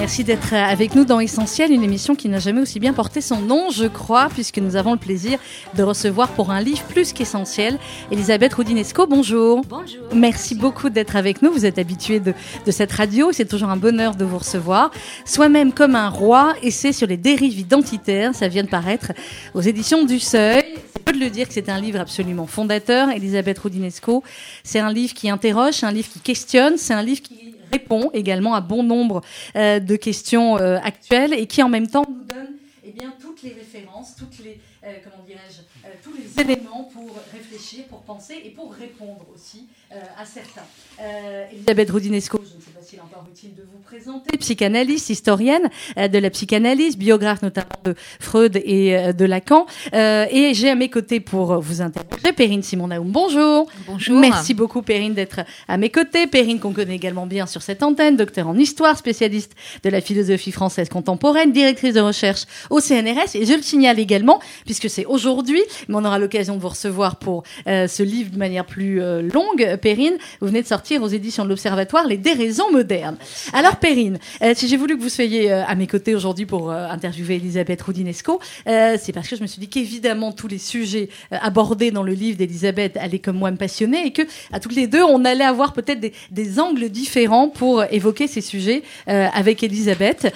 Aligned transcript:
Merci 0.00 0.24
d'être 0.24 0.54
avec 0.54 0.94
nous 0.94 1.04
dans 1.04 1.20
Essentiel, 1.20 1.70
une 1.70 1.82
émission 1.82 2.14
qui 2.14 2.30
n'a 2.30 2.38
jamais 2.38 2.62
aussi 2.62 2.80
bien 2.80 2.94
porté 2.94 3.20
son 3.20 3.42
nom, 3.42 3.68
je 3.68 3.84
crois, 3.84 4.30
puisque 4.30 4.56
nous 4.56 4.74
avons 4.74 4.92
le 4.92 4.98
plaisir 4.98 5.38
de 5.76 5.82
recevoir 5.82 6.30
pour 6.30 6.50
un 6.50 6.62
livre 6.62 6.82
plus 6.84 7.12
qu'essentiel 7.12 7.78
Elisabeth 8.10 8.54
Roudinesco. 8.54 9.06
Bonjour. 9.06 9.60
Bonjour. 9.68 10.00
Merci 10.14 10.54
beaucoup 10.54 10.88
d'être 10.88 11.16
avec 11.16 11.42
nous. 11.42 11.52
Vous 11.52 11.66
êtes 11.66 11.78
habitué 11.78 12.18
de, 12.18 12.32
de 12.64 12.70
cette 12.70 12.92
radio. 12.92 13.30
C'est 13.32 13.44
toujours 13.44 13.68
un 13.68 13.76
bonheur 13.76 14.14
de 14.14 14.24
vous 14.24 14.38
recevoir. 14.38 14.90
Soi-même 15.26 15.70
comme 15.70 15.94
un 15.94 16.08
roi, 16.08 16.54
essai 16.62 16.94
sur 16.94 17.06
les 17.06 17.18
dérives 17.18 17.58
identitaires. 17.58 18.34
Ça 18.34 18.48
vient 18.48 18.64
de 18.64 18.70
paraître 18.70 19.12
aux 19.52 19.60
éditions 19.60 20.06
du 20.06 20.18
Seuil. 20.18 20.64
C'est 20.94 21.04
peu 21.04 21.12
de 21.12 21.18
le 21.18 21.28
dire 21.28 21.46
que 21.46 21.52
c'est 21.52 21.68
un 21.68 21.78
livre 21.78 22.00
absolument 22.00 22.46
fondateur. 22.46 23.10
Elisabeth 23.10 23.58
Roudinesco, 23.58 24.24
c'est 24.64 24.80
un 24.80 24.94
livre 24.94 25.12
qui 25.12 25.28
interroge, 25.28 25.74
c'est 25.74 25.86
un 25.86 25.92
livre 25.92 26.08
qui 26.10 26.20
questionne, 26.20 26.78
c'est 26.78 26.94
un 26.94 27.02
livre 27.02 27.20
qui 27.20 27.50
répond 27.70 28.10
également 28.12 28.54
à 28.54 28.60
bon 28.60 28.82
nombre 28.82 29.22
euh, 29.56 29.80
de 29.80 29.96
questions 29.96 30.58
euh, 30.58 30.78
actuelles 30.82 31.34
et 31.34 31.46
qui 31.46 31.62
en 31.62 31.68
même 31.68 31.86
temps 31.86 32.04
nous 32.08 32.24
donne 32.24 32.56
eh 32.84 32.92
bien, 32.92 33.14
toutes 33.20 33.42
les 33.42 33.52
références, 33.52 34.16
toutes 34.16 34.38
les, 34.44 34.58
euh, 34.84 34.92
comment 35.04 35.22
dirais-je, 35.24 35.60
tous 36.02 36.12
les 36.16 36.40
éléments 36.42 36.84
pour 36.92 37.08
réfléchir, 37.32 37.84
pour 37.84 38.00
penser 38.00 38.40
et 38.44 38.50
pour 38.50 38.72
répondre 38.72 39.26
aussi 39.34 39.68
à 39.90 40.24
certains. 40.24 40.62
Euh, 41.00 41.46
Elisabeth 41.52 41.90
Roudinesco, 41.90 42.38
je 42.38 42.56
ne 42.56 42.60
sais 42.60 42.70
pas 42.70 42.82
s'il 42.82 42.98
est 42.98 43.02
encore 43.02 43.24
utile 43.30 43.54
de 43.56 43.62
vous 43.62 43.78
présenter, 43.78 44.36
psychanalyste, 44.36 45.10
historienne 45.10 45.70
euh, 45.96 46.08
de 46.08 46.18
la 46.18 46.30
psychanalyse, 46.30 46.96
biographe 46.98 47.42
notamment 47.42 47.68
de 47.84 47.94
Freud 48.20 48.60
et 48.64 48.96
euh, 48.96 49.12
de 49.12 49.24
Lacan. 49.24 49.66
Euh, 49.94 50.26
et 50.30 50.54
j'ai 50.54 50.70
à 50.70 50.74
mes 50.74 50.90
côtés 50.90 51.20
pour 51.20 51.60
vous 51.60 51.80
interroger 51.80 52.32
Perrine 52.36 52.62
Simon-Naoum. 52.62 53.10
Bonjour. 53.10 53.66
Bonjour. 53.86 54.20
Merci 54.20 54.54
beaucoup 54.54 54.82
Perrine 54.82 55.14
d'être 55.14 55.40
à 55.68 55.76
mes 55.76 55.90
côtés. 55.90 56.26
Perrine 56.26 56.60
qu'on 56.60 56.72
connaît 56.72 56.96
également 56.96 57.26
bien 57.26 57.46
sur 57.46 57.62
cette 57.62 57.82
antenne, 57.82 58.16
docteur 58.16 58.46
en 58.46 58.56
histoire, 58.56 58.96
spécialiste 58.98 59.52
de 59.82 59.90
la 59.90 60.00
philosophie 60.00 60.52
française 60.52 60.88
contemporaine, 60.88 61.52
directrice 61.52 61.94
de 61.94 62.00
recherche 62.00 62.44
au 62.68 62.80
CNRS. 62.80 63.34
Et 63.34 63.46
je 63.46 63.54
le 63.54 63.62
signale 63.62 63.98
également, 63.98 64.40
puisque 64.64 64.90
c'est 64.90 65.06
aujourd'hui, 65.06 65.62
mais 65.88 65.96
on 65.96 66.04
aura 66.04 66.18
l'occasion 66.18 66.56
de 66.56 66.60
vous 66.60 66.68
recevoir 66.68 67.16
pour 67.16 67.42
euh, 67.66 67.88
ce 67.88 68.02
livre 68.02 68.30
de 68.30 68.38
manière 68.38 68.66
plus 68.66 69.00
euh, 69.00 69.22
longue. 69.22 69.78
Perrine, 69.80 70.16
vous 70.40 70.46
venez 70.46 70.62
de 70.62 70.66
sortir 70.66 71.02
aux 71.02 71.08
éditions 71.08 71.44
de 71.44 71.48
l'Observatoire 71.48 72.06
Les 72.06 72.16
déraisons 72.16 72.70
modernes. 72.70 73.16
Alors 73.52 73.76
Perrine, 73.76 74.18
euh, 74.42 74.52
si 74.54 74.68
j'ai 74.68 74.76
voulu 74.76 74.96
que 74.96 75.02
vous 75.02 75.08
soyez 75.08 75.50
euh, 75.50 75.64
à 75.66 75.74
mes 75.74 75.86
côtés 75.86 76.14
aujourd'hui 76.14 76.46
pour 76.46 76.70
euh, 76.70 76.86
interviewer 76.88 77.36
Elisabeth 77.36 77.82
Roudinesco, 77.82 78.40
c'est 78.66 79.12
parce 79.12 79.28
que 79.28 79.36
je 79.36 79.42
me 79.42 79.46
suis 79.46 79.60
dit 79.60 79.68
qu'évidemment 79.68 80.32
tous 80.32 80.48
les 80.48 80.58
sujets 80.58 81.08
abordés 81.30 81.90
dans 81.90 82.02
le 82.02 82.12
livre 82.12 82.38
d'Elisabeth 82.38 82.96
allaient 82.96 83.18
comme 83.18 83.36
moi 83.36 83.50
me 83.50 83.56
passionner 83.56 84.06
et 84.06 84.12
que 84.12 84.22
à 84.52 84.60
toutes 84.60 84.74
les 84.74 84.86
deux 84.86 85.02
on 85.02 85.24
allait 85.24 85.44
avoir 85.44 85.72
peut-être 85.72 86.00
des, 86.00 86.60
angles 86.60 86.88
différents 86.88 87.48
pour 87.48 87.84
évoquer 87.90 88.26
ces 88.26 88.40
sujets 88.40 88.82
avec 89.06 89.62
Elisabeth. 89.62 90.32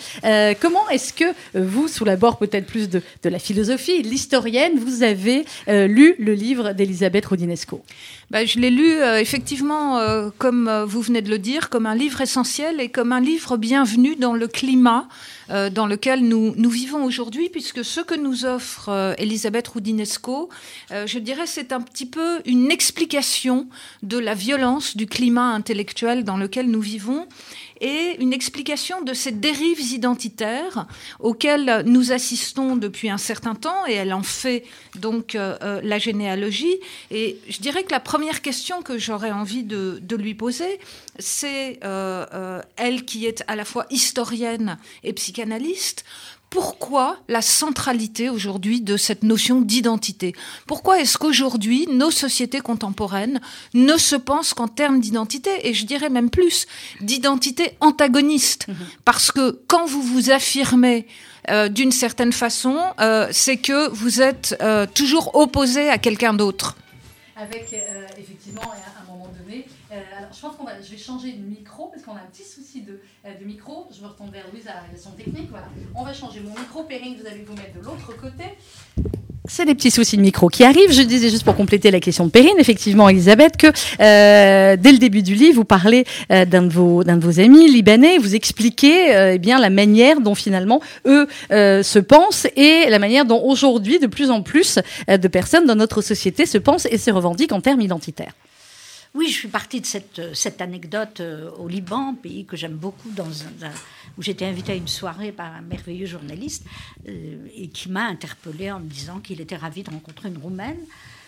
Comment 0.60 0.88
est-ce 0.90 1.12
que 1.12 1.24
vous, 1.54 1.88
sous 1.88 2.04
l'abord 2.04 2.38
peut-être 2.38 2.66
plus 2.66 2.88
de, 2.88 3.02
de 3.22 3.28
la 3.28 3.38
philosophie, 3.38 4.02
l'historienne, 4.02 4.78
vous 4.78 5.02
avez 5.02 5.44
lu 5.66 6.14
le 6.18 6.34
livre 6.34 6.72
d'Elisabeth 6.72 7.26
Roudinesco? 7.26 7.82
Bah, 8.34 8.44
je 8.44 8.58
l'ai 8.58 8.70
lu 8.70 9.00
euh, 9.00 9.20
effectivement, 9.20 9.98
euh, 9.98 10.28
comme 10.38 10.66
euh, 10.66 10.84
vous 10.84 11.00
venez 11.00 11.22
de 11.22 11.30
le 11.30 11.38
dire, 11.38 11.70
comme 11.70 11.86
un 11.86 11.94
livre 11.94 12.20
essentiel 12.20 12.80
et 12.80 12.88
comme 12.88 13.12
un 13.12 13.20
livre 13.20 13.56
bienvenu 13.56 14.16
dans 14.16 14.32
le 14.32 14.48
climat 14.48 15.06
dans 15.72 15.86
lequel 15.86 16.26
nous, 16.26 16.54
nous 16.56 16.70
vivons 16.70 17.04
aujourd'hui, 17.04 17.50
puisque 17.50 17.84
ce 17.84 18.00
que 18.00 18.14
nous 18.14 18.46
offre 18.46 19.14
Elisabeth 19.18 19.68
Roudinesco, 19.68 20.48
je 20.90 21.18
dirais, 21.18 21.46
c'est 21.46 21.70
un 21.72 21.82
petit 21.82 22.06
peu 22.06 22.40
une 22.46 22.70
explication 22.70 23.66
de 24.02 24.16
la 24.16 24.32
violence 24.32 24.96
du 24.96 25.06
climat 25.06 25.52
intellectuel 25.52 26.24
dans 26.24 26.38
lequel 26.38 26.70
nous 26.70 26.80
vivons 26.80 27.26
et 27.80 28.16
une 28.20 28.32
explication 28.32 29.02
de 29.02 29.14
ces 29.14 29.32
dérives 29.32 29.80
identitaires 29.80 30.86
auxquelles 31.18 31.82
nous 31.86 32.12
assistons 32.12 32.76
depuis 32.76 33.10
un 33.10 33.18
certain 33.18 33.54
temps, 33.54 33.86
et 33.86 33.94
elle 33.94 34.12
en 34.12 34.22
fait 34.22 34.64
donc 34.96 35.34
euh, 35.34 35.56
euh, 35.62 35.80
la 35.82 35.98
généalogie. 35.98 36.78
Et 37.10 37.38
je 37.48 37.58
dirais 37.58 37.82
que 37.84 37.92
la 37.92 38.00
première 38.00 38.42
question 38.42 38.82
que 38.82 38.98
j'aurais 38.98 39.32
envie 39.32 39.64
de, 39.64 40.00
lui 40.14 40.34
poser, 40.34 40.78
c'est 41.18 41.80
euh, 41.82 42.62
elle 42.76 43.04
qui 43.04 43.26
est 43.26 43.42
à 43.48 43.56
la 43.56 43.64
fois 43.64 43.86
historienne 43.90 44.78
et 45.02 45.12
psychanalyste. 45.12 46.04
Pourquoi 46.54 47.16
la 47.26 47.42
centralité 47.42 48.30
aujourd'hui 48.30 48.80
de 48.80 48.96
cette 48.96 49.24
notion 49.24 49.60
d'identité? 49.60 50.36
Pourquoi 50.68 51.00
est-ce 51.00 51.18
qu'aujourd'hui 51.18 51.88
nos 51.90 52.12
sociétés 52.12 52.60
contemporaines 52.60 53.40
ne 53.74 53.96
se 53.96 54.14
pensent 54.14 54.54
qu'en 54.54 54.68
termes 54.68 55.00
d'identité 55.00 55.50
et 55.66 55.74
je 55.74 55.84
dirais 55.84 56.10
même 56.10 56.30
plus 56.30 56.68
d'identité 57.00 57.76
antagoniste? 57.80 58.68
Parce 59.04 59.32
que 59.32 59.62
quand 59.66 59.84
vous 59.86 60.00
vous 60.00 60.30
affirmez 60.30 61.08
euh, 61.50 61.68
d'une 61.68 61.90
certaine 61.90 62.32
façon, 62.32 62.80
euh, 63.00 63.26
c'est 63.32 63.56
que 63.56 63.88
vous 63.90 64.22
êtes 64.22 64.56
euh, 64.62 64.86
toujours 64.86 65.34
opposé 65.34 65.90
à 65.90 65.98
quelqu'un 65.98 66.34
d'autre. 66.34 66.76
Avec 67.34 67.74
effectivement 68.16 68.62
un. 68.62 68.94
Euh, 69.94 70.18
alors 70.18 70.30
je 70.34 70.40
pense 70.40 70.56
qu'on 70.56 70.64
va, 70.64 70.72
je 70.84 70.90
vais 70.90 70.98
changer 70.98 71.32
de 71.32 71.44
micro 71.44 71.86
parce 71.86 72.02
qu'on 72.02 72.12
a 72.12 72.20
un 72.20 72.30
petit 72.32 72.42
souci 72.42 72.82
de, 72.82 73.00
euh, 73.26 73.30
micro. 73.44 73.86
Je 73.96 74.02
me 74.02 74.08
retourne 74.08 74.30
vers 74.30 74.44
Louise 74.52 74.66
à 74.66 74.74
la 74.74 74.80
relation 74.88 75.10
technique. 75.10 75.48
Voilà. 75.50 75.66
On 75.94 76.02
va 76.02 76.12
changer 76.12 76.40
mon 76.40 76.50
micro. 76.50 76.82
Perrine, 76.82 77.16
vous 77.20 77.26
allez 77.26 77.44
vous 77.46 77.54
mettre 77.54 77.78
de 77.78 77.84
l'autre 77.84 78.12
côté. 78.20 78.44
C'est 79.46 79.66
des 79.66 79.74
petits 79.74 79.90
soucis 79.90 80.16
de 80.16 80.22
micro 80.22 80.48
qui 80.48 80.64
arrivent. 80.64 80.90
Je 80.90 81.02
disais 81.02 81.28
juste 81.28 81.44
pour 81.44 81.54
compléter 81.54 81.90
la 81.90 82.00
question 82.00 82.24
de 82.24 82.30
Perrine, 82.30 82.56
effectivement, 82.58 83.10
Elisabeth, 83.10 83.58
que 83.58 83.66
euh, 83.66 84.76
dès 84.76 84.90
le 84.90 84.98
début 84.98 85.22
du 85.22 85.34
livre, 85.34 85.56
vous 85.56 85.64
parlez 85.66 86.06
d'un 86.30 86.62
de 86.62 86.72
vos 86.72 87.04
d'un 87.04 87.18
de 87.18 87.24
vos 87.24 87.40
amis 87.40 87.70
libanais, 87.70 88.16
vous 88.16 88.34
expliquez 88.34 89.34
eh 89.34 89.38
bien 89.38 89.60
la 89.60 89.68
manière 89.68 90.20
dont 90.22 90.34
finalement 90.34 90.80
eux 91.04 91.28
se 91.50 91.98
pensent 91.98 92.46
et 92.56 92.88
la 92.88 92.98
manière 92.98 93.26
dont 93.26 93.42
aujourd'hui 93.44 93.98
de 93.98 94.06
plus 94.06 94.30
en 94.30 94.40
plus 94.40 94.78
de 95.08 95.28
personnes 95.28 95.66
dans 95.66 95.76
notre 95.76 96.00
société 96.00 96.46
se 96.46 96.56
pensent 96.56 96.86
et 96.90 96.96
se 96.96 97.10
revendiquent 97.10 97.52
en 97.52 97.60
termes 97.60 97.82
identitaires. 97.82 98.32
Oui, 99.16 99.28
je 99.28 99.34
suis 99.34 99.48
partie 99.48 99.80
de 99.80 99.86
cette, 99.86 100.18
euh, 100.18 100.34
cette 100.34 100.60
anecdote 100.60 101.20
euh, 101.20 101.48
au 101.52 101.68
Liban, 101.68 102.16
pays 102.16 102.44
que 102.44 102.56
j'aime 102.56 102.74
beaucoup, 102.74 103.10
où 104.18 104.22
j'étais 104.22 104.44
invitée 104.44 104.72
à 104.72 104.74
une 104.74 104.88
soirée 104.88 105.30
par 105.30 105.54
un 105.54 105.60
merveilleux 105.60 106.06
journaliste 106.06 106.64
euh, 107.08 107.46
et 107.54 107.68
qui 107.68 107.90
m'a 107.90 108.06
interpellée 108.06 108.72
en 108.72 108.80
me 108.80 108.88
disant 108.88 109.20
qu'il 109.20 109.40
était 109.40 109.54
ravi 109.54 109.84
de 109.84 109.90
rencontrer 109.90 110.30
une 110.30 110.38
Roumaine. 110.38 110.80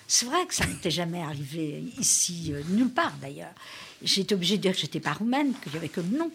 C'est 0.09 0.27
vrai 0.27 0.45
que 0.47 0.55
ça 0.55 0.67
n'était 0.67 0.91
jamais 0.91 1.23
arrivé 1.23 1.85
ici, 1.99 2.53
nulle 2.71 2.91
part 2.91 3.15
d'ailleurs. 3.21 3.55
J'étais 4.03 4.35
obligée 4.35 4.57
de 4.57 4.63
dire 4.63 4.73
que 4.73 4.79
j'étais 4.79 5.01
pas 5.01 5.13
roumaine, 5.13 5.53
qu'il 5.63 5.73
n'y 5.73 5.79
avait 5.79 5.89
que 5.89 6.01
le 6.01 6.17
nom. 6.17 6.31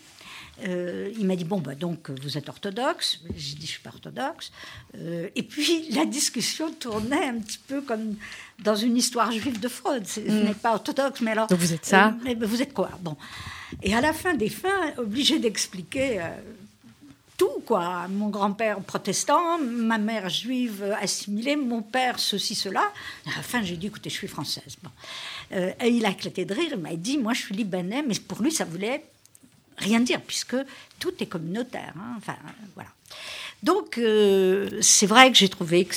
Euh, 0.66 1.12
il 1.18 1.26
m'a 1.26 1.36
dit 1.36 1.44
bon 1.44 1.60
bah 1.60 1.76
donc 1.76 2.10
vous 2.22 2.38
êtes 2.38 2.50
orthodoxe. 2.50 3.20
J'ai 3.36 3.56
dit 3.56 3.66
je 3.66 3.72
suis 3.72 3.82
pas 3.82 3.90
orthodoxe. 3.90 4.52
Euh, 4.98 5.30
et 5.36 5.44
puis 5.44 5.90
la 5.96 6.06
discussion 6.06 6.72
tournait 6.72 7.26
un 7.26 7.40
petit 7.40 7.60
peu 7.60 7.82
comme 7.82 8.16
dans 8.60 8.76
une 8.76 8.98
histoire 8.98 9.32
juive 9.32 9.60
de 9.60 9.68
Freud. 9.68 10.06
Vous 10.06 10.32
n'êtes 10.32 10.60
pas 10.60 10.74
orthodoxe, 10.74 11.22
mais 11.22 11.32
alors 11.32 11.48
Donc 11.48 11.60
vous 11.60 11.74
êtes 11.74 11.86
ça 11.86 12.08
euh, 12.08 12.12
mais 12.24 12.36
vous 12.36 12.62
êtes 12.62 12.74
quoi 12.74 12.90
Bon. 13.02 13.16
Et 13.82 13.96
à 13.96 14.02
la 14.02 14.14
fin 14.14 14.34
des 14.34 14.50
fins, 14.50 14.94
obligé 14.98 15.40
d'expliquer. 15.40 16.22
tout, 17.38 17.64
quoi. 17.66 18.08
Mon 18.10 18.28
grand-père 18.28 18.82
protestant, 18.82 19.58
ma 19.58 19.98
mère 19.98 20.30
juive 20.30 20.84
assimilée, 21.02 21.56
mon 21.56 21.82
père 21.82 22.20
ceci, 22.20 22.54
cela. 22.54 22.92
À 23.26 23.38
la 23.38 23.42
fin, 23.42 23.64
j'ai 23.64 23.78
dit, 23.78 23.88
écoutez, 23.88 24.10
je 24.10 24.16
suis 24.16 24.28
française. 24.28 24.78
Bon. 24.84 24.90
Et 25.52 25.88
il 25.88 26.06
a 26.06 26.10
éclaté 26.10 26.44
de 26.44 26.54
rire, 26.54 26.72
il 26.74 26.78
m'a 26.78 26.94
dit, 26.96 27.18
moi, 27.18 27.34
je 27.34 27.44
suis 27.44 27.56
libanais, 27.56 28.04
mais 28.06 28.14
pour 28.16 28.44
lui, 28.44 28.52
ça 28.52 28.66
voulait 28.66 29.06
rien 29.82 30.00
dire, 30.00 30.22
puisque 30.22 30.56
tout 31.00 31.14
est 31.20 31.26
communautaire. 31.26 31.94
hein. 31.98 32.16
Enfin, 32.18 32.36
voilà. 32.76 32.90
Donc, 33.64 33.98
euh, 33.98 34.70
c'est 34.82 35.06
vrai 35.08 35.32
que 35.32 35.38
j'ai 35.38 35.50
trouvé 35.50 35.86
que 35.86 35.96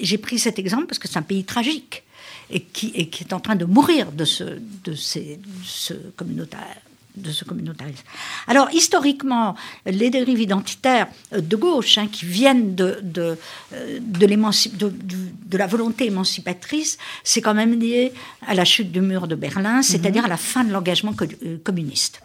j'ai 0.00 0.18
pris 0.18 0.38
cet 0.38 0.58
exemple 0.58 0.86
parce 0.86 0.98
que 0.98 1.08
c'est 1.08 1.18
un 1.18 1.22
pays 1.22 1.44
tragique 1.44 2.02
et 2.50 2.60
qui, 2.60 2.92
et 2.94 3.08
qui 3.08 3.24
est 3.24 3.32
en 3.32 3.40
train 3.40 3.56
de 3.56 3.64
mourir 3.64 4.12
de 4.12 4.24
ce, 4.24 4.44
de 4.84 4.94
ces, 4.94 5.36
de 5.36 5.48
ce 5.64 5.94
communautaire 6.16 6.81
de 7.16 7.30
ce 7.30 7.44
communautarisme. 7.44 8.04
Alors, 8.46 8.70
historiquement, 8.72 9.54
les 9.86 10.10
dérives 10.10 10.40
identitaires 10.40 11.08
euh, 11.32 11.40
de 11.40 11.56
gauche, 11.56 11.98
hein, 11.98 12.08
qui 12.10 12.24
viennent 12.24 12.74
de, 12.74 12.98
de, 13.02 13.36
euh, 13.74 13.98
de, 14.00 15.58
la 15.58 15.66
volonté 15.66 16.06
émancipatrice, 16.06 16.98
c'est 17.22 17.40
quand 17.40 17.54
même 17.54 17.78
lié 17.78 18.12
à 18.46 18.54
la 18.54 18.64
chute 18.64 18.90
du 18.90 19.00
mur 19.00 19.28
de 19.28 19.34
Berlin, 19.34 19.82
c'est-à-dire 19.82 20.24
à 20.24 20.28
la 20.28 20.36
fin 20.36 20.64
de 20.64 20.72
l'engagement 20.72 21.12
euh, 21.20 21.58
communiste. 21.62 22.22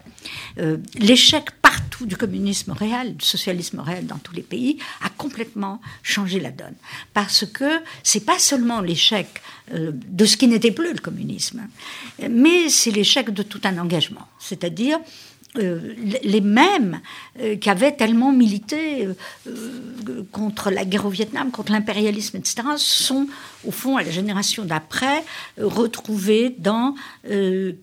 Euh, 0.59 0.77
L'échec 0.95 1.56
partout 1.67 2.05
du 2.05 2.15
communisme 2.15 2.71
réel, 2.71 3.17
du 3.17 3.25
socialisme 3.25 3.81
réel 3.81 4.07
dans 4.07 4.19
tous 4.19 4.33
les 4.33 4.41
pays, 4.41 4.77
a 5.03 5.09
complètement 5.09 5.81
changé 6.01 6.39
la 6.39 6.51
donne. 6.51 6.75
Parce 7.13 7.45
que 7.45 7.69
c'est 8.03 8.25
pas 8.25 8.39
seulement 8.39 8.79
l'échec 8.79 9.27
euh, 9.73 9.91
de 9.93 10.25
ce 10.25 10.37
qui 10.37 10.47
n'était 10.47 10.71
plus 10.71 10.93
le 10.93 10.99
communisme, 10.99 11.67
mais 12.29 12.69
c'est 12.69 12.91
l'échec 12.91 13.31
de 13.31 13.43
tout 13.43 13.59
un 13.65 13.77
engagement. 13.79 14.29
C'est-à-dire 14.39 14.97
euh, 15.57 15.95
les 16.23 16.41
mêmes 16.41 16.99
euh, 17.39 17.55
qui 17.55 17.69
avaient 17.69 17.91
tellement 17.91 18.31
milité 18.31 19.07
contre 20.31 20.69
la 20.69 20.85
guerre 20.85 21.05
au 21.05 21.09
Vietnam, 21.09 21.51
contre 21.51 21.71
l'impérialisme, 21.71 22.37
etc., 22.37 22.67
sont, 22.77 23.27
au 23.65 23.71
fond, 23.71 23.97
à 23.97 24.03
la 24.03 24.11
génération 24.11 24.65
d'après, 24.65 25.23
retrouvés 25.59 26.55
dans 26.57 26.95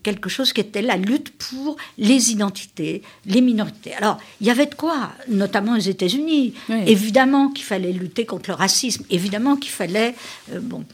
quelque 0.02 0.28
chose 0.28 0.52
qui 0.52 0.60
était 0.60 0.82
la 0.82 0.96
lutte 0.96 1.30
pour 1.30 1.76
les 1.98 2.30
identités, 2.30 3.02
les 3.26 3.40
minorités. 3.40 3.94
Alors, 3.94 4.18
il 4.40 4.46
y 4.46 4.50
avait 4.50 4.66
de 4.66 4.74
quoi, 4.74 5.12
notamment 5.28 5.72
aux 5.72 5.86
États-Unis. 5.94 6.54
Évidemment 6.86 7.48
qu'il 7.48 7.64
fallait 7.64 7.92
lutter 7.92 8.26
contre 8.26 8.50
le 8.50 8.56
racisme, 8.56 9.04
évidemment 9.10 9.56
qu'il 9.56 9.70
fallait... 9.70 10.14
bon, 10.60 10.84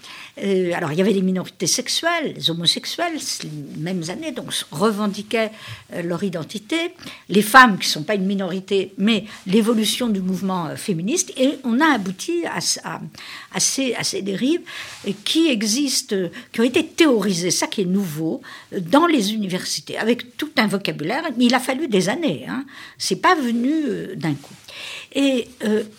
euh, 0.43 0.73
alors, 0.75 0.93
il 0.93 0.99
y 0.99 1.01
avait 1.01 1.13
les 1.13 1.23
minorités 1.23 1.67
sexuelles, 1.67 2.35
les 2.35 2.51
homosexuels, 2.51 3.19
les 3.43 3.81
mêmes 3.83 4.05
années, 4.09 4.33
donc 4.33 4.53
revendiquaient 4.71 5.51
euh, 5.93 6.03
leur 6.03 6.23
identité. 6.23 6.70
Les 7.29 7.43
femmes, 7.43 7.79
qui 7.79 7.87
ne 7.87 7.93
sont 7.93 8.03
pas 8.03 8.15
une 8.15 8.27
minorité, 8.27 8.93
mais 8.99 9.25
l'évolution 9.47 10.09
du 10.09 10.21
mouvement 10.21 10.67
euh, 10.67 10.77
féministe. 10.77 11.33
Et 11.37 11.59
on 11.65 11.81
a 11.81 11.95
abouti 11.95 12.45
à, 12.47 12.59
à, 13.53 13.61
ces, 13.61 13.95
à 13.95 14.05
ces, 14.05 14.23
dérives 14.23 14.63
qui 15.25 15.49
existent, 15.49 16.17
qui 16.53 16.61
ont 16.61 16.65
été 16.65 16.87
théorisées, 16.87 17.51
ça 17.51 17.67
qui 17.67 17.83
est 17.83 17.87
nouveau, 17.87 18.43
dans 18.73 19.07
les 19.07 19.33
universités, 19.33 19.99
avec 19.99 20.37
tout 20.37 20.51
un 20.57 20.67
vocabulaire. 20.67 21.23
Mais 21.37 21.47
il 21.47 21.55
a 21.55 21.61
fallu 21.61 21.89
des 21.89 22.09
années. 22.09 22.47
Hein. 22.49 22.65
C'est 22.99 23.21
pas 23.21 23.35
venu 23.35 24.17
d'un 24.17 24.35
coup. 24.35 24.55
Et 25.13 25.49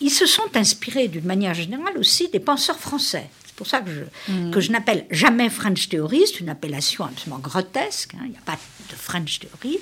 ils 0.00 0.10
se 0.10 0.26
sont 0.26 0.54
inspirés 0.54 1.08
d'une 1.08 1.24
manière 1.24 1.54
générale 1.54 1.98
aussi 1.98 2.28
des 2.28 2.40
penseurs 2.40 2.78
français. 2.78 3.28
C'est 3.52 3.56
pour 3.56 3.66
ça 3.66 3.80
que 3.80 3.90
je, 3.90 4.32
mm. 4.32 4.50
que 4.50 4.60
je 4.60 4.72
n'appelle 4.72 5.04
jamais 5.10 5.50
French 5.50 5.88
Theory, 5.90 6.22
c'est 6.26 6.40
une 6.40 6.48
appellation 6.48 7.04
absolument 7.04 7.38
grotesque, 7.38 8.14
hein, 8.14 8.22
il 8.24 8.30
n'y 8.30 8.38
a 8.38 8.40
pas 8.40 8.58
de 8.90 8.96
French 8.96 9.40
Theory. 9.40 9.78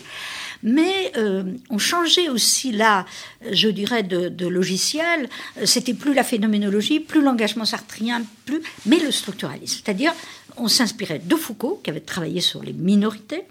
Mais 0.63 1.13
euh, 1.17 1.45
on 1.71 1.79
changeait 1.79 2.29
aussi 2.29 2.73
là, 2.73 3.07
je 3.51 3.69
dirais, 3.69 4.03
de, 4.03 4.47
logiciel. 4.47 5.29
C'était 5.65 5.95
plus 5.95 6.15
la 6.15 6.25
phénoménologie, 6.25 7.01
plus 7.01 7.23
l'engagement 7.23 7.65
sartrien, 7.65 8.23
plus, 8.45 8.61
mais 8.87 8.99
le 8.99 9.11
structuralisme. 9.11 9.81
C'est-à-dire, 9.83 10.13
on 10.57 10.69
s'inspirait 10.69 11.21
de 11.25 11.37
Foucault, 11.37 11.81
qui 11.83 11.91
avait 11.91 12.01
travaillé 12.01 12.41
sur 12.41 12.63
les 12.63 12.73
minorités, 12.73 13.45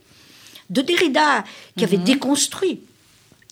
de 0.69 0.81
Derrida, 0.81 1.43
qui 1.75 1.83
avait 1.83 1.97
mm-hmm. 1.97 2.03
déconstruit 2.03 2.81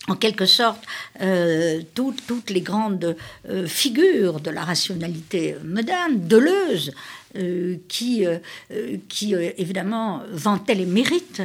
en 0.08 0.16
quelque 0.16 0.46
sorte 0.46 0.82
euh, 1.20 1.82
toutes, 1.94 2.50
les 2.50 2.60
grandes 2.60 3.16
euh, 3.48 3.66
figures 3.66 4.40
de 4.40 4.50
la 4.50 4.64
rationalité 4.64 5.56
moderne, 5.64 6.26
Deleuze, 6.26 6.92
qui, 7.88 8.24
qui 9.08 9.34
évidemment 9.34 10.22
vantait 10.30 10.74
les 10.74 10.86
mérites 10.86 11.42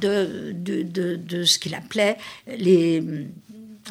de, 0.00 0.52
de, 0.52 1.44
ce 1.44 1.58
qu'il 1.58 1.74
appelait 1.74 2.16
les, 2.46 3.02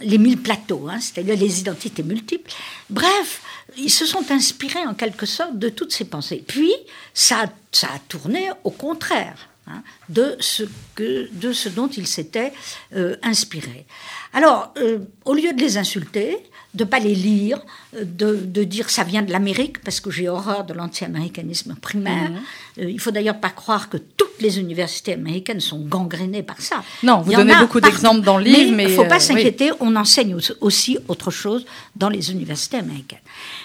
les 0.02 0.18
mille 0.18 0.42
plateaux, 0.42 0.88
hein, 0.90 1.00
c'est-à-dire 1.00 1.38
les 1.38 1.60
identités 1.60 2.04
multiples. 2.04 2.52
Bref, 2.90 3.42
ils 3.78 3.92
se 3.92 4.06
sont 4.06 4.32
inspirés 4.32 4.86
en 4.86 4.94
quelque 4.94 5.26
sorte 5.26 5.58
de 5.58 5.70
toutes 5.70 5.92
ces 5.92 6.06
pensées. 6.06 6.44
Puis, 6.46 6.74
ça, 7.14 7.46
ça 7.72 7.88
a 7.88 8.00
tourné 8.00 8.50
au 8.64 8.72
contraire. 8.72 9.50
Hein, 9.66 9.82
de, 10.10 10.36
ce 10.42 10.64
de 10.98 11.54
ce 11.54 11.70
dont 11.70 11.88
il 11.88 12.06
s'était 12.06 12.52
euh, 12.98 13.16
inspiré. 13.24 13.86
Alors, 14.34 14.74
euh, 14.76 15.00
au 15.24 15.34
lieu 15.34 15.54
de 15.54 15.62
les 15.62 15.78
insulter, 15.78 16.38
de 16.74 16.84
ne 16.84 16.90
pas 16.90 17.00
les 17.00 17.16
lire, 17.16 17.60
euh, 17.96 18.04
de, 18.04 18.36
de, 18.36 18.64
dire 18.64 18.90
ça 18.90 19.04
vient 19.04 19.22
de 19.22 19.32
l'Amérique, 19.32 19.82
parce 19.84 20.00
que 20.00 20.12
j'ai 20.12 20.30
horreur 20.30 20.64
de 20.64 20.74
l'anti-américanisme 20.74 21.76
primaire. 21.82 22.32
Mhm. 22.78 22.90
il 22.90 23.00
faut 23.00 23.12
d'ailleurs 23.12 23.40
pas 23.40 23.50
croire 23.50 23.90
que 23.90 23.98
toutes 23.98 24.40
les 24.40 24.60
universités 24.60 25.14
américaines 25.14 25.60
sont 25.60 25.80
gangrénées 25.80 26.44
par 26.44 26.62
ça. 26.62 26.84
Non, 27.04 27.22
vous 27.22 27.34
donnez 27.34 27.56
beaucoup 27.56 27.80
d'exemples 27.80 28.22
dans 28.22 28.38
le 28.38 28.46
livre, 28.46 28.76
mais 28.76 28.86
il 28.86 28.92
ne 28.92 28.96
faut 28.96 29.06
pas 29.06 29.20
s'inquiéter, 29.20 29.72
on 29.80 29.96
enseigne 29.96 30.36
aussi 30.62 30.98
autre 31.08 31.32
chose 31.32 31.66
dans 31.96 32.10
les 32.10 32.32
universités 32.32 32.78
américaines. 32.78 33.20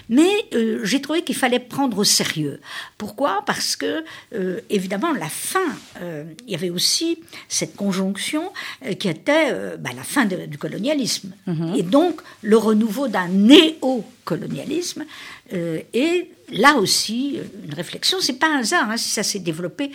Mais 0.08 0.30
euh, 0.54 0.80
j'ai 0.84 1.00
trouvé 1.00 1.22
qu'il 1.22 1.36
fallait 1.36 1.58
prendre 1.58 1.98
au 1.98 2.04
sérieux. 2.04 2.60
Pourquoi? 2.96 3.42
Parce 3.46 3.76
que, 3.76 4.04
euh, 4.34 4.60
évidemment, 4.70 5.12
la 5.12 5.28
fin, 5.28 5.60
euh, 6.00 6.24
il 6.46 6.52
y 6.52 6.54
avait 6.54 6.70
aussi 6.70 7.18
cette 7.48 7.76
conjonction 7.76 8.52
qui 8.98 9.08
était 9.08 9.76
bah, 9.78 9.90
la 9.94 10.02
fin 10.02 10.24
du 10.24 10.58
colonialisme. 10.58 11.32
Mhm. 11.46 11.74
Et 11.76 11.82
donc, 11.82 12.20
le 12.42 12.56
renouveau 12.56 12.97
d'un 13.06 13.28
néo-colonialisme. 13.28 15.04
et 15.52 16.30
là 16.50 16.74
aussi, 16.76 17.38
une 17.64 17.74
réflexion, 17.74 18.18
c'est 18.20 18.38
pas 18.38 18.48
un 18.48 18.58
hasard 18.58 18.90
hein, 18.90 18.96
si 18.96 19.10
ça 19.10 19.22
s'est 19.22 19.38
développé 19.38 19.92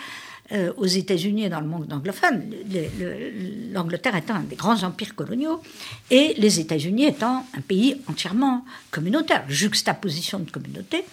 euh, 0.51 0.73
aux 0.75 0.85
États-Unis 0.85 1.45
et 1.45 1.49
dans 1.49 1.61
le 1.61 1.67
monde 1.67 1.91
anglophone, 1.91 2.53
l'Angleterre 3.71 4.17
étant 4.17 4.35
un 4.35 4.41
des 4.41 4.57
grands 4.57 4.83
empires 4.83 5.15
coloniaux 5.15 5.61
et 6.11 6.33
les 6.37 6.59
États-Unis 6.59 7.05
étant 7.05 7.45
un 7.57 7.61
pays 7.61 7.95
entièrement 8.07 8.65
communautaire, 8.91 9.45
juxtaposition 9.47 10.39
de 10.39 10.51
communauté. 10.51 11.05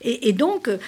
Et, 0.00 0.32
donc, 0.32 0.66
euh, 0.66 0.78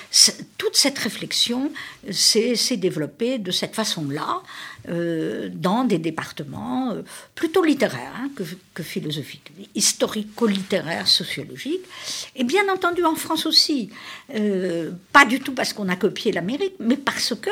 toute 0.57 0.75
cette 0.75 0.99
réflexion 0.99 1.71
s'est 2.11 2.77
développée 2.79 3.39
de 3.39 3.51
cette 3.51 3.75
façon-là, 3.75 4.43
euh, 4.88 5.49
dans 5.52 5.84
des 5.84 5.99
départements 5.99 6.94
plutôt 7.34 7.64
littéraires 7.64 8.14
hein, 8.17 8.31
que, 8.37 8.43
que, 8.75 8.82
philosophiques, 8.82 9.52
historico-littéraires, 9.75 11.08
sociologiques. 11.08 11.84
Et 12.37 12.44
bien 12.44 12.69
entendu 12.73 13.05
en 13.05 13.14
France 13.14 13.46
aussi, 13.46 13.90
pas 15.12 15.25
du 15.25 15.40
tout 15.40 15.52
parce 15.52 15.73
qu'on 15.73 15.88
a 15.88 15.96
copié 15.96 16.32
l'Amérique, 16.32 16.75
mais 16.81 16.96
parce 16.96 17.34
que 17.34 17.50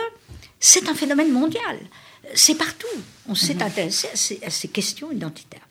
c'est 0.60 0.88
un 0.88 0.94
phénomène 0.94 1.32
mondial. 1.32 1.78
C'est 2.34 2.56
partout. 2.56 2.86
On 3.26 3.34
s'est 3.34 3.54
mhm. 3.54 3.62
intéressé 3.62 4.08
à 4.44 4.50
ces, 4.50 4.68
questions 4.68 5.10
identitaires. 5.10 5.66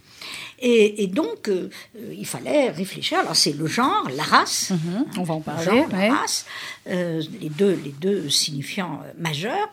Et, 0.61 1.07
donc, 1.07 1.47
euh, 1.47 1.69
il 2.11 2.25
fallait 2.25 2.69
réfléchir. 2.69 3.19
Alors, 3.19 3.35
c'est 3.35 3.53
le 3.53 3.65
genre, 3.67 4.09
la 4.13 4.23
race. 4.23 4.71
Mhm. 4.71 5.05
on 5.17 5.23
va 5.23 5.33
en 5.35 5.39
parler. 5.39 5.85
la 5.89 6.15
race, 6.15 6.45
euh, 6.87 7.21
les, 7.39 7.49
deux, 7.49 7.79
les 7.81 7.91
deux 7.91 8.29
signifiants 8.29 9.01
euh, 9.05 9.11
majeurs. 9.17 9.69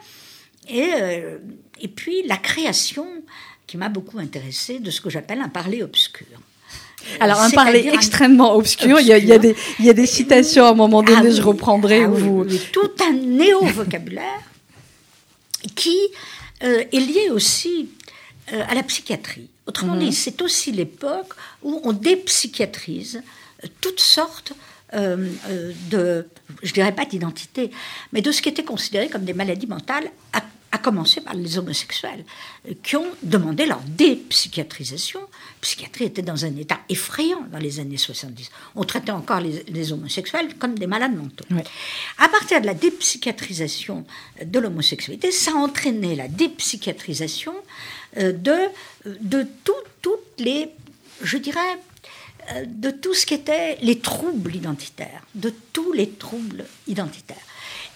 Et, 0.68 0.90
et 1.80 1.88
puis, 1.88 2.22
la 2.26 2.36
création, 2.36 3.06
qui 3.66 3.76
m'a 3.76 3.88
beaucoup 3.88 4.18
intéressée, 4.18 4.78
de 4.78 4.90
ce 4.90 5.00
que 5.00 5.10
j'appelle 5.10 5.40
un 5.40 5.48
parler 5.48 5.82
obscur. 5.82 6.26
Alors, 7.20 7.40
un 7.40 7.50
parler 7.50 7.88
extrêmement 7.92 8.54
obscur. 8.54 8.98
Il, 9.00 9.06
y 9.06 9.12
a, 9.12 9.18
il, 9.18 9.26
y 9.26 9.32
a 9.32 9.38
des, 9.38 9.54
il 9.78 9.84
y 9.84 9.90
a 9.90 9.92
des 9.92 10.06
citations 10.06 10.64
à 10.64 10.70
un 10.70 10.74
moment 10.74 11.02
donné, 11.02 11.28
ah 11.28 11.30
je 11.30 11.42
reprendrai. 11.42 12.04
Ah 12.04 12.08
vous... 12.08 12.44
tout 12.72 12.90
un 13.04 13.12
néo-vocabulaire 13.12 14.42
qui 15.74 15.98
euh, 16.62 16.84
est 16.92 17.00
lié 17.00 17.30
aussi 17.30 17.90
euh, 18.52 18.62
à 18.69 18.74
la 18.74 18.82
psychiatrie. 18.82 19.48
Autrement 19.66 19.94
mhm. 19.94 20.00
dit, 20.00 20.12
c'est 20.12 20.42
aussi 20.42 20.72
l'époque 20.72 21.32
où 21.62 21.80
on 21.84 21.92
dépsychiatrise 21.92 23.22
euh, 23.64 23.69
toutes 23.80 24.00
sortes 24.00 24.52
de, 25.90 26.26
je 26.62 26.72
dirais 26.72 26.92
pas 26.92 27.04
d'identité, 27.04 27.70
mais 28.12 28.22
de 28.22 28.31
ce 28.31 28.41
qui 28.41 28.48
était 28.48 28.64
considéré 28.64 29.08
comme 29.08 29.24
des 29.24 29.34
maladies 29.34 29.67
mentales 29.67 30.08
à 30.32 30.41
à 30.76 30.78
commencer 30.78 31.22
par 31.22 31.34
les 31.34 31.56
homosexuels, 31.56 32.24
euh, 32.68 32.74
qui 32.82 32.96
ont 32.96 33.10
demandé 33.22 33.64
leur 33.64 33.80
dépsychiatrisation. 33.80 35.20
La 35.20 35.60
psychiatrie 35.62 36.04
était 36.04 36.22
dans 36.22 36.44
un 36.44 36.54
état 36.56 36.80
effrayant 36.90 37.46
dans 37.50 37.58
les 37.58 37.80
années 37.80 37.96
70. 37.96 38.50
On 38.74 38.84
traitait 38.84 39.10
encore 39.10 39.40
les, 39.40 39.92
homosexuels 39.92 40.54
comme 40.58 40.78
des 40.78 40.86
malades 40.86 41.16
mentaux. 41.16 41.44
À 42.18 42.28
partir 42.28 42.60
de 42.60 42.66
la 42.66 42.74
dépsychiatrisation 42.74 44.04
de 44.44 44.58
l'homosexualité, 44.58 45.32
ça 45.32 45.52
a 45.52 45.54
entraîné 45.54 46.14
la 46.14 46.28
dépsychiatrisation 46.28 47.54
euh, 48.18 48.32
de, 48.32 48.56
de 49.20 49.46
toutes 50.02 50.38
les, 50.38 50.68
je 51.22 51.38
dirais, 51.38 51.78
euh, 52.52 52.64
de 52.66 52.90
tout 52.90 53.14
ce 53.14 53.24
qui 53.24 53.34
était 53.34 53.78
les 53.80 53.98
troubles 53.98 54.54
identitaires, 54.54 55.22
de 55.34 55.52
tous 55.72 55.92
les 55.92 56.10
troubles 56.10 56.66
identitaires 56.86 57.36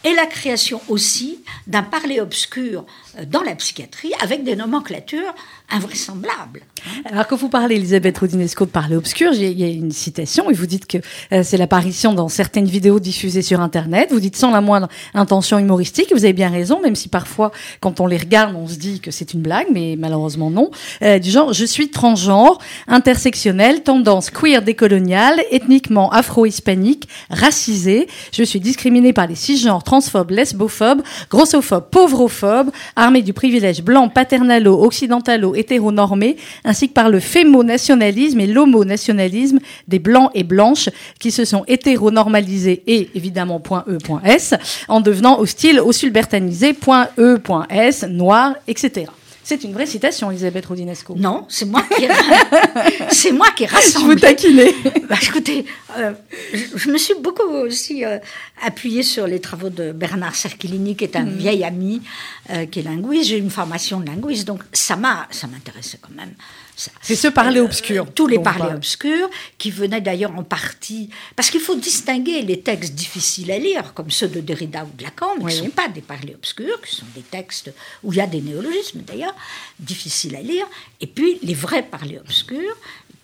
et 0.04 0.14
la 0.14 0.26
création 0.26 0.80
aussi 0.88 1.42
d'un 1.66 1.82
parler 1.82 2.20
obscur 2.20 2.86
euh, 3.18 3.24
dans 3.24 3.42
la 3.42 3.54
psychiatrie 3.54 4.12
avec 4.20 4.44
des 4.44 4.56
nomenclatures 4.56 5.34
invraisemblables. 5.70 6.62
Alors 7.04 7.26
quand 7.26 7.36
vous 7.36 7.48
parlez, 7.48 7.76
Elisabeth 7.76 8.18
Rodinesco, 8.18 8.64
de 8.64 8.70
parler 8.70 8.96
obscur, 8.96 9.32
il 9.32 9.58
y 9.58 9.64
a 9.64 9.68
une 9.68 9.92
citation 9.92 10.50
et 10.50 10.54
vous 10.54 10.66
dites 10.66 10.86
que 10.86 10.98
euh, 11.32 11.42
c'est 11.44 11.56
l'apparition 11.56 12.12
dans 12.12 12.28
certaines 12.28 12.66
vidéos 12.66 13.00
diffusées 13.00 13.42
sur 13.42 13.60
Internet. 13.60 14.08
Vous 14.10 14.20
dites 14.20 14.36
sans 14.36 14.50
la 14.50 14.60
moindre 14.60 14.88
intention 15.14 15.58
humoristique. 15.58 16.12
Vous 16.12 16.24
avez 16.24 16.32
bien 16.32 16.50
raison, 16.50 16.80
même 16.80 16.96
si 16.96 17.08
parfois, 17.08 17.52
quand 17.80 18.00
on 18.00 18.06
les 18.06 18.16
regarde, 18.16 18.54
on 18.56 18.66
se 18.66 18.76
dit 18.76 19.00
que 19.00 19.10
c'est 19.10 19.34
une 19.34 19.40
blague, 19.40 19.66
mais 19.72 19.96
malheureusement 19.98 20.50
non. 20.50 20.70
Euh, 21.02 21.18
du 21.18 21.30
genre, 21.30 21.52
je 21.52 21.64
suis 21.64 21.90
transgenre, 21.90 22.58
intersectionnel, 22.88 23.82
tendance 23.82 24.30
queer 24.30 24.62
décoloniale, 24.62 25.40
ethniquement 25.50 26.10
afro-hispanique, 26.12 27.08
racisé. 27.30 28.08
Je 28.32 28.42
suis 28.42 28.60
discriminé 28.60 29.12
par 29.12 29.26
les 29.26 29.34
cisgenres, 29.34 29.84
transphobes, 29.84 30.30
lesbophobes, 30.30 31.02
grossophobes, 31.30 31.88
pauvrophobes, 31.90 32.70
armé 32.96 33.22
du 33.22 33.32
privilège 33.32 33.82
blanc, 33.82 34.08
paternalo, 34.08 34.82
occidentalo, 34.82 35.54
hétéronormé, 35.60 36.36
ainsi 36.64 36.88
que 36.88 36.94
par 36.94 37.08
le 37.08 37.20
fémo-nationalisme 37.20 38.40
et 38.40 38.46
l'homo-nationalisme 38.46 39.58
des 39.86 39.98
blancs 39.98 40.30
et 40.34 40.44
blanches 40.44 40.88
qui 41.18 41.30
se 41.30 41.44
sont 41.44 41.64
hétéronormalisés 41.68 42.82
et 42.86 43.10
évidemment 43.14 43.62
.e.s 43.86 44.54
en 44.88 45.00
devenant 45.00 45.38
hostiles, 45.38 45.80
sulbertanisés 45.92 46.74
.e.s, 47.18 48.04
noirs, 48.08 48.54
etc. 48.66 49.06
C'est 49.50 49.64
une 49.64 49.72
vraie 49.72 49.86
citation, 49.86 50.30
Elisabeth 50.30 50.64
Rodinesco. 50.66 51.16
Non, 51.16 51.44
c'est 51.48 51.64
moi 51.64 51.82
qui 51.82 52.06
c'est 53.10 53.32
moi 53.32 53.48
qui 53.50 53.66
rassemble. 53.66 54.10
Je 54.10 54.14
vous 54.14 54.20
taquiner. 54.20 54.72
Bah, 55.08 55.16
écoutez, 55.20 55.66
euh, 55.98 56.12
je, 56.54 56.78
je, 56.78 56.88
me 56.88 56.96
suis 56.96 57.14
beaucoup 57.20 57.42
aussi 57.42 58.04
euh, 58.04 58.18
appuyée 58.64 59.02
sur 59.02 59.26
les 59.26 59.40
travaux 59.40 59.68
de 59.68 59.90
Bernard 59.90 60.36
Cerchilini, 60.36 60.94
qui 60.94 61.02
est 61.02 61.16
un 61.16 61.24
Mhm. 61.24 61.36
vieil 61.36 61.64
ami, 61.64 62.00
euh, 62.50 62.66
qui 62.66 62.78
est 62.78 62.82
linguiste. 62.84 63.30
J'ai 63.30 63.38
une 63.38 63.50
formation 63.50 63.98
de 63.98 64.06
linguiste, 64.06 64.46
donc 64.46 64.60
ça 64.72 64.94
m'a, 64.94 65.26
ça 65.32 65.48
m'intéressait 65.48 65.98
quand 66.00 66.14
même. 66.14 66.30
Ça. 66.80 66.90
C'est 67.02 67.14
ce 67.14 67.28
parler 67.28 67.60
obscur. 67.60 68.06
tous 68.14 68.26
les 68.26 68.38
parlers 68.38 68.60
parle. 68.68 68.76
obscurs, 68.76 69.28
qui 69.58 69.70
venaient 69.70 70.00
d'ailleurs 70.00 70.34
en 70.34 70.44
partie. 70.44 71.10
Parce 71.36 71.50
qu'il 71.50 71.60
faut 71.60 71.74
distinguer 71.74 72.40
les 72.40 72.60
textes 72.60 72.94
difficiles 72.94 73.50
à 73.52 73.58
lire, 73.58 73.92
comme 73.92 74.10
ceux 74.10 74.28
de 74.28 74.40
Derrida 74.40 74.84
ou 74.86 74.96
de 74.96 75.02
Lacan, 75.02 75.34
mais 75.36 75.44
Oui. 75.44 75.52
qui 75.52 75.58
ne 75.60 75.64
sont 75.66 75.70
pas 75.74 75.88
des 75.88 76.00
parlers 76.00 76.34
obscurs, 76.36 76.80
qui 76.80 76.96
sont 76.96 77.04
des 77.14 77.20
textes 77.20 77.70
où 78.02 78.14
il 78.14 78.16
y 78.16 78.20
a 78.22 78.26
des 78.26 78.40
néologismes 78.40 79.00
d'ailleurs, 79.02 79.34
difficiles 79.78 80.36
à 80.36 80.40
lire, 80.40 80.66
et 81.02 81.06
puis 81.06 81.38
les 81.42 81.52
vrais 81.54 81.82
parlers 81.82 82.20
obscurs. 82.20 82.76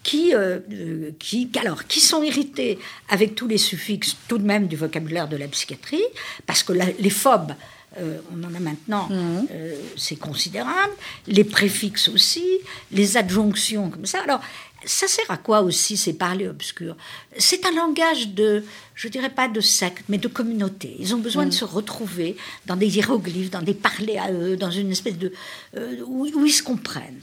Qui, 0.03 0.35
euh, 0.37 0.61
euh, 0.73 1.11
qui, 1.19 1.51
alors, 1.59 1.85
qui 1.89 1.99
sont 1.99 2.23
irrités 2.23 2.79
avec 3.09 3.35
tous 3.35 3.49
les 3.49 3.59
suffixes 3.59 4.17
tout 4.29 4.39
de 4.39 4.45
même 4.47 4.69
du 4.69 4.77
vocabulaire 4.77 5.27
de 5.27 5.37
la 5.37 5.49
psychiatrie, 5.49 6.05
parce 6.47 6.63
que 6.63 6.73
la- 6.73 6.93
les 7.01 7.11
phobes, 7.11 7.55
euh, 7.99 8.19
on 8.33 8.45
en 8.45 8.55
a 8.55 8.61
maintenant, 8.61 9.09
euh, 9.11 9.75
c'est 9.97 10.17
considérable, 10.17 10.93
les 11.27 11.45
préfixes 11.45 12.09
aussi, 12.09 12.45
les 12.93 13.17
adjonctions 13.17 13.91
comme 13.91 14.07
ça. 14.07 14.21
Alors, 14.23 14.41
ça 14.85 15.09
sert 15.09 15.31
à 15.31 15.37
quoi 15.37 15.63
aussi 15.63 15.97
ces 15.97 16.13
parlers 16.13 16.49
obscurs? 16.49 16.97
C'est 17.39 17.65
un 17.67 17.73
langage 17.73 18.29
de, 18.29 18.65
je 18.95 19.09
dirais 19.09 19.31
pas 19.31 19.49
de 19.49 19.61
secte, 19.61 20.05
mais 20.09 20.19
de 20.19 20.29
communauté. 20.29 20.97
Ils 21.01 21.15
ont 21.15 21.19
besoin 21.19 21.47
de 21.47 21.51
se 21.51 21.65
retrouver 21.65 22.37
dans 22.67 22.77
des 22.77 22.97
hiéroglyphes, 22.97 23.51
dans 23.51 23.63
des 23.63 23.75
parlers 23.75 24.19
à 24.19 24.31
eux, 24.31 24.57
dans 24.57 24.71
une 24.71 24.93
espèce 24.93 25.19
de 25.19 25.33
euh, 25.77 26.03
où, 26.07 26.27
où 26.27 26.47
ils 26.47 26.53
se 26.53 26.63
comprennent, 26.63 27.21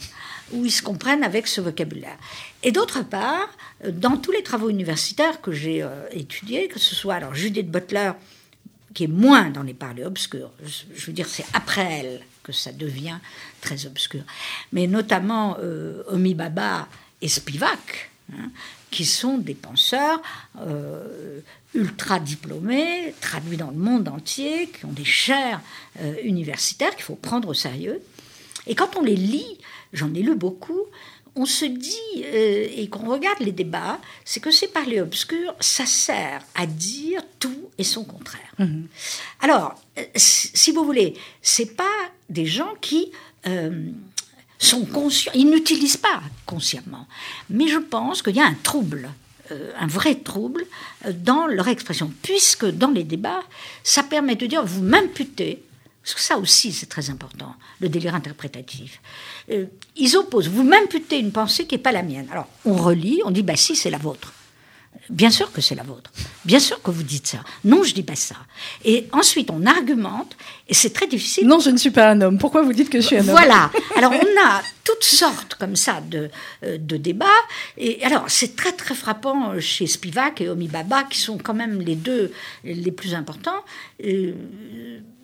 où 0.52 0.66
ils 0.66 0.72
se 0.72 0.82
comprennent 0.82 1.24
avec 1.24 1.48
ce 1.48 1.62
vocabulaire. 1.62 2.18
Et 2.64 2.72
d'autre 2.72 3.04
part, 3.04 3.50
dans 3.88 4.18
tous 4.18 4.32
les 4.32 4.44
travaux 4.44 4.70
universitaires 4.70 5.40
que 5.42 5.52
j'ai 5.52 5.84
euh, 5.84 5.90
étudiés, 6.12 6.68
que 6.68 6.80
ce 6.80 6.96
soit 6.96 7.16
alors 7.16 7.36
Judith 7.36 7.70
Butler 7.70 8.12
qui 8.94 9.06
est 9.06 9.08
moins 9.08 9.50
dans 9.50 9.64
les 9.64 9.74
parlers 9.74 10.06
obscurs. 10.06 10.52
Je, 10.64 11.06
veux 11.06 11.14
dire, 11.14 11.28
c'est 11.28 11.46
après 11.54 11.82
elle 11.82 12.22
que 12.44 12.52
ça 12.52 12.72
devient 12.72 13.18
très 13.62 13.86
obscur. 13.86 14.24
Mais 14.72 14.88
notamment 14.88 15.58
euh, 15.60 16.04
Baba 16.36 16.88
et 17.22 17.28
Spivak, 17.28 18.12
hein, 18.34 18.52
qui 18.92 19.06
sont 19.06 19.38
des 19.38 19.56
penseurs 19.56 20.22
euh, 20.60 21.40
ultra 21.74 22.20
diplômés, 22.20 23.16
traduits 23.22 23.58
dans 23.58 23.72
le 23.72 23.78
monde 23.78 24.08
entier, 24.08 24.70
qui 24.70 24.86
ont 24.86 24.92
des 24.92 25.06
chaires 25.06 25.62
euh, 26.02 26.16
universitaires 26.24 26.96
qu'il 26.96 27.04
faut 27.04 27.16
prendre 27.16 27.48
au 27.50 27.54
sérieux. 27.54 28.02
Et 28.68 28.76
quand 28.76 28.96
on 28.96 29.02
les 29.02 29.16
lit, 29.16 29.58
j'en 29.94 30.14
ai 30.14 30.22
lu 30.22 30.36
beaucoup, 30.36 30.82
on 31.36 31.46
se 31.46 31.66
dit, 31.66 32.24
euh, 32.24 32.68
et 32.76 32.88
qu'on 32.90 33.10
regarde 33.10 33.40
les 33.40 33.52
débats, 33.52 34.00
c'est 34.24 34.40
que 34.40 34.52
ces 34.52 34.68
parlers 34.68 35.02
obscurs, 35.02 35.56
ça 35.60 35.86
sert 35.86 36.44
à 36.56 36.66
dire 36.66 37.22
tout 37.40 37.63
et 37.78 37.84
son 37.84 38.04
contraire. 38.04 38.54
Alors, 39.42 39.76
euh, 39.98 40.04
si 40.16 40.72
vous 40.72 40.86
voulez, 40.86 41.16
c'est 41.42 41.76
pas 41.76 41.84
des 42.30 42.46
gens 42.46 42.74
qui 42.82 43.12
euh, 43.48 43.90
sont 44.58 44.86
conscients, 44.86 45.32
ils 45.36 45.50
n'utilisent 45.50 45.98
pas 45.98 46.22
consciemment, 46.46 47.08
mais 47.50 47.68
je 47.68 47.80
pense 47.80 48.22
qu'il 48.22 48.36
y 48.36 48.42
a 48.42 48.46
un 48.46 48.58
trouble. 48.64 49.10
euh, 49.52 49.72
un 49.78 49.88
vrai 49.88 50.16
trouble 50.16 50.66
dans 51.14 51.48
leur 51.48 51.68
expression, 51.68 52.12
puisque 52.22 52.66
dans 52.66 52.92
les 52.92 53.04
débats, 53.04 53.44
ça 53.84 54.04
permet 54.04 54.36
de 54.36 54.46
dire 54.46 54.66
vous 54.66 54.84
m'imputez, 54.84 55.62
parce 56.02 56.16
que 56.16 56.22
ça 56.22 56.38
aussi 56.38 56.72
c'est 56.72 56.86
très 56.86 57.10
important, 57.10 57.54
le 57.80 57.90
délire 57.90 58.16
interprétatif. 58.16 59.02
Euh, 59.52 59.66
ils 59.96 60.16
opposent, 60.16 60.48
vous 60.48 60.64
m'imputez 60.64 61.20
une 61.20 61.32
pensée 61.32 61.66
qui 61.68 61.76
n'est 61.76 61.82
pas 61.82 61.92
la 61.92 62.04
mienne. 62.04 62.28
Alors 62.32 62.48
on 62.66 62.76
relit, 62.76 63.22
on 63.26 63.32
dit 63.32 63.44
bah 63.44 63.56
si 63.56 63.76
c'est 63.76 63.90
la 63.90 63.98
vôtre. 63.98 64.34
Bien 65.10 65.30
sûr 65.30 65.52
que 65.52 65.62
c'est 65.62 65.76
la 65.76 65.84
vôtre. 65.84 66.12
Bien 66.46 66.60
sûr 66.60 66.82
que 66.82 66.90
vous 66.90 67.04
dites 67.04 67.28
ça. 67.28 67.40
Non, 67.64 67.84
je 67.84 67.94
dis 67.94 68.04
pas 68.04 68.16
ça. 68.16 68.36
Et 68.86 69.08
ensuite, 69.12 69.50
on 69.52 69.66
argumente, 69.66 70.36
et 70.70 70.74
c'est 70.74 70.92
très 70.92 71.08
difficile. 71.08 71.46
Non, 71.46 71.60
je 71.60 71.70
ne 71.70 71.78
suis 71.78 71.92
pas 71.92 72.10
un 72.10 72.22
homme. 72.22 72.38
Pourquoi 72.38 72.62
vous 72.62 72.74
dites 72.74 72.90
que 72.90 73.02
je 73.02 73.08
suis 73.08 73.18
un 73.18 73.20
homme? 73.20 73.32
Voilà. 73.32 73.70
Alors, 73.98 74.14
on 74.14 74.48
a 74.48 74.62
toutes 74.84 75.04
sortes 75.04 75.56
comme 75.56 75.76
ça 75.76 76.02
de, 76.02 76.30
euh, 76.64 76.78
de 76.78 76.98
débats. 76.98 77.26
Et 77.78 78.04
alors, 78.04 78.26
c'est 78.28 78.56
très, 78.56 78.72
très 78.72 78.96
frappant 78.96 79.60
chez 79.60 79.88
Spivak 79.88 80.42
et 80.42 80.50
Omi 80.50 80.68
Baba, 80.68 81.04
qui 81.04 81.20
sont 81.20 81.38
quand 81.38 81.54
même 81.54 81.82
les 81.82 81.96
deux 81.96 82.32
les 82.64 82.92
plus 82.92 83.14
importants. 83.14 83.64
Euh, 84.06 84.34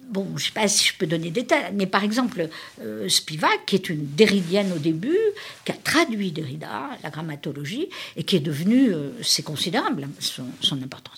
bon, 0.10 0.26
je 0.30 0.34
ne 0.34 0.40
sais 0.40 0.52
pas 0.52 0.68
si 0.68 0.88
je 0.88 0.94
peux 0.96 1.06
donner 1.06 1.30
des 1.30 1.42
détails, 1.42 1.72
mais 1.74 1.86
par 1.86 2.04
exemple, 2.04 2.50
euh, 2.82 3.08
Spivak, 3.08 3.66
qui 3.66 3.76
est 3.76 3.90
une 3.90 4.06
déridienne 4.16 4.72
au 4.74 4.80
début, 4.80 5.18
qui 5.66 5.72
a 5.72 5.76
traduit 5.76 6.32
Derrida, 6.32 6.90
la 7.04 7.10
grammatologie, 7.10 7.88
et 8.16 8.24
qui 8.24 8.36
est 8.36 8.42
devenue, 8.42 8.92
euh, 8.92 9.12
c'est 9.22 9.44
considérable, 9.44 10.04
hein, 10.06 10.44
son, 10.62 10.82
importance, 10.82 11.18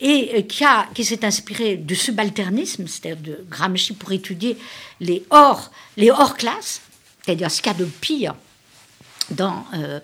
et 0.00 0.30
euh, 0.34 0.42
qui, 0.42 0.64
qui 0.94 1.04
s'est 1.04 1.24
inspiré 1.24 1.76
du 1.76 1.94
subalternisme, 1.94 2.86
c'est-à-dire 2.86 3.22
de 3.22 3.44
Gramsci 3.48 3.92
pour 3.92 4.12
étudier 4.12 4.56
les 5.00 5.24
hors, 5.30 5.70
les 5.96 6.10
hors 6.10 6.36
classes, 6.36 6.80
c'est-à-dire 7.24 7.50
ce 7.50 7.60
qu'il 7.60 7.72
y 7.72 7.74
a 7.74 7.78
de 7.78 7.84
pire 7.84 8.34
dans, 9.30 9.64
euh, 9.74 10.00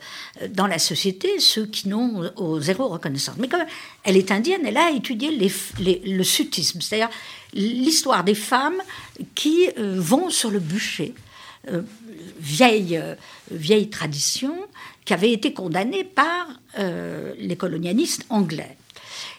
dans 0.50 0.66
la 0.66 0.78
société, 0.78 1.40
ceux 1.40 1.66
qui 1.66 1.88
n'ont 1.88 2.30
au 2.36 2.60
zéro 2.60 2.88
reconnaissance. 2.88 3.36
Mais 3.38 3.48
comme 3.48 3.64
elle 4.04 4.16
est 4.16 4.30
indienne, 4.30 4.62
elle 4.64 4.76
a 4.76 4.90
étudié 4.90 5.30
le 5.30 6.24
sutisme, 6.24 6.80
c'est-à-dire 6.80 7.10
l'histoire 7.52 8.24
des 8.24 8.34
femmes 8.34 8.80
qui 9.34 9.68
euh, 9.78 9.96
vont 9.98 10.30
sur 10.30 10.50
le 10.50 10.60
bûcher, 10.60 11.14
euh, 11.68 11.82
vieille, 12.38 12.96
euh, 12.96 13.14
vieille 13.50 13.90
tradition 13.90 14.54
qui 15.04 15.12
avait 15.12 15.32
été 15.32 15.52
condamnée 15.52 16.04
par 16.04 16.48
euh, 16.78 17.34
les 17.38 17.56
colonialistes 17.56 18.24
anglais. 18.28 18.76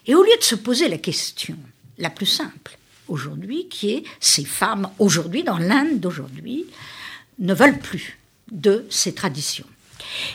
Et 0.05 0.15
au 0.15 0.23
lieu 0.23 0.37
de 0.37 0.43
se 0.43 0.55
poser 0.55 0.89
la 0.89 0.97
question 0.97 1.55
la 1.97 2.09
plus 2.09 2.25
simple 2.25 2.77
aujourd'hui, 3.07 3.67
qui 3.69 3.91
est 3.91 4.03
ces 4.19 4.43
femmes 4.43 4.89
aujourd'hui, 4.99 5.43
dans 5.43 5.57
l'Inde 5.57 5.99
d'aujourd'hui, 5.99 6.65
ne 7.39 7.53
veulent 7.53 7.79
plus 7.79 8.17
de 8.51 8.85
ces 8.89 9.13
traditions. 9.13 9.67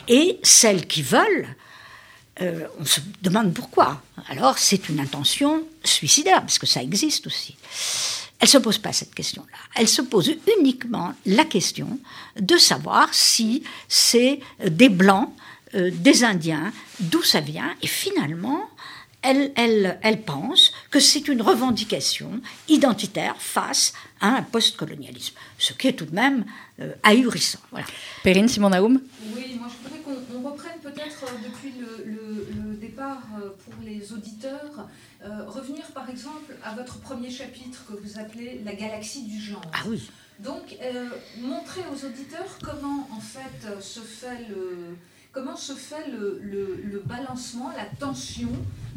Et 0.07 0.39
celles 0.43 0.87
qui 0.87 1.01
veulent, 1.01 1.47
euh, 2.41 2.67
on 2.79 2.85
se 2.85 2.99
demande 3.21 3.53
pourquoi. 3.53 4.01
Alors 4.29 4.57
c'est 4.57 4.89
une 4.89 4.99
intention 4.99 5.63
suicidaire, 5.83 6.41
parce 6.41 6.59
que 6.59 6.65
ça 6.65 6.81
existe 6.81 7.27
aussi. 7.27 7.55
Elle 8.39 8.47
ne 8.47 8.51
se 8.51 8.57
pose 8.57 8.77
pas 8.77 8.91
cette 8.91 9.15
question-là. 9.15 9.57
Elle 9.75 9.87
se 9.87 10.01
pose 10.01 10.35
uniquement 10.57 11.13
la 11.25 11.45
question 11.45 11.99
de 12.37 12.57
savoir 12.57 13.13
si 13.13 13.63
c'est 13.87 14.39
des 14.65 14.89
Blancs, 14.89 15.29
euh, 15.75 15.91
des 15.93 16.23
Indiens, 16.23 16.73
d'où 16.99 17.23
ça 17.23 17.39
vient. 17.39 17.73
Et 17.81 17.87
finalement, 17.87 18.69
elle, 19.23 19.53
elle, 19.55 20.21
pense 20.23 20.73
que 20.91 20.99
c'est 20.99 21.27
une 21.29 21.41
revendication 21.41 22.41
identitaire 22.67 23.35
face 23.39 23.93
à 24.19 24.27
un 24.27 24.41
postcolonialisme, 24.41 25.35
ce 25.57 25.73
qui 25.73 25.87
est 25.87 25.93
tout 25.93 26.05
de 26.05 26.13
même 26.13 26.43
ahurissant. 27.03 27.59
Voilà. 27.71 27.85
Perrine 28.23 28.47
Simon 28.47 28.69
Naoum 28.69 28.99
Oui, 29.35 29.55
moi 29.59 29.67
je 29.69 29.87
voudrais 29.87 29.99
qu'on 30.01 30.37
on 30.37 30.41
reprenne 30.51 30.79
peut-être 30.81 31.23
euh, 31.23 31.37
depuis 31.47 31.73
le, 31.79 32.03
le- 32.11 32.47
le 32.69 32.75
départ 32.77 33.21
euh, 33.39 33.49
pour 33.63 33.73
les 33.83 34.11
auditeurs, 34.13 34.87
euh, 35.23 35.45
revenir 35.47 35.83
par 35.93 36.09
exemple 36.09 36.53
à 36.63 36.73
votre 36.73 36.99
premier 36.99 37.29
chapitre 37.29 37.85
que 37.87 37.93
vous 37.93 38.19
appelez 38.19 38.61
La 38.65 38.73
galaxie 38.73 39.23
du 39.23 39.39
genre. 39.39 39.61
Ah 39.73 39.83
oui. 39.87 40.09
Donc, 40.39 40.75
euh, 40.81 41.09
montrer 41.39 41.81
aux 41.93 42.05
auditeurs 42.05 42.57
comment 42.63 43.07
en 43.15 43.19
fait 43.21 43.67
euh, 43.67 43.79
se 43.79 43.99
fait 43.99 44.47
le 44.49 44.95
comment 45.31 45.55
se 45.55 45.73
fait 45.73 46.07
le, 46.11 46.39
le- 46.43 46.79
le 46.91 46.99
balancement, 46.99 47.71
la 47.77 47.85
tension 47.85 48.49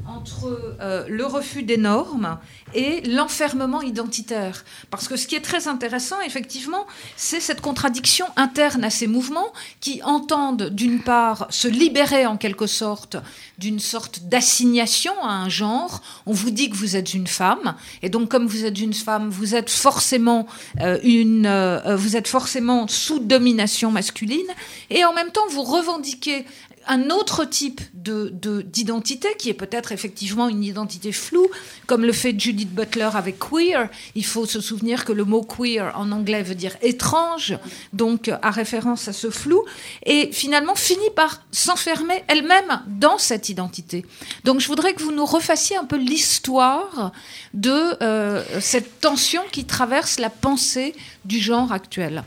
entre 0.09 0.77
euh, 0.81 1.05
le 1.09 1.25
refus 1.25 1.63
des 1.63 1.77
normes 1.77 2.39
et 2.75 3.01
l'enfermement 3.03 3.83
identitaire. 3.83 4.65
Parce 4.91 5.09
que 5.09 5.17
ce 5.17 5.27
qui 5.27 5.35
est 5.35 5.41
très 5.41 5.69
intéressant, 5.69 6.21
effectivement, 6.21 6.87
c'est 7.17 7.41
cette 7.41 7.61
contradiction 7.61 8.27
interne 8.37 8.85
à 8.85 8.91
ces 8.91 9.07
mouvements 9.07 9.53
qui 9.81 10.03
entendent 10.03 10.71
d'une 10.71 11.01
part 11.01 11.47
se 11.51 11.69
libérer 11.69 12.27
en 12.27 12.37
quelque 12.37 12.67
sorte 12.67 13.17
d'une 13.59 13.81
sorte 13.81 14.21
d'assignation 14.25 15.13
à 15.23 15.33
un 15.33 15.49
genre. 15.49 16.03
On 16.27 16.33
vous 16.33 16.51
dit 16.51 16.71
que 16.71 16.77
vous 16.77 16.97
êtes 16.97 17.15
une 17.15 17.27
femme, 17.27 17.75
et 18.03 18.09
donc 18.09 18.29
comme 18.29 18.47
vous 18.47 18.65
êtes 18.65 18.79
une 18.79 18.93
femme, 18.93 19.31
vous 19.31 19.55
êtes 19.55 19.71
forcément 19.71 20.47
euh, 20.81 20.99
une, 21.03 21.47
euh, 21.47 21.97
vous 21.97 22.17
êtes 22.17 22.29
forcément 22.29 22.87
sous 22.89 23.19
domination 23.19 23.91
masculine, 23.91 24.47
et 24.91 25.05
en 25.05 25.13
même 25.15 25.31
temps 25.31 25.47
vous 25.51 25.63
revendiquez 25.63 26.45
un 26.89 27.11
autre 27.11 27.45
type 27.45 27.81
de 27.95 28.31
de- 28.33 28.63
d'identité 28.63 29.29
qui 29.39 29.49
est 29.49 29.55
peut-être 29.55 29.93
effectivement 29.93 30.49
une 30.49 30.63
identité 30.65 31.13
floue, 31.13 31.49
comme 31.87 32.05
le 32.05 32.13
fait 32.13 32.39
Judith 32.39 32.73
Butler 32.75 33.11
avec 33.15 33.39
queer. 33.39 33.89
Il 34.15 34.25
faut 34.25 34.47
se 34.47 34.61
souvenir 34.61 35.05
que 35.05 35.13
le 35.13 35.25
mot 35.25 35.43
queer 35.43 35.93
en 35.97 36.13
anglais 36.13 36.43
veut 36.43 36.55
dire 36.55 36.77
étrange, 36.83 37.59
donc 37.93 38.31
à 38.43 38.51
référence 38.51 39.09
à 39.09 39.13
ce 39.13 39.31
flou, 39.31 39.65
et 40.05 40.31
finalement 40.33 40.75
finit 40.75 41.11
par 41.15 41.43
s'enfermer 41.53 42.23
elle-même 42.29 42.83
dans 42.87 43.19
cette 43.19 43.49
identité. 43.49 44.05
Donc 44.45 44.61
je 44.61 44.67
voudrais 44.67 44.95
que 44.95 45.03
vous 45.03 45.13
nous 45.13 45.27
refassiez 45.27 45.77
un 45.77 45.85
peu 45.85 45.97
l'histoire 45.97 47.13
de 47.55 48.03
euh, 48.03 48.43
cette 48.61 49.01
tension 49.01 49.43
qui 49.53 49.65
traverse 49.65 50.19
la 50.19 50.31
pensée 50.31 50.95
du 51.25 51.39
genre 51.41 51.73
actuel. 51.73 52.25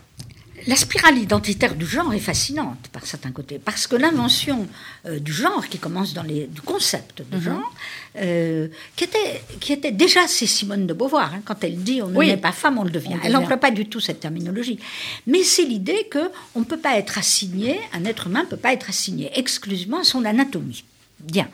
La 0.68 0.75
spirale 0.75 1.18
identitaire 1.18 1.75
du 1.75 1.86
genre 1.86 2.13
est 2.13 2.20
fascinante 2.20 2.89
par 2.92 3.06
certains 3.06 3.32
côtés, 3.32 3.60
parce 3.60 3.88
que 3.88 3.96
l'invention 3.96 4.68
euh, 5.06 5.20
du 5.20 5.34
genre, 5.34 5.68
qui 5.68 5.78
commence 5.78 6.13
dans 6.13 6.24
les, 6.24 6.48
du 6.48 6.62
concept 6.62 7.24
de 7.30 7.38
mhm. 7.38 7.44
genre, 7.44 7.74
euh, 8.18 8.68
qui, 8.96 9.04
était, 9.06 9.42
qui 9.60 9.74
était 9.74 9.92
déjà, 9.92 10.28
c'est 10.28 10.48
Simone 10.48 10.88
de 10.88 10.94
Beauvoir, 10.94 11.34
hein, 11.34 11.42
quand 11.46 11.63
elle 11.63 11.78
dit 11.78 12.01
on 12.01 12.10
n'est 12.10 12.38
pas 12.38 12.51
femme, 12.51 12.78
on 12.78 12.84
le 12.84 12.89
devient. 12.89 13.18
elle 13.24 13.34
n'emploie 13.34 13.58
pas 13.58 13.72
du 13.72 13.88
tout 13.88 14.00
cette 14.00 14.20
terminologie. 14.20 14.80
Mais 15.28 15.44
c'est 15.44 15.66
l'idée 15.66 16.10
qu'on 16.12 16.60
ne 16.60 16.66
peut 16.66 16.80
pas 16.80 16.98
être 16.98 17.18
assigné, 17.18 17.80
un 17.94 18.06
être 18.06 18.28
humain 18.28 18.44
ne 18.44 18.50
peut 18.50 18.58
pas 18.58 18.74
être 18.74 18.89
assigné 18.89 19.32
exclusivement 19.36 20.00
à 20.00 20.04
son 20.04 20.25
anatomie. 20.25 20.84
Bien. 21.20 21.50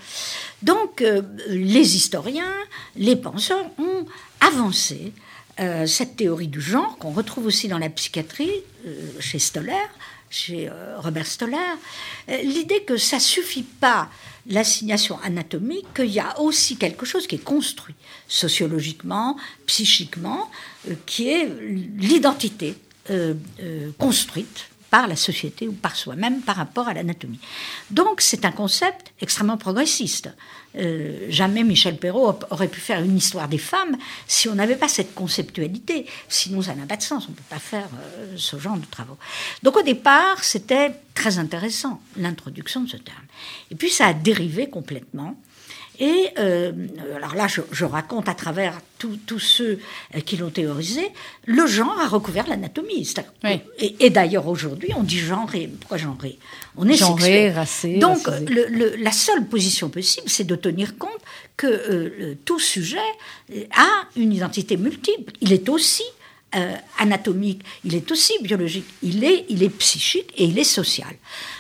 Donc, 0.62 1.02
euh, 1.02 1.22
les 1.50 1.96
historiens, 1.96 2.54
les 2.96 3.16
penseurs 3.16 3.66
ont 3.80 4.06
avancé 4.40 5.12
euh, 5.60 5.86
cette 5.88 6.18
théorie 6.18 6.48
du 6.48 6.60
genre, 6.60 6.98
qu'on 6.98 7.12
retrouve 7.12 7.46
aussi 7.46 7.68
dans 7.68 7.78
la 7.78 7.90
psychiatrie, 7.90 8.52
euh, 8.86 9.22
chez 9.22 9.40
Stoller, 9.40 9.86
chez 10.30 10.68
euh, 10.68 11.00
Robert 11.00 11.28
Stoller, 11.28 11.58
l'idée 12.44 12.84
que 12.84 12.98
ça 12.98 13.20
suffit 13.20 13.64
pas 13.64 14.10
l'assignation 14.48 15.18
anatomique, 15.24 15.86
qu'il 15.96 16.12
y 16.12 16.20
a 16.20 16.40
aussi 16.42 16.76
quelque 16.76 17.06
chose 17.06 17.26
qui 17.26 17.36
est 17.36 17.44
construit 17.44 17.96
sociologiquement, 18.28 19.38
psychiquement, 19.66 20.50
qui 21.06 21.30
est 21.30 21.50
l'identité 21.98 22.76
construite 23.98 24.68
par 24.96 25.08
la 25.08 25.18
société 25.18 25.68
ou 25.68 25.74
par 25.74 25.98
soi-même 25.98 26.40
par 26.40 26.56
rapport 26.56 26.88
à 26.88 26.94
l'anatomie. 26.94 27.42
Donc 27.92 28.22
c'est 28.22 28.46
un 28.46 28.52
concept 28.52 29.12
extrêmement 29.20 29.58
progressiste. 29.58 30.30
Euh, 30.78 31.28
jamais 31.28 31.66
Michel 31.66 31.98
Perrault 31.98 32.40
aurait 32.50 32.70
pu 32.70 32.80
faire 32.80 33.02
une 33.04 33.18
histoire 33.18 33.50
des 33.50 33.58
femmes 33.58 33.98
si 34.26 34.48
on 34.48 34.56
n'avait 34.56 34.78
pas 34.78 34.88
cette 34.88 35.14
conceptualité. 35.14 36.06
Sinon, 36.30 36.62
ça 36.62 36.76
n'a 36.76 36.86
pas 36.86 36.96
de 36.96 37.02
sens. 37.02 37.26
On 37.28 37.32
ne 37.32 37.36
peut 37.36 37.50
pas 37.50 37.60
faire 37.60 37.90
euh, 37.94 38.36
ce 38.38 38.58
genre 38.58 38.78
de 38.78 38.86
travaux. 38.86 39.18
Donc, 39.64 39.76
au 39.76 39.82
départ, 39.82 40.42
c'était 40.46 40.94
très 41.14 41.40
intéressant, 41.40 42.02
l'introduction 42.16 42.80
de 42.82 42.90
ce 42.90 42.98
terme. 42.98 43.26
Et 43.72 43.76
puis, 43.76 43.90
ça 43.90 44.08
a 44.08 44.14
dérivé 44.14 44.70
complètement. 44.70 45.36
Et 46.00 46.30
euh, 46.38 46.72
alors 47.16 47.36
là, 47.36 47.48
je, 47.48 47.86
raconte 47.86 48.28
à 48.30 48.34
travers 48.34 48.80
tous 48.98 49.40
ceux 49.40 49.80
euh, 50.16 50.20
qui 50.20 50.38
l'ont 50.38 50.50
théorisé, 50.50 51.08
le 51.46 51.68
genre 51.68 52.00
a 52.00 52.08
recouvert 52.08 52.48
l'anatomie. 52.48 53.08
Et, 53.80 54.10
d'ailleurs, 54.10 54.48
aujourd'hui, 54.48 54.90
on 54.98 55.04
dit 55.04 55.20
genré. 55.20 55.70
Pourquoi 55.80 55.98
genré? 55.98 56.38
On 56.78 56.88
est 56.88 56.96
genré, 56.96 57.52
racé. 57.52 57.98
Donc, 57.98 58.28
la 58.28 59.12
seule 59.12 59.46
position 59.46 59.90
possible, 59.90 60.30
c'est 60.30 60.44
de 60.44 60.56
tenir 60.56 60.98
compte 60.98 61.12
que 61.58 61.68
euh, 61.68 62.36
tout 62.46 62.60
sujet 62.60 62.98
a 63.72 64.08
une 64.16 64.34
identité 64.34 64.78
multiple. 64.78 65.34
Il 65.42 65.54
est 65.54 65.70
aussi 65.70 66.04
anatomique, 66.98 67.64
il 67.84 67.96
est 67.96 68.12
aussi 68.12 68.34
biologique, 68.42 68.86
il 69.04 69.24
est, 69.24 69.46
il 69.50 69.64
est 69.64 69.70
psychique 69.70 70.32
et 70.38 70.46
il 70.46 70.58
est 70.58 70.64
social. 70.64 71.16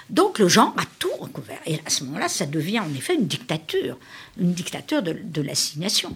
Donc 0.09 0.39
le 0.39 0.47
genre 0.47 0.73
a 0.77 0.83
tout 0.99 1.11
recouvert. 1.19 1.59
Et 1.65 1.79
à 1.85 1.89
ce 1.89 2.03
moment-là, 2.05 2.27
ça 2.27 2.45
devient 2.45 2.79
en 2.79 2.93
effet 2.93 3.15
une 3.15 3.27
dictature, 3.27 3.97
une 4.39 4.53
dictature 4.53 5.01
de, 5.01 5.41
l'assignation. 5.41 6.15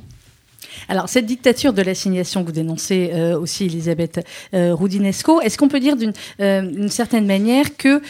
Alors, 0.88 1.10
cette 1.10 1.26
dictature 1.26 1.74
de 1.74 1.82
l'assignation 1.82 2.42
que 2.42 2.48
vous 2.48 2.54
dénoncez 2.54 3.12
euh, 3.14 3.40
aussi, 3.40 3.66
Elisabeth 3.66 4.26
euh, 4.54 4.74
Roudinesco, 4.74 5.42
est-ce 5.42 5.58
qu'on 5.58 5.68
peut 5.68 5.80
dire 5.80 5.96
d'une 5.96 6.14
euh, 6.42 6.88
certaine 6.90 7.26
manière 7.26 7.78
que 7.78 8.02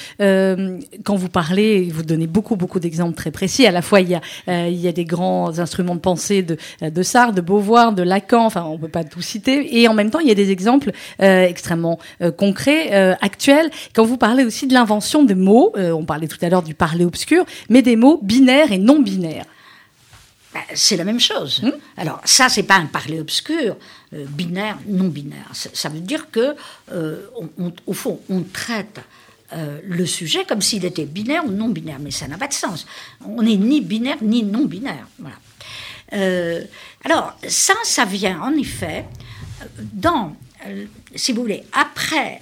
quand 1.03 1.15
vous 1.15 1.29
parlez, 1.29 1.89
vous 1.91 2.03
donnez 2.03 2.27
beaucoup, 2.27 2.55
beaucoup 2.55 2.79
d'exemples 2.79 3.15
très 3.15 3.31
précis, 3.31 3.65
à 3.65 3.71
la 3.71 3.81
fois 3.81 4.01
il 4.01 4.09
y 4.09 4.15
a, 4.15 4.67
il 4.67 4.79
y 4.79 4.87
a 4.87 4.91
des 4.91 5.05
grands 5.05 5.59
instruments 5.59 5.95
de 5.95 5.99
pensée 5.99 6.43
de, 6.43 6.57
de 6.81 7.03
Sartre, 7.03 7.33
de 7.33 7.41
Beauvoir, 7.41 7.93
de 7.93 8.03
Lacan, 8.03 8.45
enfin 8.45 8.63
on 8.65 8.73
ne 8.73 8.77
peut 8.77 8.87
pas 8.87 9.03
tout 9.03 9.21
citer, 9.21 9.79
et 9.79 9.87
en 9.87 9.93
même 9.93 10.09
temps 10.09 10.19
il 10.19 10.27
y 10.27 10.31
a 10.31 10.35
des 10.35 10.51
exemples 10.51 10.91
extrêmement 11.19 11.99
concrets, 12.37 12.91
actuels, 13.21 13.69
quand 13.93 14.05
vous 14.05 14.17
parlez 14.17 14.43
aussi 14.43 14.67
de 14.67 14.73
l'invention 14.73 15.23
de 15.23 15.33
mots, 15.33 15.73
on 15.75 16.05
parlait 16.05 16.27
tout 16.27 16.39
à 16.41 16.49
l'heure 16.49 16.63
du 16.63 16.73
parler 16.73 17.05
obscur, 17.05 17.45
mais 17.69 17.81
des 17.81 17.95
mots 17.95 18.19
binaires 18.21 18.71
et 18.71 18.77
non 18.77 18.99
binaires. 18.99 19.45
Ben, 20.53 20.61
c'est 20.73 20.97
la 20.97 21.03
même 21.03 21.19
chose. 21.19 21.61
Hmm? 21.61 21.71
Alors 21.97 22.21
ça, 22.25 22.49
c'est 22.49 22.63
pas 22.63 22.75
un 22.75 22.87
parler 22.87 23.19
obscur, 23.19 23.77
euh, 24.13 24.25
binaire, 24.25 24.77
non 24.87 25.07
binaire. 25.07 25.49
Ça, 25.53 25.89
veut 25.89 25.99
dire 25.99 26.31
que, 26.31 26.55
euh, 26.91 27.27
au 27.85 27.93
fond, 27.93 28.19
on 28.29 28.41
traite 28.41 28.99
euh, 29.53 29.79
le 29.83 30.05
sujet 30.07 30.45
comme 30.45 30.61
s'il 30.61 30.85
était 30.85 31.05
binaire 31.05 31.45
ou 31.45 31.51
non 31.51 31.69
binaire, 31.69 31.99
mais 31.99 32.09
ça 32.09 32.27
n'a 32.27 32.37
pas 32.37 32.47
de 32.47 32.53
sens. 32.53 32.87
On 33.23 33.43
n'est 33.43 33.57
ni 33.57 33.81
binaire 33.81 34.17
ni 34.21 34.43
non 34.43 34.65
binaire. 34.65 35.07
Voilà. 35.19 35.35
alors 37.03 37.37
ça, 37.47 37.73
ça 37.83 38.05
vient 38.05 38.41
en 38.41 38.53
effet 38.53 39.05
dans, 39.77 40.35
si 41.13 41.31
vous 41.31 41.41
voulez, 41.41 41.63
après 41.73 42.41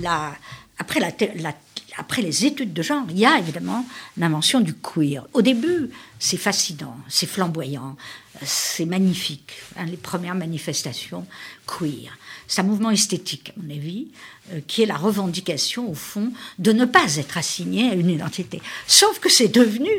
la, 0.00 0.32
après 0.78 1.00
la, 1.00 1.10
la 1.36 1.54
après 1.96 2.22
les 2.22 2.46
études 2.46 2.72
de 2.72 2.82
genre, 2.82 3.04
il 3.10 3.18
y 3.18 3.26
a 3.26 3.38
évidemment 3.38 3.84
l'invention 4.16 4.60
du 4.60 4.74
queer. 4.74 5.26
Au 5.32 5.42
début, 5.42 5.90
c'est 6.22 6.36
fascinant, 6.36 6.96
c'est 7.08 7.26
flamboyant, 7.26 7.96
c'est 8.44 8.84
magnifique. 8.84 9.54
Hein, 9.76 9.86
les 9.86 9.96
premières 9.96 10.36
manifestations 10.36 11.26
queer. 11.66 12.16
C'est 12.46 12.60
un 12.60 12.64
mouvement 12.64 12.92
esthétique, 12.92 13.50
à 13.50 13.60
mon 13.60 13.74
avis, 13.74 14.06
euh, 14.52 14.60
qui 14.68 14.84
est 14.84 14.86
la 14.86 14.96
revendication, 14.96 15.90
au 15.90 15.94
fond, 15.94 16.32
de 16.60 16.70
ne 16.70 16.84
pas 16.84 17.16
être 17.16 17.38
assigné 17.38 17.90
à 17.90 17.94
une 17.94 18.08
identité. 18.08 18.62
Sauf 18.86 19.18
que 19.18 19.28
c'est 19.28 19.48
devenu 19.48 19.90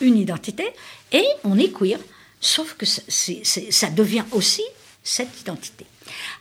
une 0.00 0.16
identité 0.16 0.64
et 1.10 1.26
on 1.42 1.58
est 1.58 1.76
queer. 1.76 1.98
Sauf 2.40 2.74
que 2.74 2.86
ça 2.86 3.90
devient 3.90 4.24
aussi 4.30 4.62
cette 5.04 5.42
identité. 5.42 5.84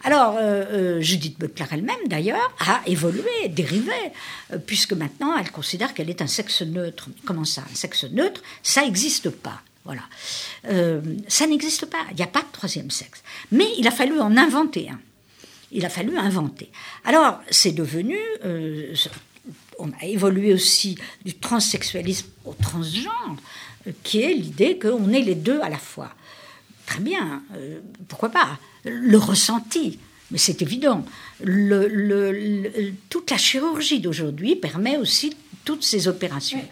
Alors, 0.04 0.38
euh, 0.38 0.63
euh, 0.71 1.02
Judith 1.02 1.38
Butler 1.38 1.65
elle-même, 1.71 2.08
d'ailleurs, 2.08 2.56
a 2.60 2.82
évolué, 2.86 3.49
dérivé, 3.49 3.91
euh, 4.52 4.58
puisque 4.58 4.93
maintenant, 4.93 5.38
elle 5.38 5.52
considère 5.52 5.93
qu'elle 5.93 6.10
est 6.10 6.21
un 6.21 6.28
sexe 6.28 6.62
neutre. 6.62 7.10
Comment 7.26 7.45
ça 7.45 7.63
Un 7.71 7.76
sexe 7.76 8.06
neutre, 8.06 8.41
ça 8.63 8.82
n'existe 8.82 9.30
pas. 9.30 9.62
Voilà. 9.86 10.04
ça 11.28 11.45
n'existe 11.45 11.88
pas. 11.88 12.06
Il 12.12 12.15
n'y 12.15 12.23
a 12.23 12.28
pas 12.28 12.39
de 12.39 12.52
troisième 12.54 12.89
sexe. 12.89 13.21
Mais 13.52 13.67
il 13.78 13.86
a 13.86 13.91
fallu 13.91 14.17
en 14.17 14.38
inventer 14.38 14.89
un. 14.89 14.99
Il 15.73 15.86
a 15.86 15.89
fallu 15.89 16.17
inventer. 16.17 16.71
Alors, 17.04 17.41
c'est 17.52 17.73
devenu. 17.73 18.17
on 19.78 19.89
a 19.91 20.06
évolué 20.06 20.54
aussi 20.54 20.97
du 21.26 21.34
transsexualisme 21.34 22.28
au 22.45 22.54
transgenre, 22.54 23.36
qui 24.04 24.21
est 24.21 24.34
l'idée 24.34 24.80
qu'on 24.80 25.12
est 25.12 25.21
les 25.21 25.36
deux 25.36 25.60
à 25.60 25.67
la 25.67 25.80
fois. 25.80 26.15
Très 26.86 27.00
bien, 27.00 27.41
pourquoi 28.08 28.30
pas 28.30 28.60
le 28.86 29.17
ressenti. 29.17 30.00
Mais 30.32 30.38
c'est 30.38 30.62
évident. 30.62 31.06
toute 33.10 33.32
la 33.32 33.38
chirurgie 33.38 34.00
d'aujourd'hui 34.00 34.56
permet 34.56 34.98
aussi 34.98 35.36
toutes 35.65 35.84
ces 35.84 36.08
opérations. 36.08 36.63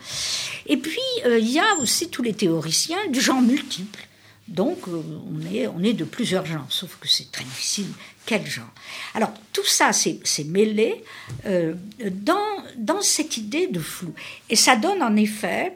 Et 0.67 0.78
puis, 0.78 1.00
euh, 1.26 1.39
il 1.39 1.50
y 1.50 1.60
a 1.60 1.76
aussi 1.80 2.10
tous 2.10 2.24
les 2.24 2.34
théoriciens 2.34 3.08
du 3.10 3.21
genre 3.21 3.41
multiple. 3.41 4.08
Donc, 4.47 4.80
euh, 4.88 5.02
on, 5.32 5.54
est, 5.54 5.67
on 5.67 5.82
est 5.82 5.93
de 5.93 6.04
plusieurs 6.04 6.45
genres, 6.45 6.65
sauf 6.69 6.97
que 7.00 7.08
c'est 7.08 7.32
très 7.32 7.43
difficile. 7.43 7.88
Quel 8.26 8.45
genre 8.45 8.71
Alors, 9.13 9.34
tout 9.54 9.65
ça, 9.65 9.91
c'est 9.93 10.43
mêlé 10.43 11.04
euh, 11.45 11.74
dans, 12.12 12.65
dans 12.76 13.02
cette 13.02 13.38
idée 13.38 13.67
de 13.67 13.80
flou. 13.80 14.13
Et 14.50 14.56
ça 14.56 14.76
donne 14.76 15.02
en 15.02 15.15
effet, 15.15 15.74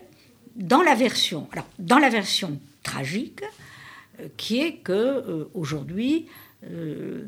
dans 0.56 0.82
la 0.82 0.95
version, 0.95 1.48
alors, 1.54 1.67
dans 1.80 2.00
la 2.00 2.10
version 2.10 2.60
tragique, 2.84 3.41
qui 4.38 4.62
est 4.62 4.78
que 4.78 4.91
euh, 4.91 5.49
aujourd'hui, 5.54 6.28
euh, 6.65 7.25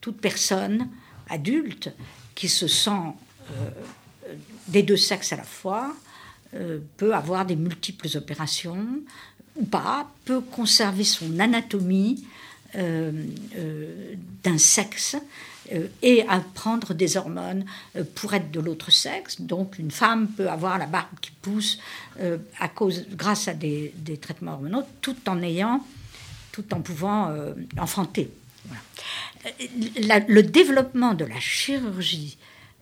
toute 0.00 0.20
personne 0.20 0.88
adulte 1.28 1.90
qui 2.34 2.48
se 2.48 2.68
sent 2.68 2.90
euh, 3.50 3.70
des 4.68 4.82
deux 4.82 4.96
sexes 4.96 5.32
à 5.32 5.36
la 5.36 5.44
fois 5.44 5.94
peut 6.96 7.14
avoir 7.14 7.44
des 7.44 7.56
multiples 7.56 8.08
opérations 8.16 8.86
ou 9.54 9.66
pas, 9.66 10.10
peut 10.24 10.40
conserver 10.40 11.04
son 11.04 11.38
anatomie 11.40 12.24
d'un 12.72 14.56
sexe 14.56 15.16
et 16.00 16.24
apprendre 16.26 16.94
des 16.94 17.18
hormones 17.18 17.66
pour 18.14 18.32
être 18.32 18.50
de 18.50 18.60
l'autre 18.60 18.90
sexe. 18.90 19.42
Donc 19.42 19.78
une 19.78 19.90
femme 19.90 20.28
peut 20.28 20.48
avoir 20.48 20.78
la 20.78 20.86
barbe 20.86 21.20
qui 21.20 21.32
pousse 21.32 21.78
à 22.58 22.68
cause, 22.68 23.04
grâce 23.10 23.46
à 23.48 23.52
des, 23.52 23.92
traitements 24.18 24.54
hormonaux, 24.54 24.84
tout 25.02 25.16
en 25.26 25.42
ayant 25.42 25.84
tout 26.58 26.74
en 26.74 26.80
pouvant 26.80 27.28
euh, 27.28 27.54
enfanter. 27.78 28.30
le 29.86 30.40
développement 30.42 31.14
de 31.14 31.24
la 31.24 31.38
chirurgie 31.38 32.36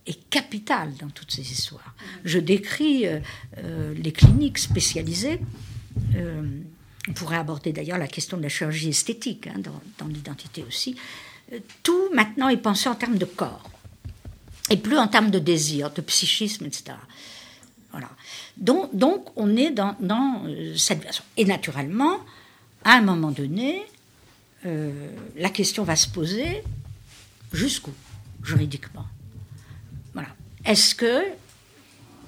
est 0.07 0.29
capital 0.29 0.95
dans 0.95 1.09
toutes 1.09 1.31
ces 1.31 1.51
histoires. 1.51 1.93
Je 2.25 2.39
décris 2.39 3.05
euh, 3.05 3.19
euh, 3.59 3.93
les 3.93 4.11
cliniques 4.11 4.57
spécialisées. 4.57 5.39
on 6.15 7.13
pourrait 7.13 7.37
aborder 7.37 7.71
d'ailleurs 7.71 7.99
la 7.99 8.07
question 8.07 8.37
de 8.37 8.43
la 8.43 8.49
chirurgie 8.49 8.89
esthétique 8.89 9.47
hein, 9.47 9.59
dans, 9.99 10.07
l'identité 10.07 10.63
aussi. 10.67 10.95
tout 11.83 12.09
maintenant 12.13 12.49
est 12.49 12.57
pensé 12.57 12.89
en 12.89 12.95
termes 12.95 13.17
de 13.17 13.25
corps 13.25 13.69
et 14.71 14.77
plus 14.77 14.97
en 14.97 15.07
termes 15.07 15.29
de 15.29 15.39
désir, 15.39 15.91
de 15.91 16.01
psychisme, 16.01 16.65
etc. 16.65 16.97
Voilà. 17.91 18.09
Donc, 18.57 19.21
on 19.35 19.55
est 19.55 19.71
dans 19.71 19.95
cette 20.75 21.03
version. 21.03 21.23
Et 21.37 21.45
naturellement, 21.45 22.19
à 22.87 22.93
un 22.93 23.01
moment 23.01 23.31
donné, 23.31 23.85
euh, 24.65 25.09
la 25.35 25.49
question 25.49 25.83
va 25.83 25.97
se 25.97 26.07
poser 26.07 26.63
jusqu'où, 27.51 27.91
juridiquement? 28.41 29.05
Voilà. 30.13 30.29
Est-ce 30.63 30.95
que, 30.95 31.23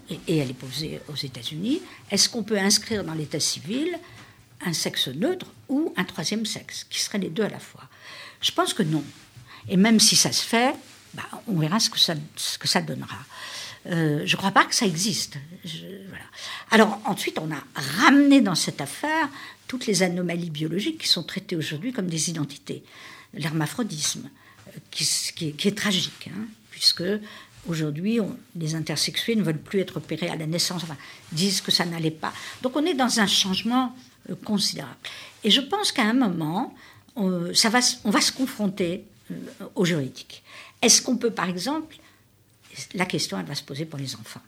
et, 0.09 0.37
elle 0.37 0.49
est 0.49 0.53
posée 0.53 0.99
aux 1.07 1.15
États-Unis, 1.15 1.81
est-ce 2.11 2.27
qu'on 2.27 2.43
peut 2.43 2.59
inscrire 2.59 3.05
dans 3.05 3.13
l'état 3.13 3.39
civil 3.39 3.97
un 4.65 4.73
sexe 4.73 5.07
neutre 5.07 5.45
ou 5.69 5.93
un 5.95 6.03
troisième 6.03 6.45
sexe, 6.45 6.85
qui 6.89 6.99
serait 6.99 7.19
les 7.19 7.29
deux 7.29 7.43
à 7.43 7.49
la 7.49 7.59
fois? 7.59 7.85
Je 8.41 8.51
pense 8.51 8.73
que 8.73 8.83
non. 8.83 9.03
Et 9.69 9.77
même 9.77 10.01
si 10.01 10.17
ça 10.17 10.33
se 10.33 10.43
fait, 10.43 10.75
bah, 11.13 11.23
on 11.47 11.57
verra 11.57 11.79
ce 11.79 11.89
que 11.89 12.67
ça 12.67 12.81
donnera. 12.81 13.19
Euh, 13.87 14.21
je 14.25 14.33
ne 14.33 14.37
crois 14.37 14.51
pas 14.51 14.65
que 14.65 14.75
ça 14.75 14.85
existe. 14.85 15.37
Alors 16.71 16.99
ensuite, 17.05 17.39
on 17.39 17.49
a 17.51 17.63
ramené 17.75 18.41
dans 18.41 18.55
cette 18.55 18.81
affaire 18.81 19.29
toutes 19.67 19.87
les 19.87 20.03
anomalies 20.03 20.49
biologiques 20.49 20.99
qui 20.99 21.07
sont 21.07 21.23
traitées 21.23 21.55
aujourd'hui 21.55 21.93
comme 21.93 22.07
des 22.07 22.29
identités. 22.29 22.83
L'hermaphrodisme, 23.33 24.29
euh, 24.67 24.71
qui, 24.91 25.55
est, 25.63 25.77
tragique, 25.77 26.29
hein, 26.29 26.45
puisque 26.71 27.03
aujourd'hui, 27.67 28.19
les 28.55 28.75
intersexués 28.75 29.35
ne 29.35 29.43
veulent 29.43 29.57
plus 29.57 29.79
être 29.79 29.97
opérés 29.97 30.29
à 30.29 30.35
la 30.35 30.47
naissance, 30.47 30.83
disent 31.31 31.61
que 31.61 31.71
ça 31.71 31.85
n'allait 31.85 32.11
pas. 32.11 32.33
Donc 32.61 32.75
on 32.75 32.85
est 32.85 32.95
dans 32.95 33.19
un 33.19 33.27
changement 33.27 33.95
euh, 34.29 34.35
considérable. 34.43 34.97
Et 35.43 35.51
je 35.51 35.61
pense 35.61 35.91
qu'à 35.91 36.03
un 36.03 36.13
moment, 36.13 36.75
on 37.15 37.51
va 37.61 38.21
se 38.21 38.31
confronter 38.31 39.05
au 39.75 39.85
juridique. 39.85 40.41
Est-ce 40.81 41.01
qu'on 41.01 41.17
peut, 41.17 41.31
par 41.31 41.49
exemple, 41.49 41.97
la 42.93 43.05
question, 43.05 43.39
elle 43.39 43.45
va 43.45 43.55
se 43.55 43.63
poser 43.63 43.85
pour 43.85 43.99
les 43.99 44.15
enfants. 44.15 44.41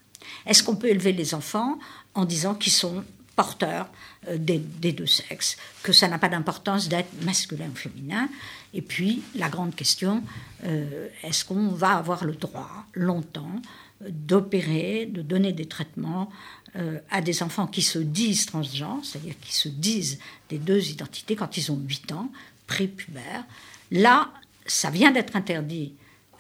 Est-ce 0.45 0.63
qu'on 0.63 0.75
peut 0.75 0.89
élever 0.89 1.13
les 1.13 1.33
enfants 1.33 1.79
en 2.13 2.25
disant 2.25 2.55
qu'ils 2.55 2.73
sont 2.73 3.03
porteurs 3.35 3.87
euh, 4.27 4.37
des, 4.37 4.59
deux 4.91 5.07
sexes, 5.07 5.57
que 5.83 5.93
ça 5.93 6.07
n'a 6.07 6.19
pas 6.19 6.29
d'importance 6.29 6.89
d'être 6.89 7.09
masculin 7.23 7.69
ou 7.71 7.75
féminin? 7.75 8.29
Et 8.73 8.81
puis, 8.81 9.23
la 9.35 9.49
grande 9.49 9.75
question, 9.75 10.23
euh, 10.63 11.07
est-ce 11.23 11.45
qu'on 11.45 11.69
va 11.69 11.91
avoir 11.91 12.23
le 12.25 12.33
droit, 12.33 12.85
longtemps, 12.93 13.61
d'opérer, 14.07 15.05
de 15.05 15.21
donner 15.21 15.53
des 15.53 15.65
traitements 15.67 16.29
euh, 16.75 16.99
à 17.09 17.21
des 17.21 17.43
enfants 17.43 17.67
qui 17.67 17.81
se 17.81 17.99
disent 17.99 18.45
transgenres, 18.45 19.03
c'est-à-dire 19.03 19.35
qui 19.41 19.53
se 19.53 19.69
disent 19.69 20.19
des 20.49 20.57
deux 20.57 20.89
identités 20.89 21.35
quand 21.35 21.57
ils 21.57 21.71
ont 21.71 21.77
8 21.77 22.11
ans, 22.13 22.31
prépubères? 22.67 23.43
Là, 23.91 24.31
ça 24.65 24.89
vient 24.89 25.11
d'être 25.11 25.35
interdit 25.35 25.93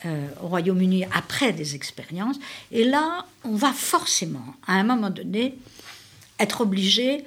euh, 0.05 0.27
au 0.41 0.47
Royaume-Uni 0.47 1.05
après 1.13 1.53
des 1.53 1.75
expériences. 1.75 2.37
Et 2.71 2.83
là, 2.83 3.25
on 3.43 3.55
va 3.55 3.71
forcément, 3.71 4.45
à 4.65 4.73
un 4.73 4.83
moment 4.83 5.09
donné, 5.09 5.57
être 6.39 6.61
obligé 6.61 7.23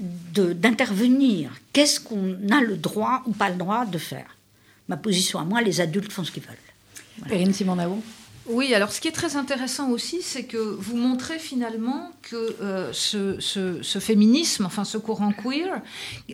d'intervenir. 0.00 1.52
Qu'est-ce 1.72 2.00
qu'on 2.00 2.36
a 2.50 2.60
le 2.60 2.76
droit 2.76 3.22
ou 3.26 3.32
pas 3.32 3.48
le 3.50 3.56
droit 3.56 3.86
de 3.86 3.98
faire? 3.98 4.36
Ma 4.88 4.96
position 4.96 5.38
à 5.38 5.44
moi, 5.44 5.62
les 5.62 5.80
adultes 5.80 6.12
font 6.12 6.24
ce 6.24 6.32
qu'ils 6.32 6.42
veulent. 6.42 6.56
Voilà. 7.18 7.34
Perrine 7.34 7.54
oui, 8.46 8.74
alors 8.74 8.92
ce 8.92 9.00
qui 9.00 9.08
est 9.08 9.12
très 9.12 9.36
intéressant 9.36 9.88
aussi, 9.90 10.20
c'est 10.20 10.44
que 10.44 10.58
vous 10.58 10.96
montrez 10.96 11.38
finalement 11.38 12.10
que 12.20 12.54
euh, 12.60 12.92
ce, 12.92 13.98
féminisme, 14.00 14.66
enfin 14.66 14.84
ce 14.84 14.98
courant 14.98 15.32
queer, 15.32 15.80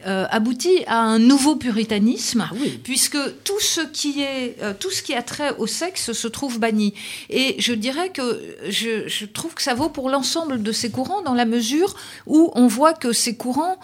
euh, 0.06 0.26
aboutit 0.30 0.82
à 0.88 0.98
un 0.98 1.20
nouveau 1.20 1.54
puritanisme, 1.54 2.48
ah 2.50 2.54
puisque 2.82 3.18
tout 3.44 3.60
ce 3.60 3.82
qui 3.82 4.22
est, 4.22 4.56
euh, 4.60 4.74
tout 4.78 4.90
ce 4.90 5.02
qui 5.02 5.14
a 5.14 5.22
trait 5.22 5.54
au 5.58 5.68
sexe 5.68 6.12
se 6.12 6.28
trouve 6.28 6.58
banni. 6.58 6.94
Et 7.28 7.54
je 7.60 7.72
dirais 7.72 8.08
que 8.10 8.42
je, 8.68 9.06
je 9.06 9.24
trouve 9.24 9.54
que 9.54 9.62
ça 9.62 9.74
vaut 9.74 9.88
pour 9.88 10.10
l'ensemble 10.10 10.62
de 10.62 10.72
ces 10.72 10.90
courants, 10.90 11.22
dans 11.22 11.34
la 11.34 11.44
mesure 11.44 11.94
où 12.26 12.50
on 12.56 12.66
voit 12.66 12.94
que 12.94 13.12
ces 13.12 13.36
courants 13.36 13.78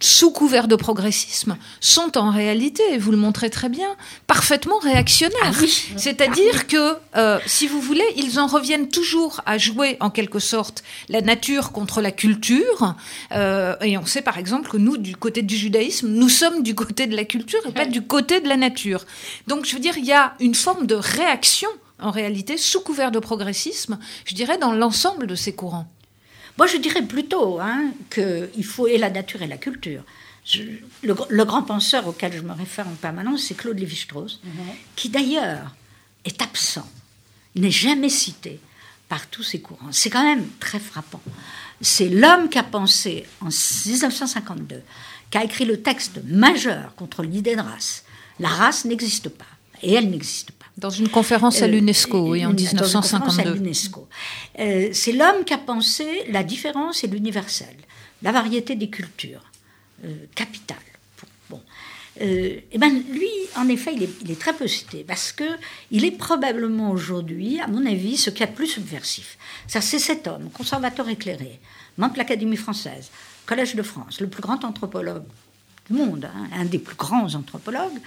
sous 0.00 0.30
couvert 0.30 0.66
de 0.66 0.76
progressisme, 0.76 1.56
sont 1.80 2.16
en 2.16 2.30
réalité, 2.30 2.82
et 2.92 2.98
vous 2.98 3.10
le 3.10 3.16
montrez 3.16 3.50
très 3.50 3.68
bien, 3.68 3.88
parfaitement 4.26 4.78
réactionnaires. 4.78 5.54
Ah 5.54 5.96
C'est-à-dire 5.96 6.54
ah 6.60 6.64
que, 6.64 6.96
euh, 7.16 7.38
si 7.46 7.66
vous 7.66 7.80
voulez, 7.80 8.04
ils 8.16 8.40
en 8.40 8.46
reviennent 8.46 8.88
toujours 8.88 9.42
à 9.46 9.58
jouer, 9.58 9.96
en 10.00 10.10
quelque 10.10 10.38
sorte, 10.38 10.82
la 11.08 11.20
nature 11.20 11.72
contre 11.72 12.00
la 12.00 12.12
culture. 12.12 12.94
Euh, 13.32 13.76
et 13.82 13.98
on 13.98 14.06
sait, 14.06 14.22
par 14.22 14.38
exemple, 14.38 14.70
que 14.70 14.76
nous, 14.76 14.96
du 14.96 15.16
côté 15.16 15.42
du 15.42 15.56
judaïsme, 15.56 16.08
nous 16.08 16.28
sommes 16.28 16.62
du 16.62 16.74
côté 16.74 17.06
de 17.06 17.14
la 17.14 17.24
culture 17.24 17.60
et 17.68 17.72
pas 17.72 17.86
du 17.86 18.02
côté 18.02 18.40
de 18.40 18.48
la 18.48 18.56
nature. 18.56 19.04
Donc, 19.46 19.66
je 19.66 19.74
veux 19.74 19.80
dire, 19.80 19.98
il 19.98 20.04
y 20.04 20.12
a 20.12 20.34
une 20.40 20.54
forme 20.54 20.86
de 20.86 20.94
réaction, 20.94 21.68
en 22.00 22.10
réalité, 22.10 22.56
sous 22.56 22.80
couvert 22.80 23.10
de 23.10 23.18
progressisme, 23.18 23.98
je 24.24 24.34
dirais, 24.34 24.56
dans 24.56 24.72
l'ensemble 24.72 25.26
de 25.26 25.34
ces 25.34 25.52
courants. 25.52 25.86
Moi, 26.58 26.66
je 26.66 26.76
dirais 26.76 27.02
plutôt 27.02 27.60
hein, 27.60 27.92
qu'il 28.10 28.64
faut 28.64 28.86
et 28.86 28.98
la 28.98 29.10
nature 29.10 29.42
et 29.42 29.46
la 29.46 29.56
culture. 29.56 30.02
le, 31.02 31.44
grand 31.44 31.62
penseur 31.62 32.06
auquel 32.06 32.32
je 32.32 32.40
me 32.40 32.52
réfère 32.52 32.88
en 32.88 32.94
permanence, 32.94 33.42
c'est 33.44 33.54
Claude 33.54 33.78
Lévi-Strauss, 33.78 34.40
mhm. 34.44 34.52
qui 34.96 35.08
d'ailleurs 35.08 35.74
est 36.24 36.42
absent, 36.42 36.88
n'est 37.54 37.70
jamais 37.70 38.08
cité 38.08 38.60
par 39.08 39.26
tous 39.26 39.42
ces 39.42 39.60
courants. 39.60 39.90
C'est 39.90 40.10
quand 40.10 40.22
même 40.22 40.46
très 40.60 40.78
frappant. 40.78 41.22
C'est 41.80 42.08
l'homme 42.08 42.48
qui 42.48 42.58
a 42.58 42.62
pensé 42.62 43.24
en 43.40 43.46
1952, 43.46 44.82
qui 45.30 45.38
a 45.38 45.44
écrit 45.44 45.64
le 45.64 45.82
texte 45.82 46.20
majeur 46.24 46.94
contre 46.94 47.22
l'idée 47.22 47.56
de 47.56 47.60
race. 47.60 48.04
La 48.38 48.48
race 48.48 48.84
n'existe 48.84 49.28
pas, 49.28 49.46
et 49.82 49.94
elle 49.94 50.10
n'existe 50.10 50.52
pas. 50.52 50.59
Dans 50.80 50.88
une 50.88 51.10
conférence 51.10 51.60
à 51.60 51.66
euh, 51.66 51.68
l'UNESCO, 51.68 52.30
oui, 52.30 52.46
en 52.46 52.54
1952. 52.54 53.52
l'UNESCO. 53.52 54.08
Euh, 54.58 54.88
c'est 54.92 55.12
l'homme 55.12 55.44
qui 55.44 55.52
a 55.52 55.58
pensé 55.58 56.24
la 56.30 56.42
différence 56.42 57.04
et 57.04 57.06
l'universel, 57.06 57.76
la 58.22 58.32
variété 58.32 58.76
des 58.76 58.88
cultures, 58.88 59.44
euh, 60.04 60.14
capitale. 60.34 60.78
Bon. 61.50 61.60
et 62.20 62.78
ben, 62.78 63.02
lui, 63.10 63.28
en 63.56 63.68
effet, 63.68 63.92
il 63.94 64.04
est, 64.04 64.10
il 64.22 64.30
est 64.30 64.40
très 64.40 64.52
peu 64.54 64.68
cité 64.68 65.04
parce 65.06 65.32
que 65.32 65.44
il 65.90 66.04
est 66.04 66.12
probablement 66.12 66.92
aujourd'hui, 66.92 67.60
à 67.60 67.66
mon 67.66 67.84
avis, 67.84 68.16
ce 68.16 68.30
qui 68.30 68.42
est 68.42 68.46
a 68.46 68.48
plus 68.48 68.68
subversif. 68.68 69.36
Ça, 69.66 69.80
c'est 69.80 69.98
cet 69.98 70.28
homme, 70.28 70.48
conservateur 70.50 71.08
éclairé, 71.08 71.60
membre 71.98 72.14
de 72.14 72.18
l'Académie 72.18 72.56
française, 72.56 73.10
Collège 73.46 73.74
de 73.74 73.82
France, 73.82 74.20
le 74.20 74.28
plus 74.28 74.42
grand 74.42 74.64
anthropologue 74.64 75.24
du 75.88 75.96
monde, 75.96 76.24
hein, 76.24 76.48
un 76.54 76.64
des 76.64 76.78
plus 76.78 76.96
grands 76.96 77.34
anthropologues, 77.34 77.98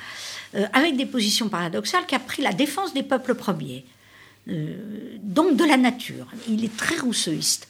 euh, 0.56 0.66
avec 0.74 0.96
des 0.96 1.06
positions 1.06 1.50
paradoxales, 1.50 2.06
qui 2.06 2.16
a 2.16 2.20
pris 2.20 2.42
la 2.42 2.54
défense 2.54 2.94
des 2.94 3.04
peuples 3.04 3.36
premiers, 3.36 3.86
euh, 4.50 5.18
donc 5.22 5.56
de 5.56 5.64
la 5.64 5.78
nature. 5.78 6.28
Il 6.48 6.64
est 6.64 6.76
très 6.76 6.98
rousseauiste, 6.98 7.68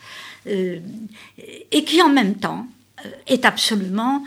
euh, 0.47 0.79
et 1.71 1.83
qui 1.83 2.01
en 2.01 2.09
même 2.09 2.35
temps 2.35 2.67
est 3.27 3.45
absolument 3.45 4.23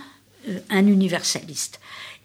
un 0.71 0.87
universaliste. 0.87 1.81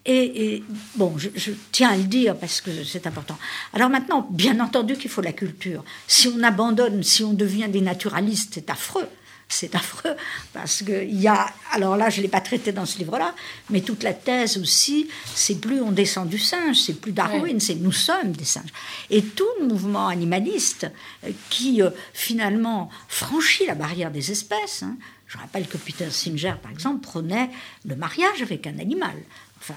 Et, 0.06 0.64
bon, 0.96 1.16
je, 1.18 1.30
je, 1.36 1.52
tiens 1.72 1.92
à 1.92 1.98
le 1.98 2.04
dire 2.04 2.36
parce 2.36 2.60
que 2.60 2.84
c'est 2.84 3.06
important. 3.06 3.38
Alors 3.74 3.90
maintenant, 3.90 4.28
bien 4.32 4.60
entendu 4.60 4.96
qu'il 4.96 5.12
faut 5.12 5.22
la 5.22 5.32
culture. 5.32 5.84
Si 6.08 6.28
on 6.28 6.42
abandonne, 6.42 7.04
si 7.04 7.24
on 7.24 7.34
devient 7.34 7.68
des 7.70 7.82
naturalistes, 7.82 8.54
c'est 8.56 8.70
affreux 8.72 9.08
c'est 9.52 9.76
affreux, 9.76 10.16
parce 10.54 10.82
qu'il 10.82 11.20
y 11.20 11.28
a, 11.28 11.48
alors 11.72 11.98
là, 11.98 12.10
je 12.10 12.18
ne 12.18 12.24
l'ai 12.24 12.28
pas 12.30 12.42
traité 12.42 12.72
dans 12.72 12.86
ce 12.86 12.98
livre-là, 12.98 13.36
mais 13.70 13.82
toute 13.82 14.04
la 14.04 14.14
thèse 14.14 14.58
aussi, 14.58 15.10
c'est 15.36 15.60
plus 15.60 15.82
on 15.82 15.92
descend 15.92 16.30
du 16.30 16.40
singe, 16.40 16.78
c'est 16.78 17.00
plus 17.00 17.12
Darwin, 17.12 17.60
c'est 17.60 17.76
nous 17.76 17.92
sommes 17.92 18.32
des 18.32 18.46
singes. 18.46 18.72
Et 19.10 19.24
tout 19.24 19.50
le 19.60 19.68
mouvement 19.68 20.08
animaliste 20.08 20.88
euh, 21.26 21.32
qui, 21.50 21.82
euh, 21.82 21.90
finalement, 22.14 22.90
franchit 23.08 23.66
la 23.66 23.76
barrière 23.76 24.12
des 24.12 24.32
espèces, 24.32 24.84
hein. 24.84 24.96
je 25.28 25.38
rappelle 25.38 25.68
que 25.68 25.78
Peter 25.78 26.10
Singer, 26.10 26.54
par 26.62 26.72
exemple, 26.72 27.02
prenait 27.02 27.50
le 27.86 27.96
mariage 27.96 28.42
avec 28.42 28.68
un 28.68 28.80
animal. 28.80 29.16
Enfin, 29.60 29.76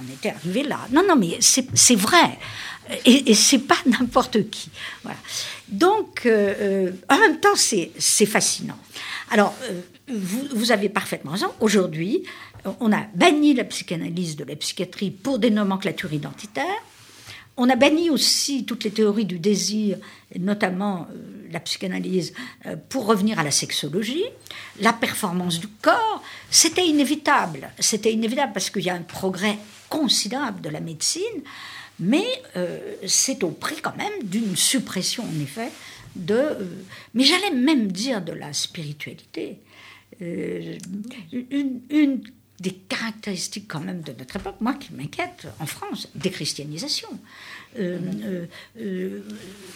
on 0.00 0.12
était 0.12 0.30
arrivé 0.30 0.62
là. 0.62 0.80
Non, 0.90 1.02
non, 1.06 1.16
mais 1.16 1.38
c'est 1.40 1.94
vrai. 1.94 2.38
Et, 3.04 3.30
et 3.30 3.34
c'est 3.34 3.58
pas 3.58 3.78
n'importe 3.86 4.48
qui. 4.50 4.70
Voilà. 5.02 5.18
Donc, 5.68 6.26
euh, 6.26 6.92
en 7.08 7.18
même 7.18 7.40
temps, 7.40 7.56
c'est 7.56 8.26
fascinant. 8.26 8.78
Alors, 9.30 9.54
euh, 9.64 9.80
vous, 10.52 10.72
avez 10.72 10.88
parfaitement 10.88 11.32
raison. 11.32 11.48
Aujourd'hui, 11.60 12.22
on 12.80 12.92
a 12.92 13.06
banni 13.14 13.54
la 13.54 13.64
psychanalyse 13.64 14.36
de 14.36 14.44
la 14.44 14.56
psychiatrie 14.56 15.10
pour 15.10 15.38
des 15.38 15.50
nomenclatures 15.50 16.12
identitaires. 16.12 16.82
On 17.56 17.70
a 17.70 17.76
banni 17.76 18.10
aussi 18.10 18.66
toutes 18.66 18.84
les 18.84 18.90
théories 18.90 19.24
du 19.24 19.38
désir, 19.38 19.96
notamment 20.38 21.08
euh, 21.10 21.48
la 21.50 21.58
psychanalyse, 21.60 22.34
euh, 22.66 22.76
pour 22.88 23.06
revenir 23.06 23.38
à 23.38 23.42
la 23.42 23.50
sexologie. 23.50 24.24
La 24.80 24.92
performance 24.92 25.58
du 25.58 25.68
corps, 25.68 26.22
c'était 26.50 26.86
inévitable. 26.86 27.70
C'était 27.80 28.12
inévitable 28.12 28.52
parce 28.52 28.70
qu'il 28.70 28.82
y 28.82 28.90
a 28.90 28.94
un 28.94 29.02
progrès 29.02 29.58
considérable 29.88 30.60
de 30.60 30.68
la 30.68 30.80
médecine, 30.80 31.22
mais 31.98 32.26
c'est 33.06 33.42
au 33.42 33.50
prix 33.50 33.76
quand 33.80 33.96
même 33.96 34.22
d'une 34.24 34.56
suppression, 34.56 35.24
en 35.24 35.40
effet, 35.40 35.70
de, 36.16 36.34
euh, 36.34 36.64
mais 37.14 37.24
j'allais 37.24 37.52
même 37.52 37.90
dire 37.92 38.22
de 38.22 38.32
la 38.32 38.52
spiritualité. 38.52 39.58
Euh, 40.22 40.78
une, 41.32 42.22
des 42.58 42.70
caractéristiques 42.88 43.66
quand 43.68 43.80
même 43.80 44.00
de 44.00 44.12
notre 44.18 44.36
époque, 44.36 44.54
moi 44.60 44.72
qui 44.72 44.94
m'inquiète 44.94 45.46
en 45.60 45.66
France, 45.66 46.08
déchristianisation. 46.14 47.08
Euh, 47.78 47.98
euh, 48.80 49.20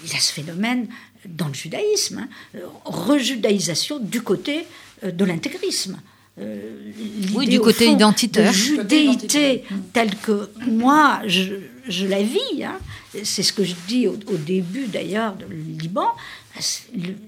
il 0.03 0.11
y 0.11 0.17
a 0.17 0.19
ce 0.19 0.33
phénomène 0.33 0.89
dans 1.29 1.49
le 1.49 1.53
judaïsme, 1.53 2.21
hein, 2.21 2.59
rejudaïsation 2.87 3.99
du 3.99 4.23
côté 4.23 4.65
de 5.03 5.25
l'intégrisme. 5.27 6.01
oui, 6.39 7.47
du 7.47 7.61
côté 7.61 7.91
identitaire. 7.91 8.51
De 8.51 8.57
judéité 8.57 9.65
telle 9.93 10.17
que 10.17 10.49
moi, 10.67 11.21
je, 11.27 11.57
je 11.89 12.07
la 12.07 12.23
vis. 12.23 12.65
Hein. 12.65 12.79
C'est 13.25 13.43
ce 13.43 13.53
que 13.53 13.65
je 13.65 13.75
dis 13.87 14.07
au, 14.07 14.17
début 14.17 14.87
d'ailleurs 14.87 15.35
du 15.35 15.47
Liban. 15.55 16.09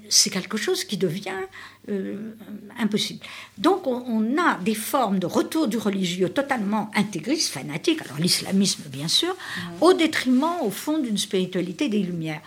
C'est 0.08 0.30
quelque 0.30 0.56
chose 0.56 0.84
qui 0.84 0.96
devient 0.96 1.30
euh, 1.88 2.34
impossible. 2.78 3.20
Donc 3.58 3.86
on, 3.86 4.36
a 4.38 4.58
des 4.58 4.74
formes 4.74 5.18
de 5.18 5.26
retour 5.26 5.68
du 5.68 5.78
religieux 5.78 6.28
totalement 6.28 6.90
intégristes, 6.94 7.52
fanatiques, 7.52 8.02
alors 8.02 8.18
l'islamisme 8.18 8.82
bien 8.88 9.08
sûr, 9.08 9.34
au 9.80 9.92
détriment 9.92 10.60
au 10.62 10.70
fond 10.70 10.98
d'une 10.98 11.18
spiritualité 11.18 11.88
des 11.88 12.00
Lumières. 12.00 12.42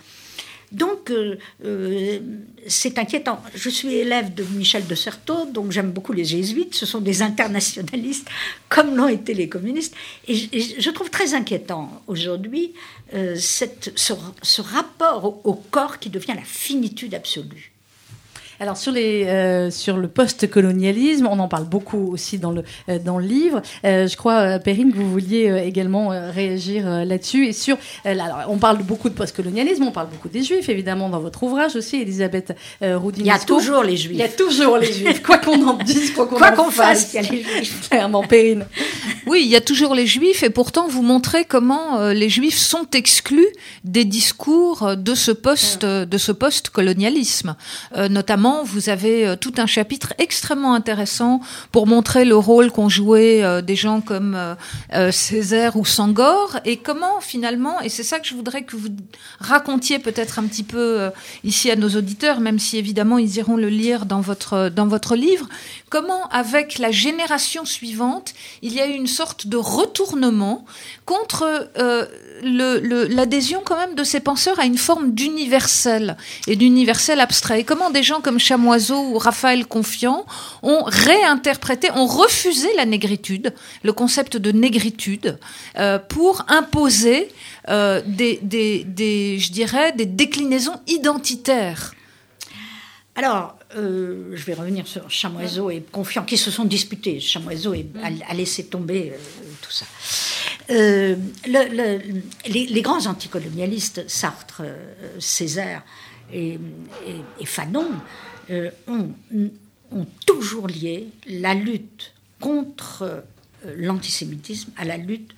Donc, 0.72 1.10
euh, 1.10 1.38
euh, 1.64 2.18
c'est 2.66 2.98
inquiétant. 2.98 3.40
Je 3.54 3.70
suis 3.70 3.94
élève 3.94 4.34
de 4.34 4.42
Michel 4.44 4.86
de 4.86 4.94
Certeau, 4.94 5.46
donc 5.46 5.70
j'aime 5.70 5.92
beaucoup 5.92 6.12
les 6.12 6.24
jésuites. 6.24 6.74
Ce 6.74 6.86
sont 6.86 7.00
des 7.00 7.22
internationalistes, 7.22 8.28
comme 8.68 8.96
l'ont 8.96 9.08
été 9.08 9.34
les 9.34 9.48
communistes. 9.48 9.94
Et 10.26 10.34
je, 10.34 10.90
trouve 10.90 11.10
très 11.10 11.34
inquiétant 11.34 12.02
aujourd'hui 12.06 12.74
euh, 13.14 13.36
ce, 13.36 14.62
rapport 14.62 15.40
au 15.46 15.54
corps 15.54 15.98
qui 15.98 16.10
devient 16.10 16.34
la 16.34 16.44
finitude 16.44 17.14
absolue. 17.14 17.75
Alors 18.58 18.76
sur, 18.76 18.92
les, 18.92 19.24
euh, 19.24 19.70
sur 19.70 19.96
le 19.96 20.08
post-colonialisme, 20.08 21.26
on 21.30 21.38
en 21.38 21.48
parle 21.48 21.64
beaucoup 21.64 22.12
aussi 22.12 22.38
dans 22.38 22.52
le, 22.52 22.62
euh, 22.88 22.98
dans 22.98 23.18
le 23.18 23.26
livre. 23.26 23.60
Euh, 23.84 24.06
je 24.08 24.16
crois, 24.16 24.58
Perrine, 24.58 24.92
que 24.92 24.96
vous 24.98 25.10
vouliez 25.10 25.62
également 25.64 26.08
réagir 26.08 27.04
là-dessus. 27.04 27.46
Et 27.46 27.52
sur, 27.52 27.76
alors, 28.04 28.46
on 28.48 28.56
parle 28.56 28.78
beaucoup 28.78 29.08
de 29.08 29.14
post-colonialisme, 29.14 29.82
on 29.82 29.90
parle 29.90 30.08
beaucoup 30.08 30.28
des 30.28 30.42
Juifs, 30.42 30.68
évidemment, 30.68 31.08
dans 31.08 31.20
votre 31.20 31.42
ouvrage 31.42 31.76
aussi, 31.76 32.00
Elisabeth 32.00 32.56
Roudinesco. 32.80 33.20
Il 33.20 33.26
y 33.26 33.30
a 33.30 33.38
toujours 33.38 33.82
les 33.82 33.96
Juifs. 33.96 34.16
Il 34.16 34.20
y 34.20 34.22
a 34.22 34.28
toujours 34.28 34.78
les 34.78 34.92
Juifs, 34.92 35.22
quoi 35.22 35.38
qu'on 35.38 35.66
en 35.66 35.74
dise, 35.74 36.12
quoi 36.12 36.26
qu'on 36.26 36.36
qu 36.38 36.72
fasse. 36.72 37.12
Il 37.12 37.16
y 37.16 37.18
a 37.18 37.30
les 37.30 37.42
Juifs. 37.42 37.88
Clairement, 37.90 38.22
Perrine. 38.22 38.66
Oui, 39.26 39.42
il 39.44 39.48
y 39.48 39.56
a 39.56 39.60
toujours 39.60 39.94
les 39.94 40.06
Juifs, 40.06 40.42
et 40.42 40.50
pourtant, 40.50 40.88
vous 40.88 41.02
montrez 41.02 41.44
comment 41.44 42.10
les 42.10 42.28
Juifs 42.28 42.58
sont 42.58 42.86
exclus 42.92 43.46
des 43.84 44.04
discours 44.04 44.96
de 44.96 45.14
ce 45.14 45.32
post, 45.32 45.84
de 45.84 46.18
ce 46.18 46.32
post-colonialisme, 46.32 47.56
notamment 48.08 48.62
vous 48.64 48.88
avez 48.88 49.26
euh, 49.26 49.36
tout 49.36 49.54
un 49.58 49.66
chapitre 49.66 50.12
extrêmement 50.18 50.74
intéressant 50.74 51.40
pour 51.72 51.86
montrer 51.86 52.24
le 52.24 52.36
rôle 52.36 52.70
qu'ont 52.70 52.88
joué 52.88 53.44
euh, 53.44 53.62
des 53.62 53.76
gens 53.76 54.00
comme 54.00 54.34
euh, 54.92 55.12
Césaire 55.12 55.76
ou 55.76 55.84
Sangor 55.84 56.58
et 56.64 56.76
comment 56.76 57.20
finalement, 57.20 57.80
et 57.80 57.88
c'est 57.88 58.02
ça 58.02 58.18
que 58.18 58.26
je 58.26 58.34
voudrais 58.34 58.62
que 58.62 58.76
vous 58.76 58.88
racontiez 59.38 59.98
peut-être 59.98 60.38
un 60.38 60.44
petit 60.44 60.62
peu 60.62 61.10
ici 61.44 61.70
à 61.70 61.76
nos 61.76 61.90
auditeurs, 61.90 62.40
même 62.40 62.58
si 62.58 62.78
évidemment 62.78 63.18
ils 63.18 63.36
iront 63.36 63.56
le 63.56 63.68
lire 63.68 64.06
dans 64.06 64.20
votre, 64.20 64.68
dans 64.68 64.86
votre 64.86 65.16
livre, 65.16 65.48
comment 65.90 66.28
avec 66.28 66.78
la 66.78 66.90
génération 66.90 67.64
suivante, 67.64 68.34
il 68.62 68.72
y 68.72 68.80
a 68.80 68.86
eu 68.86 68.92
une 68.92 69.06
sorte 69.16 69.46
de 69.46 69.56
retournement 69.56 70.64
contre 71.04 71.70
l'adhésion 72.42 73.62
quand 73.64 73.76
même 73.76 73.94
de 73.94 74.04
ces 74.04 74.20
penseurs 74.20 74.58
à 74.60 74.66
une 74.66 74.78
forme 74.78 75.12
d'universel 75.12 76.16
et 76.46 76.56
d'universel 76.56 77.20
abstrait. 77.20 77.60
Et 77.60 77.64
comment 77.64 77.90
des 77.90 78.02
gens 78.02 78.20
comme 78.20 78.38
Chamoiseau 78.38 79.00
ou 79.12 79.18
Raphaël 79.18 79.66
Confiant 79.66 80.26
ont 80.62 80.82
réinterprété, 80.84 81.90
ont 81.92 82.06
refusé 82.06 82.68
la 82.76 82.84
négritude, 82.84 83.54
le 83.82 83.92
concept 83.92 84.36
de 84.36 84.52
négritude, 84.52 85.38
euh, 85.78 85.98
pour 85.98 86.44
imposer 86.48 87.28
euh, 87.68 88.02
des 88.06 88.40
déclinaisons 90.06 90.80
identitaires. 90.86 91.92
Alors, 93.16 93.58
euh, 93.76 94.32
je 94.34 94.44
vais 94.44 94.54
revenir 94.54 94.86
sur 94.86 95.10
Chamoiseau 95.10 95.70
et 95.70 95.80
Confiant 95.80 96.24
qui 96.24 96.36
se 96.36 96.50
sont 96.50 96.64
disputés. 96.64 97.18
Chamoiseau 97.18 97.74
a, 97.74 98.34
laissé 98.34 98.66
tomber 98.66 99.14
tout 99.62 99.72
ça. 99.72 99.86
Euh, 100.70 101.16
les, 101.46 102.82
grands 102.82 103.06
anticolonialistes, 103.06 104.08
Sartre, 104.08 104.62
euh, 104.64 105.20
Césaire 105.20 105.84
et, 106.32 106.58
Fanon, 107.44 107.88
euh, 108.50 108.70
ont, 108.88 109.14
toujours 110.26 110.66
lié 110.66 111.08
la 111.28 111.54
lutte 111.54 112.12
contre 112.40 113.24
l'antisémitisme 113.64 114.70
à 114.76 114.84
la 114.84 114.96
lutte 114.96 115.32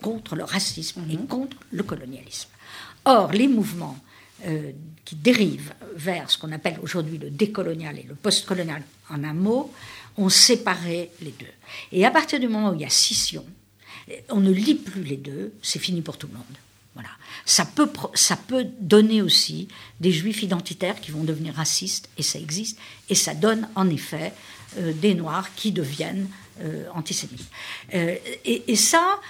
contre 0.00 0.36
le 0.36 0.44
racisme 0.44 1.02
et 1.10 1.16
mhm. 1.16 1.26
contre 1.26 1.56
le 1.72 1.82
colonialisme. 1.82 2.48
Or, 3.04 3.32
les 3.32 3.48
mouvements 3.48 3.98
qui 5.10 5.16
dérivent 5.16 5.74
vers 5.96 6.30
ce 6.30 6.38
qu'on 6.38 6.52
appelle 6.52 6.78
aujourd'hui 6.84 7.18
le 7.18 7.30
décolonial 7.30 7.98
et 7.98 8.04
le 8.04 8.14
postcolonial 8.14 8.80
en 9.08 9.24
un 9.24 9.32
mot, 9.32 9.72
ont 10.16 10.28
séparé 10.28 11.10
les 11.20 11.32
deux. 11.32 11.50
Et 11.90 12.06
à 12.06 12.12
partir 12.12 12.38
du 12.38 12.46
moment 12.46 12.70
où 12.70 12.74
il 12.74 12.82
y 12.82 12.84
a 12.84 12.90
scission, 12.90 13.44
on 14.28 14.38
ne 14.38 14.52
lit 14.52 14.76
plus 14.76 15.02
les 15.02 15.16
deux, 15.16 15.52
c'est 15.62 15.80
fini 15.80 16.00
pour 16.00 16.16
tout 16.16 16.28
le 16.28 16.34
monde. 16.34 16.44
Voilà. 16.94 17.08
Ça 17.44 17.64
peut, 17.64 17.90
ça 18.14 18.36
peut 18.36 18.68
donner 18.78 19.20
aussi 19.20 19.66
des 19.98 20.12
juifs 20.12 20.44
identitaires 20.44 21.00
qui 21.00 21.10
vont 21.10 21.24
devenir 21.24 21.54
racistes, 21.54 22.08
et 22.16 22.22
ça 22.22 22.38
existe, 22.38 22.78
et 23.08 23.16
ça 23.16 23.34
donne 23.34 23.68
en 23.74 23.90
effet 23.90 24.32
euh, 24.78 24.92
des 24.92 25.14
noirs 25.14 25.52
qui 25.56 25.72
deviennent 25.72 26.28
euh, 26.62 26.84
antisémites. 26.94 27.48
Euh, 27.94 28.16
et, 28.44 28.76
ça, 28.76 29.20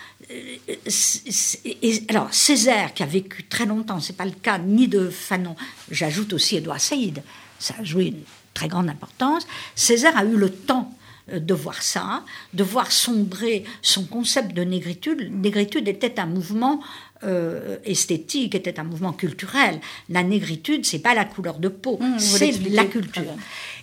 alors 2.09 2.33
Césaire 2.33 2.95
qui 2.95 3.03
a 3.03 3.07
vécu 3.07 3.45
très 3.45 3.67
longtemps, 3.67 4.01
c'est 4.01 4.17
pas 4.17 4.25
le 4.25 4.33
cas 4.33 4.59
ni 4.59 4.89
de 4.89 5.09
Fanon, 5.09 5.57
j'ajoute 5.91 6.33
aussi 6.33 6.57
Édouard 6.57 6.81
Saïd, 6.81 7.23
ça 7.59 7.75
a 7.79 7.85
joué 7.85 8.07
une 8.07 8.23
très 8.55 8.69
grande 8.69 8.89
importance. 8.89 9.47
Césaire 9.75 10.17
a 10.17 10.25
eu 10.25 10.37
le 10.37 10.51
temps 10.51 10.93
euh, 11.33 11.39
de 11.39 11.55
voir 11.55 11.83
ça, 11.83 12.25
de 12.55 12.63
voir 12.63 12.91
sombrer 12.91 13.65
son 13.83 14.05
concept 14.05 14.55
de 14.55 14.63
négritude. 14.63 15.31
Négritude 15.33 15.89
était 15.89 16.19
un 16.19 16.27
mouvement 16.27 16.81
euh, 17.25 17.77
esthétique, 17.85 18.55
était 18.55 18.81
un 18.81 18.85
mouvement 18.85 19.13
culturel. 19.13 19.81
La 20.09 20.23
négritude, 20.23 20.87
c'est 20.87 21.01
pas 21.01 21.15
la 21.15 21.25
couleur 21.25 21.59
de 21.59 21.69
peau, 21.69 21.99
mmh, 22.01 22.19
c'est 22.19 22.53
la 22.71 22.85
culture. 22.85 23.35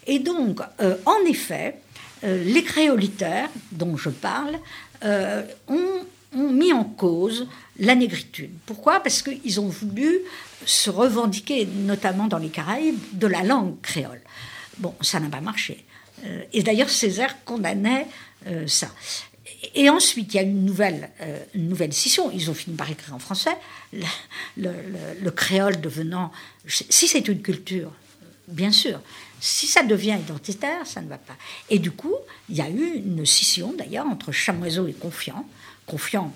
Et 0.07 0.19
donc, 0.19 0.61
euh, 0.81 0.95
en 1.05 1.19
effet, 1.27 1.79
les 2.23 2.63
créolitaires 2.63 3.49
dont 3.71 3.97
je 3.97 4.09
parle 4.09 4.57
ont, 5.03 6.05
ont, 6.35 6.49
mis 6.49 6.73
en 6.73 6.83
cause 6.83 7.47
la 7.79 7.95
négritude. 7.95 8.51
Pourquoi? 8.65 8.99
Parce 9.01 9.21
qu'ils 9.21 9.59
ont 9.59 9.67
voulu 9.67 10.19
se 10.65 10.89
revendiquer, 10.89 11.65
notamment 11.65 12.27
dans 12.27 12.37
les 12.37 12.49
Caraïbes, 12.49 12.99
de 13.13 13.27
la 13.27 13.43
langue 13.43 13.79
créole. 13.81 14.21
Bon, 14.79 14.93
ça 15.01 15.19
n'a 15.19 15.29
pas 15.29 15.41
marché. 15.41 15.85
Euh, 16.25 16.43
et 16.53 16.63
d'ailleurs, 16.63 16.89
Césaire 16.89 17.43
condamnait 17.45 18.07
euh, 18.47 18.67
ça. 18.67 18.89
Et 19.75 19.89
ensuite, 19.89 20.33
il 20.33 20.37
y 20.37 20.39
a 20.39 20.43
une 20.43 20.65
nouvelle, 20.65 21.09
euh, 21.21 21.43
une 21.53 21.69
nouvelle 21.69 21.93
scission. 21.93 22.31
Ils 22.31 22.49
ont 22.49 22.53
fini 22.53 22.75
par 22.75 22.89
écrire 22.89 23.13
en 23.13 23.19
français. 23.19 23.55
Le, 24.57 25.29
créole 25.31 25.79
devenant. 25.81 26.31
Si 26.67 27.07
c'est 27.07 27.27
une 27.27 27.41
culture, 27.41 27.91
bien 28.47 28.71
sûr. 28.71 28.99
Si 29.39 29.67
ça 29.67 29.83
devient 29.83 30.17
identitaire, 30.19 30.85
ça 30.85 31.01
ne 31.01 31.07
va 31.07 31.17
pas. 31.17 31.35
Et 31.69 31.79
du 31.79 31.91
coup, 31.91 32.15
il 32.49 32.55
y 32.55 32.61
a 32.61 32.69
eu 32.69 32.95
une 32.95 33.25
scission, 33.25 33.73
d'ailleurs, 33.77 34.05
entre 34.05 34.31
Chamoiseau 34.31 34.87
et 34.87 34.93
Confiant. 34.93 35.45
Confiant 35.85 36.33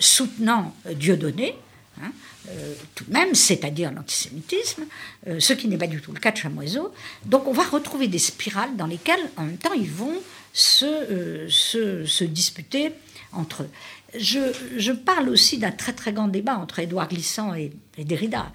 soutenant 0.00 0.74
Dieudonné, 0.92 1.54
Hein, 2.02 2.12
euh, 2.50 2.74
tout 2.94 3.04
de 3.04 3.12
même, 3.12 3.34
c'est-à-dire 3.34 3.90
l'antisémitisme, 3.92 4.84
euh, 5.26 5.40
ce 5.40 5.52
qui 5.52 5.68
n'est 5.68 5.78
pas 5.78 5.86
du 5.86 6.00
tout 6.00 6.12
le 6.12 6.20
cas 6.20 6.30
de 6.30 6.36
Chamoiseau. 6.36 6.92
Donc 7.24 7.46
on 7.46 7.52
va 7.52 7.64
retrouver 7.64 8.08
des 8.08 8.18
spirales 8.18 8.76
dans 8.76 8.86
lesquelles, 8.86 9.20
en 9.36 9.44
même 9.44 9.58
temps, 9.58 9.72
ils 9.72 9.90
vont 9.90 10.14
se, 10.52 10.84
euh, 10.84 11.48
se, 11.48 12.24
disputer 12.24 12.92
entre 13.32 13.64
eux. 13.64 13.70
Je, 14.16 14.92
parle 14.92 15.28
aussi 15.28 15.58
d'un 15.58 15.70
très 15.70 15.92
très 15.92 16.12
grand 16.12 16.28
débat 16.28 16.56
entre 16.56 16.78
Édouard 16.78 17.08
Glissant 17.08 17.54
et, 17.54 17.72
Derrida. 17.98 18.52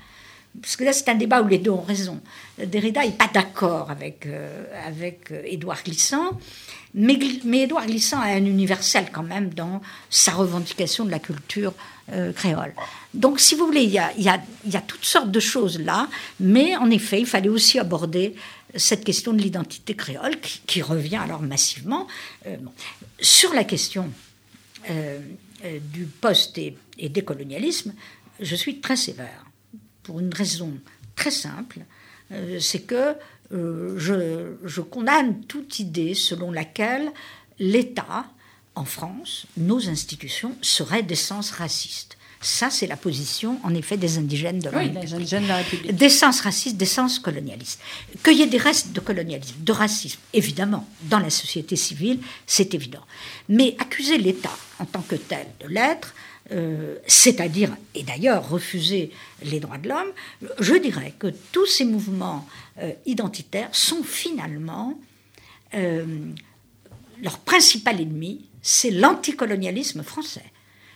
Parce 0.62 0.76
que 0.76 0.84
là, 0.84 0.94
c'est 0.94 1.10
un 1.10 1.16
débat 1.16 1.42
où 1.42 1.48
les 1.48 1.58
deux 1.58 1.72
ont 1.72 1.82
raison. 1.82 2.22
Derrida 2.64 3.04
n'est 3.04 3.12
pas 3.12 3.30
d'accord 3.34 3.90
avec, 3.90 4.28
avec 4.86 5.34
Édouard 5.46 5.84
Glissant. 5.84 6.38
Mais, 6.96 7.18
Édouard 7.64 7.88
Glissant 7.88 8.20
a 8.20 8.28
un 8.28 8.46
universel 8.46 9.08
quand 9.12 9.24
même 9.24 9.50
dans 9.54 9.82
sa 10.10 10.34
revendication 10.34 11.06
de 11.06 11.12
la 11.12 11.20
culture 11.20 11.74
euh, 12.12 12.32
créole. 12.34 12.74
Donc, 13.14 13.40
si 13.40 13.56
vous 13.56 13.66
voulez, 13.66 13.84
il 13.84 13.92
y, 13.92 13.98
a, 13.98 14.82
toutes 14.82 15.06
sortes 15.06 15.32
de 15.32 15.40
choses 15.40 15.80
là, 15.80 16.08
mais 16.40 16.76
en 16.76 16.92
effet, 16.92 17.20
il 17.20 17.26
fallait 17.26 17.50
aussi 17.50 17.80
aborder 17.80 18.36
cette 18.76 19.04
question 19.04 19.34
de 19.34 19.42
l'identité 19.42 19.96
créole 19.96 20.40
qui, 20.40 20.82
revient 20.82 21.18
alors 21.18 21.42
massivement. 21.42 22.08
Euh, 22.46 22.58
Sur 23.20 23.54
la 23.54 23.64
question 23.64 24.12
euh, 24.90 25.20
du 25.82 26.06
post 26.06 26.58
et, 26.60 26.78
et 27.00 27.10
décolonialisme, 27.10 27.94
je 28.40 28.56
suis 28.56 28.82
très 28.82 28.98
sévère 28.98 29.46
pour 30.04 30.20
une 30.20 30.34
raison 30.34 30.74
très 31.16 31.32
simple, 31.32 31.80
c'est 32.60 32.82
que 32.82 33.16
euh, 33.54 34.56
je, 34.66 34.82
condamne 34.82 35.42
toute 35.44 35.80
idée 35.80 36.16
selon 36.16 36.52
laquelle 36.52 37.12
l'État 37.60 38.26
en 38.76 38.86
France, 38.86 39.46
nos 39.58 39.90
institutions 39.90 40.56
seraient 40.62 41.04
d'essence 41.04 41.52
raciste. 41.52 42.18
Ça, 42.42 42.70
c'est 42.70 42.88
la 42.88 42.98
position, 42.98 43.60
en 43.64 43.74
effet, 43.74 43.96
des 43.96 44.18
indigènes 44.18 44.60
de 44.60 44.70
la 44.70 44.80
Oui, 44.80 44.90
République. 44.90 45.30
de 45.30 45.48
la 45.48 45.58
République. 45.58 45.96
D'essence 45.96 46.42
raciste, 46.42 46.76
d'essence 46.76 47.20
colonialiste. 47.20 47.80
Qu'il 48.24 48.38
y 48.38 48.42
ait 48.42 48.48
des 48.48 48.58
restes 48.58 48.92
de 48.92 49.00
colonialisme, 49.00 49.56
de 49.60 49.72
racisme, 49.72 50.20
évidemment, 50.34 50.86
dans 51.04 51.20
la 51.20 51.30
société 51.30 51.76
civile, 51.76 52.20
c'est 52.48 52.74
évident. 52.74 53.04
Mais 53.48 53.76
accuser 53.80 54.18
l'État 54.18 54.58
en 54.80 54.86
tant 54.86 55.02
que 55.02 55.16
tel 55.16 55.46
de 55.62 55.68
l'être, 55.68 56.14
euh, 56.54 56.96
c'est-à-dire, 57.08 57.76
et 57.96 58.04
d'ailleurs 58.04 58.48
refuser 58.48 59.12
les 59.44 59.60
droits 59.60 59.78
de 59.80 59.90
l'homme, 59.90 60.12
je 60.60 60.76
dirais 60.76 61.14
que 61.18 61.28
tous 61.52 61.66
ces 61.66 61.84
mouvements 61.86 62.48
euh, 62.80 62.92
identitaires 63.06 63.70
sont 63.74 64.04
finalement 64.04 64.98
euh, 65.74 66.06
leur 67.22 67.40
principal 67.40 68.00
ennemi, 68.00 68.46
c'est 68.62 68.92
l'anticolonialisme 68.92 70.04
français. 70.04 70.46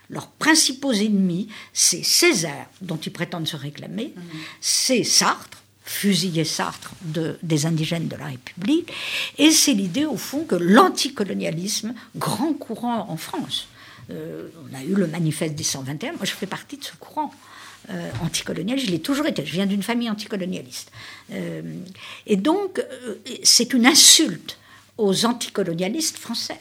Leurs 0.10 0.28
principaux 0.30 0.94
ennemis, 0.94 1.50
c'est 1.74 2.04
Césaire, 2.04 2.68
dont 2.82 2.98
ils 2.98 3.12
prétendent 3.12 3.48
se 3.48 3.58
réclamer, 3.58 4.14
c'est 4.62 5.04
Sartre, 5.04 5.58
fusiller 5.84 6.46
Sartre 6.46 6.92
de- 7.02 7.38
des 7.44 7.66
indigènes 7.66 8.08
de 8.08 8.16
la 8.16 8.28
République, 8.28 8.90
et 9.38 9.52
c'est 9.52 9.74
l'idée, 9.74 10.06
au 10.06 10.16
fond, 10.18 10.46
que 10.46 10.56
l'anticolonialisme, 10.56 11.94
grand 12.16 12.54
courant 12.54 13.08
en 13.10 13.18
France, 13.18 13.68
euh, 14.10 14.48
on 14.70 14.76
a 14.76 14.84
eu 14.84 14.94
le 14.94 15.08
manifeste 15.08 15.56
des 15.56 15.64
121, 15.64 16.14
moi 16.14 16.20
je 16.24 16.32
fais 16.32 16.46
partie 16.46 16.78
de 16.78 16.84
ce 16.84 16.96
courant. 17.00 17.32
euh, 17.90 18.12
anticolonialiste, 18.22 18.88
je 18.88 18.92
l'ai 18.92 19.00
toujours 19.00 19.28
été, 19.28 19.46
je 19.46 19.52
viens 19.52 19.66
d'une 19.66 19.84
famille 19.84 20.10
anticolonialiste. 20.10 20.92
Euh, 21.32 21.62
et 22.26 22.36
donc, 22.36 22.84
c'est 23.44 23.74
une 23.74 23.86
insulte 23.86 24.58
aux 24.98 25.26
anticolonialistes 25.26 26.18
français. 26.18 26.60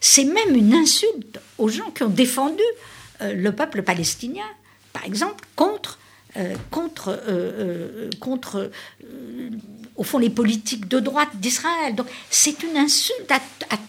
C'est 0.00 0.24
même 0.24 0.54
une 0.54 0.74
insulte 0.74 1.40
aux 1.58 1.68
gens 1.68 1.90
qui 1.90 2.02
ont 2.02 2.10
défendu 2.10 2.62
le 3.20 3.50
peuple 3.50 3.82
palestinien, 3.82 4.44
par 4.92 5.04
exemple, 5.04 5.44
contre, 5.56 5.98
au 9.98 10.04
fond, 10.04 10.18
les 10.18 10.30
politiques 10.30 10.88
de 10.88 11.00
droite 11.00 11.28
d'Israël. 11.34 11.94
Donc, 11.94 12.06
c'est 12.30 12.62
une 12.62 12.76
insulte 12.76 13.30
à, 13.30 13.40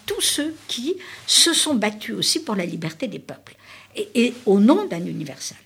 tous 0.04 0.20
ceux 0.20 0.54
qui 0.66 0.96
se 1.26 1.54
sont 1.54 1.74
battus 1.74 2.16
aussi 2.16 2.40
pour 2.40 2.56
la 2.56 2.66
liberté 2.66 3.06
des 3.06 3.20
peuples, 3.20 3.54
et, 3.96 4.34
au 4.44 4.58
nom 4.58 4.86
d'un 4.86 5.06
universel. 5.06 5.56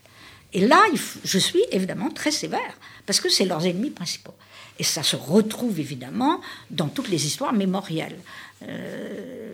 Et 0.53 0.65
là, 0.65 0.81
je 1.23 1.39
suis 1.39 1.63
évidemment 1.71 2.11
très 2.11 2.31
sévère, 2.31 2.77
parce 3.07 3.19
que 3.19 3.27
c'est 3.27 3.45
leurs 3.45 3.65
ennemis 3.65 3.89
principaux. 3.89 4.35
Et 4.77 4.83
ça 4.83 5.03
se 5.03 5.15
retrouve 5.15 5.79
évidemment 5.79 6.41
dans 6.69 6.87
toutes 6.89 7.09
les 7.09 7.25
histoires 7.25 7.53
mémorielles. 7.53 8.17
Euh, 8.63 9.53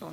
bon, 0.00 0.08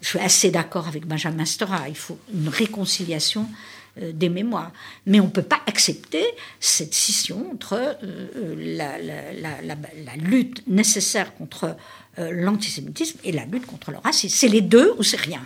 je 0.00 0.08
suis 0.08 0.18
assez 0.20 0.50
d'accord 0.50 0.86
avec 0.86 1.06
Benjamin 1.06 1.44
Stora, 1.44 1.88
il 1.88 1.96
faut 1.96 2.18
une 2.32 2.48
réconciliation 2.48 3.42
euh, 3.42 3.75
des 4.00 4.28
mémoires. 4.28 4.72
Mais 5.06 5.20
on 5.20 5.24
ne 5.24 5.30
peut 5.30 5.42
pas 5.42 5.60
accepter 5.66 6.24
cette 6.60 6.94
scission 6.94 7.50
entre 7.52 7.74
euh, 7.74 7.94
euh, 8.36 8.76
la, 8.76 10.16
lutte 10.16 10.62
nécessaire 10.66 11.34
contre 11.34 11.76
euh, 12.18 12.30
l'antisémitisme 12.32 13.18
et 13.24 13.32
la 13.32 13.44
lutte 13.44 13.66
contre 13.66 13.90
le 13.90 13.98
racisme. 13.98 14.34
C'est 14.36 14.48
les 14.48 14.60
deux 14.60 14.94
ou 14.98 15.02
c'est 15.02 15.20
rien. 15.20 15.42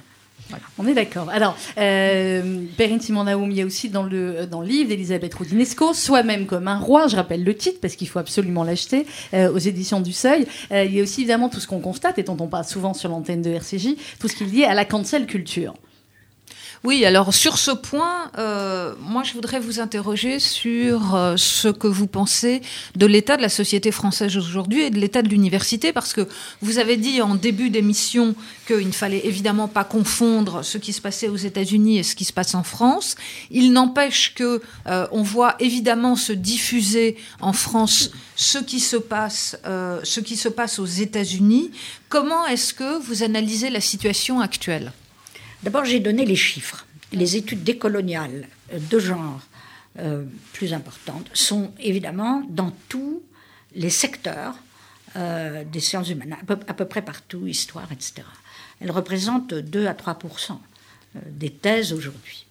On 0.79 0.87
est 0.87 0.95
d'accord. 0.95 1.29
Alors, 1.31 1.57
euh, 1.79 2.65
Perrine 2.77 3.01
Simon 3.01 3.27
il 3.47 3.57
y 3.57 3.63
a 3.63 3.67
aussi 3.67 3.89
dans 3.89 4.03
le, 4.03 4.47
dans 4.47 4.61
le 4.61 4.67
livre 4.67 4.89
d'Elisabeth 4.89 5.35
Roudinesco, 5.35 5.93
Soi-même 5.95 6.47
comme 6.47 6.69
un 6.69 6.79
roi, 6.79 7.07
je 7.07 7.17
rappelle 7.17 7.45
le 7.45 7.55
titre 7.55 7.79
parce 7.81 7.97
qu'il 7.97 8.09
faut 8.09 8.19
absolument 8.19 8.65
l'acheter, 8.65 9.07
euh, 9.35 9.53
aux 9.53 9.59
éditions 9.59 10.01
du 10.01 10.13
Seuil. 10.13 10.47
Euh, 10.73 10.85
il 10.85 10.95
y 10.95 11.01
a 11.01 11.03
aussi 11.03 11.21
évidemment 11.21 11.49
tout 11.49 11.61
ce 11.61 11.67
qu'on 11.67 11.81
constate 11.81 12.19
et 12.19 12.23
dont 12.23 12.37
on 12.41 12.49
parle 12.49 12.65
souvent 12.65 12.95
sur 12.95 13.09
l'antenne 13.11 13.43
de 13.43 13.51
RCJ, 13.51 13.97
tout 14.19 14.29
ce 14.29 14.37
qui 14.37 14.45
est 14.45 14.47
lié 14.47 14.65
à 14.65 14.75
la 14.75 14.85
cancel 14.85 15.27
culture. 15.27 15.75
Oui, 16.83 17.05
alors 17.05 17.35
sur 17.35 17.59
ce 17.59 17.73
point, 17.73 18.31
euh, 18.39 18.95
moi 19.01 19.23
je 19.23 19.35
voudrais 19.35 19.61
vous 19.61 19.81
interroger 19.81 20.39
sur 20.39 21.15
euh, 21.15 21.35
ce 21.37 21.69
que 21.69 21.87
vous 21.87 22.07
pensez 22.07 22.63
de 22.97 23.05
l'état 23.05 23.37
de 23.37 23.43
la 23.43 23.51
société 23.51 23.93
française 23.93 24.35
aujourd'hui 24.39 24.85
et 24.85 24.91
de 24.91 24.99
l'état 24.99 25.21
de 25.21 25.29
l'université, 25.29 25.93
parce 25.93 26.15
que 26.15 26.27
vous 26.63 26.79
avez 26.79 26.97
dit 26.97 27.21
en 27.21 27.35
début 27.35 27.69
d'émission 27.69 28.35
qu'il 28.67 28.87
ne 28.87 28.93
fallait 28.93 29.27
évidemment 29.27 29.69
pas 29.69 29.85
confondre 29.85 30.65
ce 30.65 30.79
qui 30.79 30.95
se 30.95 31.03
passait 31.03 31.29
aux 31.29 31.37
États-Unis 31.37 31.99
et 31.99 32.03
ce 32.03 32.17
qui 32.17 32.25
se 32.25 32.33
passe 32.33 32.55
en 32.55 32.63
France. 32.63 33.15
Il 33.51 33.75
n'empêche 33.75 34.33
que 34.35 34.63
euh, 34.87 35.07
on 35.13 35.21
voit 35.21 35.57
évidemment 35.61 36.17
se 36.17 36.33
diffuser 36.33 37.19
en 37.43 37.53
France 37.53 38.11
ce 38.37 38.57
qui 38.57 38.81
se 38.81 38.97
passe, 38.97 39.55
ce 39.67 40.21
qui 40.21 40.37
se 40.39 40.49
passe 40.49 40.79
aux 40.79 40.87
États-Unis. 40.87 41.73
Comment 42.09 42.47
est-ce 42.47 42.73
que 42.73 42.99
vous 43.03 43.23
analysez 43.23 43.69
la 43.69 43.83
situation 43.83 44.41
actuelle? 44.41 44.93
D'abord, 45.63 45.85
j'ai 45.85 46.01
donné 46.01 46.25
les 46.25 46.37
chiffres. 46.37 46.87
Les 47.13 47.37
études 47.37 47.65
décoloniales 47.65 48.49
euh, 48.73 48.79
de 48.91 48.99
genre 48.99 49.41
euh, 49.99 50.25
plus 50.53 50.73
importantes 50.73 51.29
sont 51.35 51.73
évidemment 51.81 52.43
dans 52.49 52.73
tous 52.89 53.23
les 53.75 53.91
secteurs 53.91 54.55
euh, 55.17 55.65
des 55.65 55.81
sciences 55.81 56.09
humaines, 56.09 56.37
à 56.41 56.45
peu, 56.45 56.57
à 56.69 56.75
peu 56.75 56.85
près 56.85 57.03
partout, 57.03 57.47
histoire, 57.47 57.89
etc. 57.93 58.23
Elles 58.81 58.91
représentent 58.93 59.53
2 59.55 59.87
à 59.87 59.93
3% 59.93 60.15
euh, 60.53 61.19
des 61.31 61.51
thèses 61.51 61.93
aujourd'hui. 61.93 62.47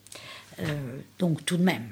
Euh, 0.62 0.66
donc 1.20 1.46
tout 1.46 1.56
de 1.56 1.64
même. 1.64 1.86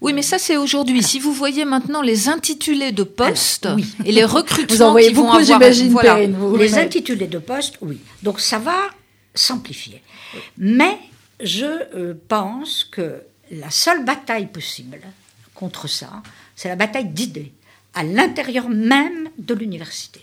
Oui, 0.00 0.12
mais 0.12 0.22
ça 0.22 0.38
c'est 0.38 0.56
aujourd'hui. 0.56 1.02
Si 1.02 1.18
vous 1.18 1.32
voyez 1.32 1.64
maintenant 1.64 2.02
les 2.02 2.28
intitulés 2.28 2.92
de 2.92 3.02
postes 3.02 3.66
Alors, 3.66 3.78
oui. 3.78 3.92
et 4.04 4.12
les 4.12 4.24
recrutements 4.24 4.76
Vous 4.76 4.82
en 4.82 4.90
voyez 4.92 5.08
qui 5.08 5.14
vont 5.14 5.22
beaucoup, 5.24 5.38
avoir, 5.38 5.72
voilà. 5.90 6.14
Perrine. 6.14 6.36
Vous- 6.36 6.56
Les 6.56 6.78
intitulés 6.78 7.26
de 7.26 7.38
poste, 7.38 7.78
oui. 7.80 7.98
Donc 8.22 8.38
ça 8.38 8.60
va 8.60 8.78
s'amplifier. 9.34 10.02
Mais 10.58 10.98
je 11.40 11.64
euh, 11.64 12.14
pense 12.28 12.84
que 12.84 13.22
la 13.50 13.70
seule 13.70 14.04
bataille 14.04 14.46
possible 14.46 15.00
contre 15.54 15.88
ça, 15.88 16.22
c'est 16.56 16.68
la 16.68 16.76
bataille 16.76 17.08
d'idées 17.08 17.52
à 17.94 18.02
l'intérieur 18.02 18.68
même 18.68 19.28
de 19.38 19.54
l'université. 19.54 20.20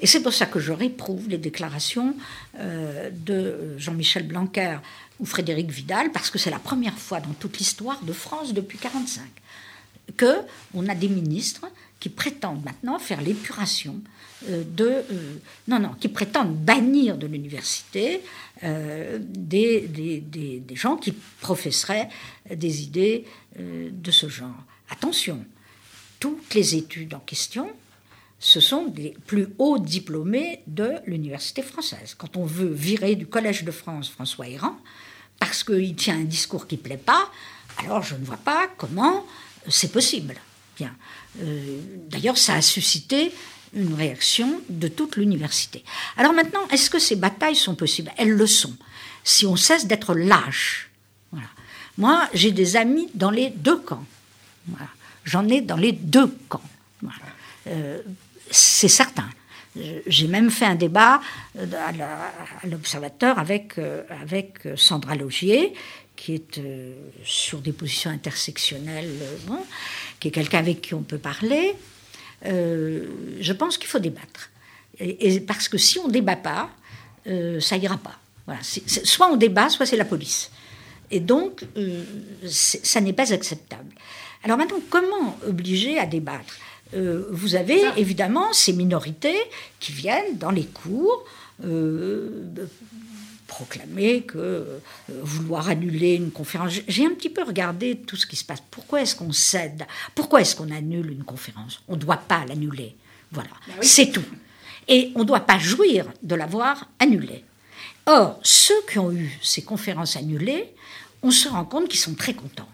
Et 0.00 0.06
c'est 0.06 0.22
pour 0.22 0.32
ça 0.32 0.46
que 0.46 0.58
je 0.58 0.72
réprouve 0.72 1.28
les 1.28 1.38
déclarations 1.38 2.16
euh, 2.58 3.10
de 3.12 3.76
Jean-Michel 3.78 4.26
Blanquer 4.26 4.78
ou 5.20 5.26
Frédéric 5.26 5.70
Vidal, 5.70 6.10
parce 6.10 6.30
que 6.30 6.38
c'est 6.38 6.50
la 6.50 6.58
première 6.58 6.98
fois 6.98 7.20
dans 7.20 7.32
toute 7.34 7.58
l'histoire 7.58 8.02
de 8.02 8.12
France 8.12 8.52
depuis 8.52 8.78
1945 8.78 9.24
que 10.16 10.42
on 10.74 10.88
a 10.88 10.94
des 10.94 11.08
ministres 11.08 11.66
qui 12.00 12.08
prétendent 12.08 12.64
maintenant 12.64 12.98
faire 12.98 13.20
l'épuration 13.20 14.00
de 14.42 14.84
euh, 14.84 15.02
non 15.68 15.78
non 15.78 15.94
qui 15.98 16.08
prétendent 16.08 16.54
bannir 16.56 17.16
de 17.16 17.26
l'université 17.26 18.20
euh, 18.62 19.18
des, 19.20 19.82
des, 19.88 20.20
des- 20.20 20.60
des 20.60 20.76
gens 20.76 20.96
qui 20.96 21.12
professeraient 21.40 22.08
des 22.54 22.82
idées 22.82 23.24
euh, 23.58 23.88
de 23.90 24.10
ce 24.10 24.28
genre. 24.28 24.54
Attention, 24.90 25.44
toutes 26.20 26.52
les 26.54 26.74
études 26.74 27.14
en 27.14 27.20
question, 27.20 27.70
ce 28.38 28.60
sont 28.60 28.86
des 28.86 29.14
plus 29.26 29.48
hauts 29.58 29.78
diplômés 29.78 30.60
de 30.66 30.92
l'université 31.06 31.62
française. 31.62 32.14
Quand 32.18 32.36
on 32.36 32.44
veut 32.44 32.72
virer 32.72 33.14
du 33.14 33.26
Collège 33.26 33.64
de 33.64 33.70
France 33.70 34.10
François 34.10 34.46
Héran, 34.48 34.76
parce 35.38 35.64
qu'il 35.64 35.94
tient 35.96 36.18
un 36.18 36.24
discours 36.24 36.66
qui 36.66 36.76
ne 36.76 36.80
plaît 36.82 36.96
pas, 36.98 37.30
alors 37.78 38.02
je 38.02 38.14
ne 38.14 38.24
vois 38.24 38.36
pas 38.36 38.68
comment 38.76 39.16
euh, 39.16 39.70
c'est 39.70 39.90
possible. 39.92 40.34
Bien. 40.76 40.94
Euh, 41.40 41.78
D'ailleurs, 42.10 42.36
ça 42.36 42.54
a 42.54 42.62
suscité 42.62 43.32
une 43.74 43.94
réaction 43.94 44.60
de 44.68 44.88
toute 44.88 45.16
l'université. 45.16 45.84
Alors 46.16 46.32
maintenant, 46.32 46.66
est-ce 46.70 46.90
que 46.90 46.98
ces 46.98 47.16
batailles 47.16 47.56
sont 47.56 47.74
possibles? 47.74 48.12
Elles 48.16 48.30
le 48.30 48.46
sont. 48.46 48.76
Si 49.24 49.46
on 49.46 49.56
cesse 49.56 49.86
d'être 49.86 50.14
lâche. 50.14 50.90
Voilà. 51.32 51.48
Moi, 51.98 52.28
j'ai 52.34 52.52
des 52.52 52.76
amis 52.76 53.08
dans 53.14 53.30
les 53.30 53.50
deux 53.50 53.78
camps. 53.78 54.04
J'en 55.24 55.48
ai 55.48 55.60
dans 55.60 55.76
les 55.76 55.92
deux 55.92 56.28
camps. 56.48 56.62
Euh, 57.66 58.02
c'est 58.50 58.88
certain. 58.88 59.28
J'ai 60.06 60.28
même 60.28 60.50
fait 60.50 60.66
un 60.66 60.76
débat 60.76 61.20
euh, 61.58 61.66
à 61.72 62.66
l'Observateur 62.66 63.38
avec, 63.38 63.78
euh, 63.78 64.02
avec 64.22 64.60
Sandra 64.76 65.16
Logier, 65.16 65.72
qui 66.14 66.34
est 66.34 66.60
sur 67.24 67.58
des 67.58 67.72
positions 67.72 68.10
intersectionnelles, 68.10 69.18
qui 70.20 70.28
est 70.28 70.30
quelqu'un 70.30 70.58
avec 70.58 70.80
qui 70.80 70.94
on 70.94 71.02
peut 71.02 71.18
parler. 71.18 71.74
Euh, 72.46 73.06
je 73.40 73.52
pense 73.52 73.78
qu'il 73.78 73.88
faut 73.88 73.98
débattre. 73.98 74.50
Et, 74.98 75.34
et 75.34 75.40
parce 75.40 75.68
que 75.68 75.78
si 75.78 75.98
on 75.98 76.08
ne 76.08 76.12
débat 76.12 76.36
pas, 76.36 76.70
euh, 77.26 77.60
ça 77.60 77.76
ira 77.76 77.96
pas. 77.96 78.18
Voilà. 78.46 78.60
Soit 78.62 79.28
on 79.30 79.36
débat, 79.36 79.68
soit 79.68 79.86
c'est 79.86 79.96
la 79.96 80.04
police. 80.04 80.50
Et 81.10 81.20
donc, 81.20 81.64
euh, 81.76 82.02
ça 82.46 83.00
n'est 83.00 83.12
pas 83.12 83.32
acceptable. 83.32 83.94
Alors 84.42 84.58
maintenant, 84.58 84.80
comment 84.90 85.38
obliger 85.46 85.98
à 85.98 86.06
débattre 86.06 86.54
Vous 86.92 87.54
avez 87.54 87.80
évidemment 87.96 88.52
ces 88.52 88.72
minorités 88.72 89.38
qui 89.80 89.92
viennent 89.92 90.36
dans 90.36 90.50
les 90.50 90.66
cours 90.66 91.24
euh, 91.62 92.28
proclamer 93.54 94.22
que 94.22 94.38
euh, 94.38 94.78
vouloir 95.08 95.68
annuler 95.68 96.14
une 96.14 96.32
conférence. 96.32 96.72
J'ai 96.88 97.06
un 97.06 97.14
petit 97.14 97.30
peu 97.30 97.44
regardé 97.44 97.96
tout 97.96 98.16
ce 98.16 98.26
qui 98.26 98.34
se 98.34 98.44
passe. 98.44 98.62
Pourquoi 98.68 99.02
est-ce 99.02 99.14
qu'on 99.14 99.32
cède? 99.32 99.86
Pourquoi 100.14 100.40
est-ce 100.40 100.56
qu'on 100.56 100.70
annule 100.72 101.12
une 101.12 101.22
conférence? 101.22 101.80
On 101.86 101.94
ne 101.94 102.00
doit 102.00 102.16
pas 102.16 102.44
l'annuler. 102.46 102.96
Voilà, 103.30 103.50
c'est 103.80 104.10
tout. 104.10 104.24
Et 104.88 105.12
on 105.14 105.20
ne 105.20 105.24
doit 105.24 105.46
pas 105.46 105.58
jouir 105.58 106.06
de 106.22 106.34
l'avoir 106.34 106.88
annulée. 106.98 107.44
Or, 108.06 108.40
ceux 108.42 108.82
qui 108.90 108.98
ont 108.98 109.12
eu 109.12 109.38
ces 109.40 109.62
conférences 109.62 110.16
annulées, 110.16 110.74
on 111.22 111.30
se 111.30 111.48
rend 111.48 111.64
compte 111.64 111.88
qu'ils 111.88 112.00
sont 112.00 112.14
très 112.14 112.34
contents. 112.34 112.68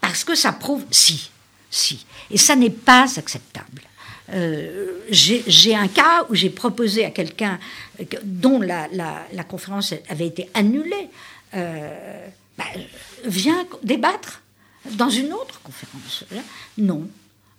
Parce 0.00 0.24
que 0.24 0.34
ça 0.34 0.52
prouve, 0.52 0.84
si, 0.90 1.30
si. 1.70 2.04
Et 2.30 2.36
ça 2.36 2.54
n'est 2.54 2.70
pas 2.70 3.06
acceptable. 3.18 3.82
Euh, 4.32 4.98
j'ai 5.10 5.74
un 5.74 5.88
cas 5.88 6.26
où 6.28 6.34
j'ai 6.34 6.50
proposé 6.50 7.04
à 7.04 7.10
quelqu'un 7.10 7.58
dont 8.24 8.60
la, 8.60 9.44
conférence 9.48 9.94
avait 10.08 10.26
été 10.26 10.48
annulée, 10.54 11.08
euh, 11.54 12.28
bah, 12.58 12.64
viens 13.24 13.66
débattre 13.82 14.42
dans 14.92 15.10
une 15.10 15.32
autre 15.32 15.60
conférence. 15.62 16.24
Non, 16.78 17.08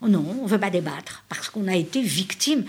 non, 0.01 0.25
on 0.39 0.43
ne 0.43 0.49
veut 0.49 0.59
pas 0.59 0.69
débattre 0.69 1.23
parce 1.29 1.49
qu'on 1.49 1.67
a 1.67 1.75
été 1.75 2.01
victime. 2.01 2.65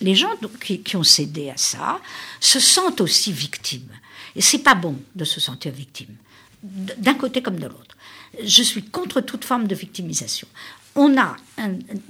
les 0.00 0.14
gens 0.14 0.30
qui, 0.60 0.96
ont 0.96 1.02
cédé 1.02 1.50
à 1.50 1.56
ça 1.56 2.00
se 2.40 2.60
sentent 2.60 3.00
aussi 3.00 3.32
victimes. 3.32 3.92
Et 4.34 4.40
c'est 4.40 4.60
pas 4.60 4.74
bon 4.74 4.96
de 5.14 5.24
se 5.24 5.40
sentir 5.40 5.72
victime, 5.72 6.14
d'un 6.62 7.14
côté 7.14 7.42
comme 7.42 7.58
de 7.58 7.66
l'autre. 7.66 7.96
Je 8.42 8.62
suis 8.62 8.82
contre 8.82 9.20
toute 9.20 9.44
forme 9.44 9.66
de 9.66 9.74
victimisation. 9.74 10.48
On 10.94 11.16
a, 11.18 11.36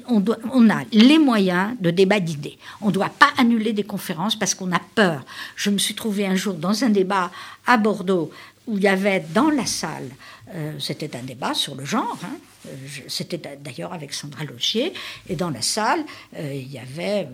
on, 0.09 0.25
on 0.53 0.71
a 0.71 0.83
les 0.91 1.19
moyens 1.19 1.77
de 1.81 1.91
débat 1.91 2.19
d'idées. 2.19 2.59
On 2.81 2.89
ne 2.89 2.93
doit 2.93 3.11
pas 3.11 3.31
annuler 3.37 3.73
des 3.73 3.85
conférences 3.85 4.37
parce 4.37 4.55
qu'on 4.55 4.73
a 4.73 4.81
peur. 4.95 5.25
Je 5.55 5.71
me 5.71 5.79
suis 5.79 5.95
trouvée 5.95 6.27
un 6.27 6.35
jour 6.35 6.55
dans 6.55 6.83
un 6.83 6.89
débat 6.89 7.31
à 7.67 7.77
Bordeaux 7.77 8.33
où 8.67 8.77
il 8.77 8.83
y 8.83 8.89
avait 8.89 9.25
dans 9.35 9.51
la 9.51 9.67
salle, 9.67 10.09
euh, 10.55 10.79
c'était 10.79 11.17
un 11.17 11.23
débat 11.23 11.55
sur 11.55 11.75
le 11.75 11.85
genre, 11.85 12.19
hein, 12.25 12.37
euh, 12.69 12.71
c'était 13.09 13.39
d'ailleurs 13.39 13.93
avec 13.93 14.13
Sandra 14.13 14.45
Logier, 14.45 14.93
et 15.29 15.37
dans 15.37 15.51
la 15.51 15.63
salle, 15.63 16.05
euh, 16.37 16.55
il 16.55 16.71
y 16.71 16.79
avait 16.79 17.29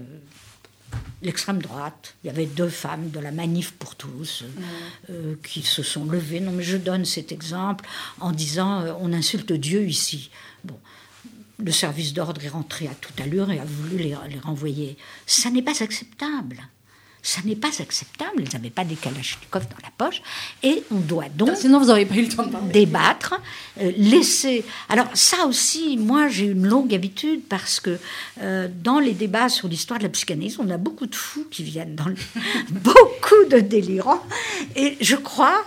l'extrême 1.21 1.61
droite, 1.61 2.15
il 2.23 2.29
y 2.29 2.31
avait 2.31 2.47
deux 2.47 2.71
femmes 2.71 3.11
de 3.11 3.21
la 3.21 3.31
Manif 3.31 3.73
pour 3.73 3.95
tous 3.95 4.45
qui 5.43 5.61
se 5.61 5.83
sont 5.83 6.07
levées. 6.07 6.41
Non, 6.41 6.53
mais 6.53 6.63
je 6.63 6.79
donne 6.79 7.05
cet 7.05 7.31
exemple 7.31 7.85
en 8.21 8.33
disant 8.33 8.97
on 9.01 9.13
insulte 9.13 9.53
Dieu 9.53 9.87
ici. 9.87 10.31
Bon, 10.65 10.79
le 11.59 11.73
service 11.73 12.13
d'ordre 12.13 12.45
est 12.45 12.49
rentré 12.49 12.87
à 12.87 12.95
toute 12.95 13.21
allure 13.21 13.51
et 13.51 13.59
a 13.59 13.65
voulu 13.65 13.99
les, 13.99 14.17
les 14.31 14.39
renvoyer. 14.39 14.97
Ça 15.27 15.51
n'est 15.51 15.63
pas 15.63 15.83
acceptable. 15.83 16.69
Ça 17.21 17.41
n'est 17.45 17.57
pas 17.57 17.81
acceptable. 17.81 18.45
Ils 18.45 18.53
n'avaient 18.55 18.71
pas 18.71 18.85
des 18.85 18.95
kalachnikovs 18.95 19.69
dans 19.69 19.83
la 19.83 19.91
poche. 19.99 20.23
Et 20.63 20.85
on 20.91 21.01
doit 21.01 21.29
donc. 21.29 21.57
Sinon, 21.57 21.81
vous 21.81 21.87
n'aurez 21.87 22.07
pas 22.07 22.15
eu 22.15 22.23
le 22.23 22.29
temps 22.29 22.47
de 22.47 22.73
Débattre, 22.73 23.41
euh, 23.81 23.93
laisser. 23.97 24.65
Alors, 24.89 25.09
ça 25.15 25.47
aussi, 25.47 25.97
moi, 25.97 26.29
j'ai 26.29 26.47
une 26.47 26.67
longue 26.67 26.95
habitude 26.95 27.43
parce 27.49 27.81
que 27.81 27.99
euh, 28.41 28.69
dans 28.83 29.01
les 29.01 29.13
débats 29.13 29.49
sur 29.49 29.69
l'histoire 29.69 29.99
de 29.99 30.05
la 30.05 30.11
psychanalyse, 30.11 30.59
on 30.61 30.71
a 30.71 30.77
beaucoup 30.77 31.07
de 31.07 31.15
fous 31.15 31.47
qui 31.51 31.65
viennent 31.65 31.97
dans 31.97 32.07
le... 32.07 32.17
beaucoup 32.71 33.49
de 33.51 33.59
délirants. 33.59 34.23
Et 34.77 34.97
je 35.01 35.17
crois 35.17 35.65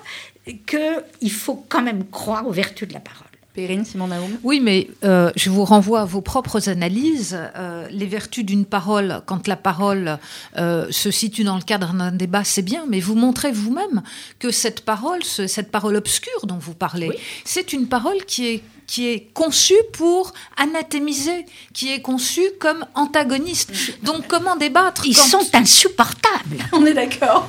qu'il 0.66 1.32
faut 1.32 1.66
quand 1.68 1.82
même 1.82 2.08
croire 2.10 2.48
aux 2.48 2.54
vertus 2.54 2.88
de 2.88 2.94
la 2.94 3.02
parole. 3.02 3.28
Périne, 3.54 3.84
Simon 3.84 4.08
Oui, 4.44 4.62
mais 4.62 4.88
euh, 5.04 5.30
je 5.36 5.50
vous 5.50 5.66
renvoie 5.66 6.02
à 6.02 6.06
vos 6.06 6.22
propres 6.22 6.70
analyses. 6.70 7.38
Euh, 7.58 7.86
les 7.92 8.06
vertus 8.06 8.46
d'une 8.46 8.64
parole, 8.66 9.22
quand 9.26 9.48
la 9.48 9.58
parole 9.58 10.20
euh, 10.58 10.88
se 10.90 11.12
situe 11.12 11.44
dans 11.44 11.58
le 11.58 11.62
cadre 11.62 11.92
d'un 11.92 12.14
débat, 12.14 12.46
c'est 12.46 12.62
bien, 12.62 12.86
mais 12.88 13.02
vous 13.02 13.16
montrez 13.16 13.52
vous-même 13.52 14.04
que 14.40 14.52
cette 14.52 14.86
parole, 14.86 15.22
cette 15.24 15.70
parole 15.70 15.98
obscure 15.98 16.46
dont 16.46 16.58
vous 16.58 16.74
parlez, 16.74 17.12
c'est 17.44 17.74
une 17.74 17.88
parole 17.88 18.24
qui 18.26 18.48
est 18.48 18.64
qui 18.88 19.08
est 19.08 19.32
conçu 19.34 19.74
pour 19.94 20.34
anathémiser, 20.58 21.46
qui 21.74 21.94
est 21.94 22.02
conçu 22.02 22.42
comme 22.60 22.86
antagoniste. 22.94 23.72
Donc 24.04 24.28
comment 24.28 24.58
débattre 24.58 25.06
Ils 25.06 25.16
sont 25.16 25.48
insupportables. 25.54 26.58
On 26.74 26.86
est 26.86 26.94
d'accord. 26.94 27.48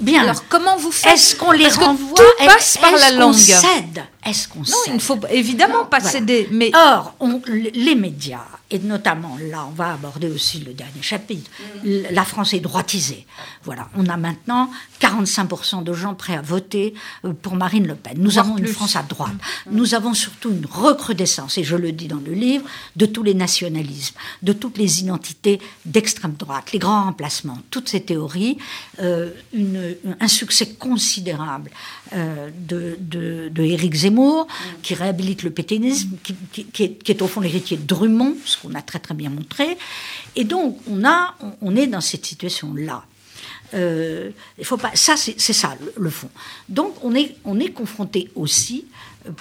Bien. 0.00 0.22
Alors 0.22 0.46
comment 0.50 0.76
vous 0.76 0.92
faites 0.92 1.14
Est-ce 1.14 1.36
qu'on 1.36 1.52
les 1.52 1.68
renvoie 1.68 2.18
Tout 2.18 2.44
passe 2.44 2.76
par 2.76 2.92
la 2.92 3.12
langue. 3.12 3.32
Cède 3.32 4.02
Est-ce 4.24 4.48
qu'on 4.48 4.60
Non, 4.60 4.76
il 4.86 4.94
ne 4.94 4.98
faut 4.98 5.18
évidemment 5.30 5.84
pas 5.84 6.00
céder. 6.00 6.48
Mais 6.52 6.70
or, 6.74 7.14
les 7.46 7.94
médias 7.94 8.46
et 8.72 8.78
notamment 8.78 9.36
là, 9.50 9.66
on 9.68 9.72
va 9.72 9.92
aborder 9.92 10.28
aussi 10.28 10.60
le 10.60 10.72
dernier 10.72 11.02
chapitre. 11.02 11.50
La 11.84 12.24
France 12.24 12.54
est 12.54 12.60
droitisée. 12.60 13.26
Voilà, 13.64 13.88
on 13.94 14.06
a 14.06 14.16
maintenant 14.16 14.70
45% 14.98 15.84
de 15.84 15.92
gens 15.92 16.14
prêts 16.14 16.34
à 16.36 16.40
voter 16.40 16.94
euh, 17.26 17.34
pour 17.34 17.54
Marine 17.54 17.86
Le 17.86 17.94
Pen. 17.94 18.14
Nous 18.16 18.38
avons 18.38 18.56
une 18.56 18.66
France 18.66 18.96
à 18.96 19.02
droite. 19.02 19.34
Mm. 19.66 19.76
Nous 19.76 19.94
avons 19.94 20.14
surtout 20.14 20.50
une 20.50 20.64
recrudescence, 20.64 21.58
et 21.58 21.64
je 21.64 21.76
le 21.76 21.92
dis 21.92 22.08
dans 22.08 22.22
le 22.24 22.32
livre, 22.32 22.64
de 22.96 23.04
tous 23.04 23.22
les 23.22 23.34
nationalismes, 23.34 24.16
de 24.42 24.54
toutes 24.54 24.78
les 24.78 25.00
identités 25.00 25.60
d'extrême 25.84 26.32
droite, 26.38 26.72
les 26.72 26.78
grands 26.78 27.04
remplacements, 27.04 27.58
toutes 27.70 27.90
ces 27.90 28.00
théories, 28.00 28.56
euh, 29.00 29.30
un 30.18 30.28
succès 30.28 30.70
considérable 30.70 31.70
euh, 32.14 32.48
de, 32.58 32.96
de, 32.98 33.62
Éric 33.62 33.94
Zemmour, 33.94 34.11
qui 34.82 34.94
réhabilite 34.94 35.42
le 35.42 35.50
pétainisme, 35.50 36.10
qui, 36.22 36.96
est, 37.06 37.22
au 37.22 37.26
fond 37.26 37.40
l'héritier 37.40 37.76
de 37.76 37.86
Drummond, 37.86 38.36
ce 38.44 38.56
qu'on 38.58 38.74
a 38.74 38.82
très 38.82 38.98
très 38.98 39.14
bien 39.14 39.30
montré. 39.30 39.76
Et 40.36 40.44
donc, 40.44 40.78
on, 40.88 41.04
a, 41.04 41.34
on 41.60 41.76
est 41.76 41.86
dans 41.86 42.00
cette 42.00 42.26
situation-là. 42.26 43.04
Euh, 43.74 44.30
il 44.58 44.64
faut 44.64 44.76
pas, 44.76 44.90
ça, 44.94 45.16
c'est 45.16 45.52
ça 45.52 45.76
le, 45.96 46.10
fond. 46.10 46.28
Donc, 46.68 46.94
on 47.02 47.14
est, 47.14 47.36
on 47.44 47.58
est 47.58 47.70
confronté 47.70 48.30
aussi 48.34 48.86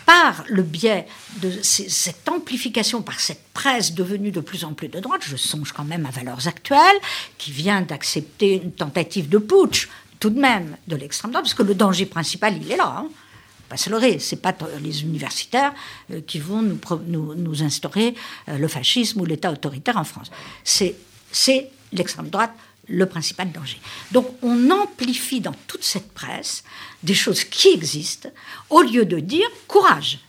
par 0.06 0.44
le 0.48 0.64
biais 0.64 1.08
de 1.42 1.52
cette 1.62 2.30
amplification, 2.30 3.02
par 3.02 3.20
cette 3.20 3.44
presse 3.54 3.94
devenue 3.94 4.32
de 4.32 4.40
plus 4.40 4.64
en 4.64 4.74
plus 4.74 4.88
de 4.88 5.00
droite. 5.00 5.22
Je 5.26 5.36
songe 5.36 5.72
quand 5.74 5.84
même 5.84 6.06
à 6.06 6.12
Valeurs 6.12 6.48
Actuelles, 6.48 7.00
qui 7.38 7.52
vient 7.52 7.82
d'accepter 7.82 8.62
une 8.64 8.72
tentative 8.72 9.28
de 9.28 9.38
putsch, 9.38 9.90
tout 10.20 10.30
de 10.30 10.40
même, 10.40 10.78
de 10.88 10.96
l'extrême 10.96 11.32
droite, 11.32 11.46
parce 11.46 11.56
que 11.56 11.64
le 11.64 11.76
danger 11.76 12.06
principal, 12.06 12.56
il 12.62 12.72
est 12.72 12.78
là. 12.78 12.96
Hein 13.00 13.10
pas 13.72 13.78
se 13.78 14.20
c'est 14.20 14.42
pas 14.42 14.56
les 14.82 15.04
universitaires 15.04 15.74
euh, 16.12 16.22
qui 16.22 16.40
vont 16.40 16.62
nous, 16.62 17.64
instaurer 17.64 18.16
le 18.48 18.68
fascisme 18.68 19.22
ou 19.22 19.26
l'État 19.26 19.52
autoritaire 19.52 19.98
en 19.98 20.04
France. 20.04 20.32
C'est 20.64 20.96
l'extrême 21.92 22.30
droite 22.30 22.52
le 22.88 23.06
principal 23.06 23.52
danger. 23.52 23.80
Donc 24.12 24.28
on 24.42 24.70
amplifie 24.70 25.42
dans 25.42 25.56
toute 25.68 25.84
cette 25.84 26.12
presse 26.14 26.64
des 27.04 27.14
choses 27.14 27.44
qui 27.44 27.70
existent 27.70 28.30
au 28.70 28.82
lieu 28.82 29.06
de 29.06 29.20
dire 29.20 29.48
courage. 29.68 30.20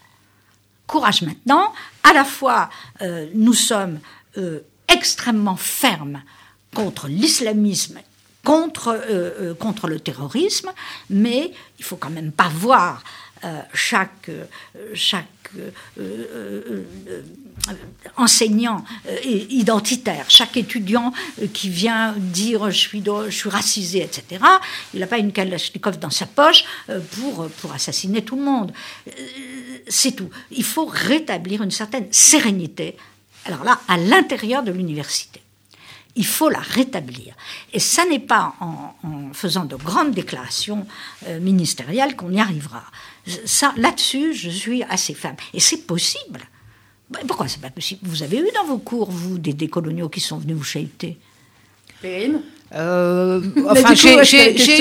Courage 0.87 1.23
maintenant, 1.23 1.73
à 2.03 2.13
la 2.13 2.25
fois 2.25 2.71
euh, 3.01 3.27
nous 3.35 3.55
sommes 3.55 3.99
euh, 4.39 4.61
extrêmement 4.89 5.57
fermes 5.57 6.23
contre 6.75 7.09
l'islamisme, 7.09 8.01
contre, 8.45 8.89
euh, 9.09 9.55
contre 9.55 9.89
le 9.89 10.01
terrorisme, 10.01 10.71
mais 11.11 11.53
il 11.79 11.85
faut 11.85 11.97
quand 11.97 12.11
même 12.11 12.33
pas 12.33 12.49
voir 12.49 13.03
chaque, 13.75 14.31
chaque 14.95 15.27
enseignant 18.17 18.85
euh, 19.09 19.19
identitaire, 19.51 20.27
chaque 20.29 20.57
étudiant 20.57 21.13
euh, 21.41 21.47
qui 21.53 21.69
vient 21.69 22.15
dire 22.17 22.71
je 22.71 22.79
suis, 22.79 23.03
je 23.05 23.31
suis 23.31 23.49
racisé, 23.49 24.03
etc., 24.03 24.43
il 24.95 25.01
n'a 25.01 25.07
pas 25.07 25.19
une 25.19 25.33
Kalachnikov 25.33 25.99
dans 25.99 26.11
sa 26.11 26.27
poche 26.27 26.65
euh, 26.89 27.01
pour, 27.13 27.49
pour 27.61 27.73
assassiner 27.73 28.23
tout 28.23 28.37
le 28.37 28.43
monde. 28.43 28.73
C'est 29.89 30.13
tout. 30.13 30.31
Il 30.51 30.65
faut 30.65 30.87
rétablir 30.87 31.63
une 31.63 31.71
certaine 31.71 32.07
sérénité, 32.11 32.97
alors 33.45 33.65
là, 33.65 33.81
à 33.89 33.97
l'intérieur 33.97 34.63
de 34.63 34.73
l'université. 34.73 35.41
Il 36.15 36.27
faut 36.27 36.51
la 36.51 36.61
rétablir. 36.61 37.35
Et 37.73 37.79
ça 37.79 38.05
n'est 38.05 38.19
pas 38.19 38.55
en, 38.61 39.33
faisant 39.33 39.65
de 39.65 39.77
grandes 39.77 40.13
déclarations 40.13 40.87
ministérielles 41.41 42.17
qu'on 42.17 42.31
y 42.31 42.39
arrivera. 42.39 42.85
Là-dessus, 43.77 44.35
je 44.35 44.51
suis 44.51 44.83
assez 44.83 45.15
ferme. 45.15 45.37
Et 45.55 45.61
c'est 45.61 45.87
possible. 45.87 46.41
Bah, 47.13 47.21
pourquoi 47.27 47.49
c'est 47.49 47.61
pas 47.61 47.71
possible? 47.71 48.01
Vous 48.05 48.23
avez 48.23 48.39
eu 48.39 48.49
dans 48.55 48.65
vos 48.65 48.79
cours, 48.79 49.11
vous, 49.11 49.39
des 49.39 49.53
décoloniaux 49.53 50.09
qui 50.09 50.21
sont 50.21 50.39
venus 50.39 50.57
vous 50.57 50.65
chahuter 50.65 51.19
Périne? 52.01 52.43
Euh, 52.75 53.41
enfin, 53.69 53.95
j'ai 53.95 54.15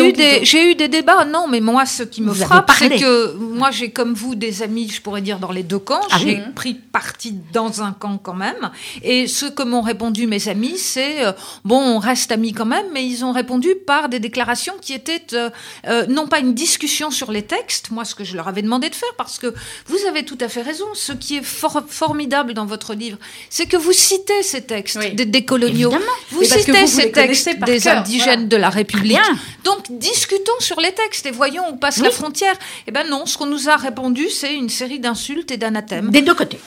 eu, 0.08 0.14
des, 0.14 0.44
eu 0.56 0.76
des 0.76 0.88
débats, 0.88 1.26
non, 1.26 1.48
mais 1.50 1.60
moi, 1.60 1.86
ce 1.86 2.04
qui 2.04 2.22
me 2.22 2.34
frappe, 2.34 2.72
c'est 2.78 2.90
que 2.90 3.36
moi, 3.36 3.72
j'ai 3.72 3.92
comme 3.92 4.14
vous 4.14 4.36
des 4.36 4.64
amis, 4.64 4.90
je 4.90 5.02
pourrais 5.02 5.22
dire, 5.22 5.40
dans 5.40 5.52
les 5.52 5.64
deux 5.64 5.80
camps. 5.80 6.02
Ah 6.12 6.18
j'ai 6.20 6.42
pris 6.56 6.74
parti 6.74 7.36
dans 7.54 7.82
un 7.82 7.92
camp 7.92 8.18
quand 8.18 8.34
même. 8.34 8.72
Et 9.04 9.28
ce 9.28 9.46
que 9.46 9.64
m'ont 9.64 9.82
répondu 9.82 10.28
mes 10.28 10.48
amis, 10.48 10.78
c'est 10.78 11.26
euh, 11.26 11.32
bon, 11.66 11.80
on 11.80 12.00
reste 12.00 12.32
amis 12.32 12.54
quand 12.54 12.66
même, 12.66 12.86
mais 12.94 13.06
ils 13.06 13.26
ont 13.26 13.32
répondu 13.32 13.76
par 13.86 14.10
des 14.10 14.20
déclarations 14.20 14.74
qui 14.82 14.94
étaient 14.94 15.26
euh, 15.34 15.50
euh, 15.88 16.06
non 16.08 16.28
pas 16.28 16.40
une 16.40 16.54
discussion 16.54 17.12
sur 17.12 17.32
les 17.32 17.44
textes, 17.44 17.92
moi, 17.92 18.06
ce 18.06 18.16
que 18.16 18.24
je 18.24 18.36
leur 18.36 18.48
avais 18.48 18.62
demandé 18.62 18.90
de 18.90 18.96
faire, 18.96 19.14
parce 19.18 19.38
que 19.38 19.54
vous 19.88 19.98
avez 20.08 20.24
tout 20.24 20.38
à 20.40 20.48
fait 20.48 20.62
raison. 20.62 20.86
Ce 20.94 21.12
qui 21.12 21.38
est 21.38 21.44
formidable 21.44 22.54
dans 22.54 22.66
votre 22.66 22.94
livre, 22.94 23.18
c'est 23.50 23.66
que 23.66 23.78
vous 23.78 23.94
citez 23.94 24.44
ces 24.44 24.62
textes 24.62 25.00
des 25.16 25.26
décoloniaux. 25.26 25.94
Vous 26.30 26.44
citez 26.44 26.88
ces 26.88 27.12
textes 27.12 27.50
des 27.60 27.81
indigènes 27.88 28.48
de 28.48 28.58
la 28.58 28.70
République. 28.70 29.20
Donc 29.64 29.86
discutons 29.90 30.60
sur 30.60 30.80
les 30.80 30.92
textes 30.94 31.26
et 31.26 31.32
voyons 31.32 31.64
où 31.72 31.76
passe 31.78 31.98
la 31.98 32.12
frontière. 32.12 32.56
Eh 32.88 32.92
ben 32.92 33.08
non, 33.08 33.26
ce 33.26 33.38
qu'on 33.38 33.46
nous 33.46 33.70
a 33.70 33.76
répondu, 33.76 34.30
c'est 34.30 34.54
une 34.56 34.70
série 34.70 35.00
d'insultes 35.00 35.52
et 35.52 35.58
d'anathèmes. 35.58 36.10
Des 36.12 36.22
deux 36.22 36.36
côtés. 36.36 36.60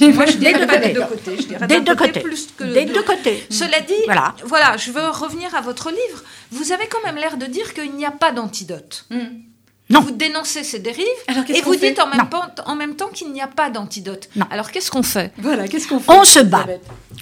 Moi, 0.00 0.26
je 0.26 0.36
dirais 0.36 0.60
deux 0.60 0.66
pas 0.66 0.78
des 0.78 0.92
deux 0.92 1.02
côtés. 1.04 1.36
Je 1.38 1.42
dirais 1.48 1.66
Des 1.66 1.80
deux 1.80 1.94
côté 1.96 2.08
côtés. 2.12 2.20
plus 2.20 2.48
que 2.56 2.64
Des 2.64 2.84
de 2.84 2.92
deux 2.94 3.02
côtés. 3.02 3.44
Cela 3.50 3.80
dit, 3.80 3.94
Voilà. 4.04 4.34
voilà. 4.44 4.76
je 4.76 4.92
veux 4.92 5.08
revenir 5.08 5.52
à 5.56 5.60
votre 5.60 5.90
livre. 5.90 6.22
Vous 6.52 6.70
avez 6.70 6.86
quand 6.86 7.02
même 7.04 7.16
l'air 7.16 7.36
de 7.36 7.46
dire 7.46 7.74
qu'il 7.74 7.92
n'y 7.94 8.04
a 8.06 8.12
pas 8.12 8.30
d'antidote. 8.30 9.06
Non. 9.92 10.00
Vous 10.00 10.10
dénoncez 10.12 10.64
ces 10.64 10.78
dérives 10.78 11.04
Alors, 11.28 11.44
et 11.48 11.60
vous 11.60 11.76
dites 11.76 12.00
en 12.00 12.08
même, 12.08 12.28
temps, 12.28 12.46
en 12.64 12.74
même 12.74 12.96
temps 12.96 13.08
qu'il 13.08 13.30
n'y 13.32 13.42
a 13.42 13.46
pas 13.46 13.68
d'antidote. 13.70 14.28
Alors 14.50 14.70
qu'est-ce 14.70 14.90
qu'on 14.90 15.02
fait? 15.02 15.32
Voilà, 15.38 15.68
qu'est-ce 15.68 15.86
qu'on 15.86 16.00
fait 16.00 16.10
On 16.12 16.24
se 16.24 16.40
bat, 16.40 16.66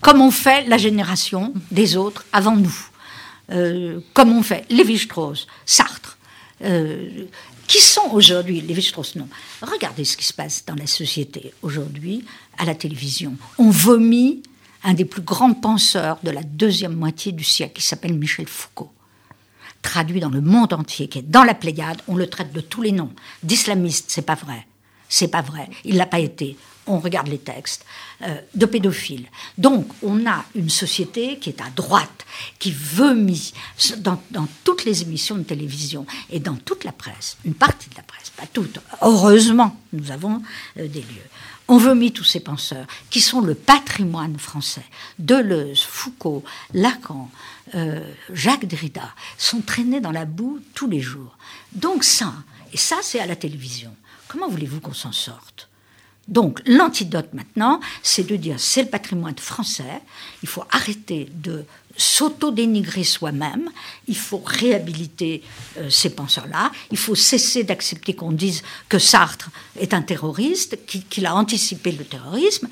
comme 0.02 0.20
on 0.20 0.30
fait 0.30 0.66
la 0.68 0.78
génération 0.78 1.52
des 1.70 1.96
autres 1.96 2.24
avant 2.32 2.56
nous, 2.56 2.78
Euh, 3.52 3.98
comme 4.14 4.30
on 4.30 4.44
fait 4.44 4.64
Lévi-Strauss, 4.70 5.48
Sartre, 5.66 6.16
euh, 6.62 7.26
qui 7.66 7.80
sont 7.82 8.08
aujourd'hui, 8.12 8.60
Lévi-Strauss 8.60 9.16
non. 9.16 9.28
Regardez 9.62 10.04
ce 10.04 10.16
qui 10.16 10.24
se 10.24 10.32
passe 10.32 10.64
dans 10.64 10.76
la 10.76 10.86
société 10.86 11.52
aujourd'hui, 11.62 12.24
à 12.58 12.64
la 12.64 12.76
télévision. 12.76 13.34
On 13.58 13.70
vomit 13.70 14.44
un 14.84 14.94
des 14.94 15.04
plus 15.04 15.22
grands 15.22 15.52
penseurs 15.54 16.18
de 16.22 16.30
la 16.30 16.44
deuxième 16.44 16.94
moitié 16.94 17.32
du 17.32 17.42
siècle, 17.42 17.74
qui 17.80 17.82
s'appelle 17.82 18.14
Michel 18.14 18.46
Foucault 18.46 18.92
traduit 19.90 20.20
dans 20.20 20.30
le 20.30 20.40
monde 20.40 20.72
entier, 20.72 21.08
qui 21.08 21.18
est 21.18 21.28
dans 21.28 21.42
la 21.42 21.54
Pléiade, 21.54 22.00
on 22.06 22.14
le 22.14 22.28
traite 22.28 22.52
de 22.52 22.60
tous 22.60 22.80
les 22.80 22.92
noms. 22.92 23.12
D'islamiste, 23.42 24.04
c'est 24.08 24.22
pas 24.22 24.36
vrai. 24.36 24.66
C'est 25.08 25.26
pas 25.26 25.42
vrai. 25.42 25.68
Il 25.84 25.96
l'a 25.96 26.06
pas 26.06 26.20
été. 26.20 26.56
On 26.86 27.00
regarde 27.00 27.26
les 27.26 27.38
textes. 27.38 27.84
Euh, 28.22 28.38
de 28.54 28.66
pédophile. 28.66 29.26
Donc, 29.58 29.86
on 30.02 30.26
a 30.26 30.44
une 30.54 30.68
société 30.68 31.38
qui 31.38 31.48
est 31.48 31.60
à 31.60 31.70
droite, 31.74 32.26
qui 32.58 32.70
vomit 32.70 33.52
dans, 33.96 34.22
dans 34.30 34.46
toutes 34.62 34.84
les 34.84 35.00
émissions 35.00 35.36
de 35.36 35.42
télévision 35.42 36.06
et 36.28 36.38
dans 36.38 36.56
toute 36.56 36.84
la 36.84 36.92
presse, 36.92 37.38
une 37.46 37.54
partie 37.54 37.88
de 37.88 37.96
la 37.96 38.02
presse, 38.02 38.30
pas 38.30 38.46
toute. 38.46 38.78
Heureusement, 39.00 39.74
nous 39.94 40.10
avons 40.10 40.42
euh, 40.78 40.86
des 40.86 41.00
lieux. 41.00 41.28
On 41.72 41.78
vomit 41.78 42.12
tous 42.12 42.24
ces 42.24 42.40
penseurs 42.40 42.86
qui 43.10 43.20
sont 43.20 43.40
le 43.40 43.54
patrimoine 43.54 44.38
français. 44.38 44.84
Deleuze, 45.18 45.82
Foucault, 45.82 46.44
Lacan, 46.74 47.30
euh, 47.74 48.12
Jacques 48.32 48.66
Derrida 48.66 49.14
sont 49.38 49.60
traînés 49.60 50.00
dans 50.00 50.12
la 50.12 50.24
boue 50.24 50.60
tous 50.74 50.88
les 50.88 51.00
jours. 51.00 51.36
Donc 51.72 52.04
ça, 52.04 52.32
et 52.72 52.76
ça 52.76 52.96
c'est 53.02 53.20
à 53.20 53.26
la 53.26 53.36
télévision. 53.36 53.94
Comment 54.28 54.48
voulez-vous 54.48 54.80
qu'on 54.80 54.94
s'en 54.94 55.12
sorte? 55.12 55.68
Donc 56.28 56.62
l'antidote 56.64 57.34
maintenant, 57.34 57.80
c'est 58.02 58.26
de 58.26 58.36
dire 58.36 58.60
c'est 58.60 58.82
le 58.84 58.88
patrimoine 58.88 59.38
français, 59.38 60.00
il 60.42 60.48
faut 60.48 60.64
arrêter 60.70 61.28
de 61.34 61.64
s'auto-dénigrer 61.96 63.04
soi-même, 63.04 63.70
il 64.08 64.16
faut 64.16 64.42
réhabiliter 64.44 65.42
euh, 65.78 65.88
ces 65.90 66.10
penseurs-là, 66.10 66.70
il 66.90 66.98
faut 66.98 67.14
cesser 67.14 67.64
d'accepter 67.64 68.14
qu'on 68.14 68.32
dise 68.32 68.62
que 68.88 68.98
Sartre 68.98 69.50
est 69.78 69.94
un 69.94 70.02
terroriste, 70.02 70.78
qu'il 70.86 71.26
a 71.26 71.34
anticipé 71.34 71.92
le 71.92 72.04
terrorisme, 72.04 72.68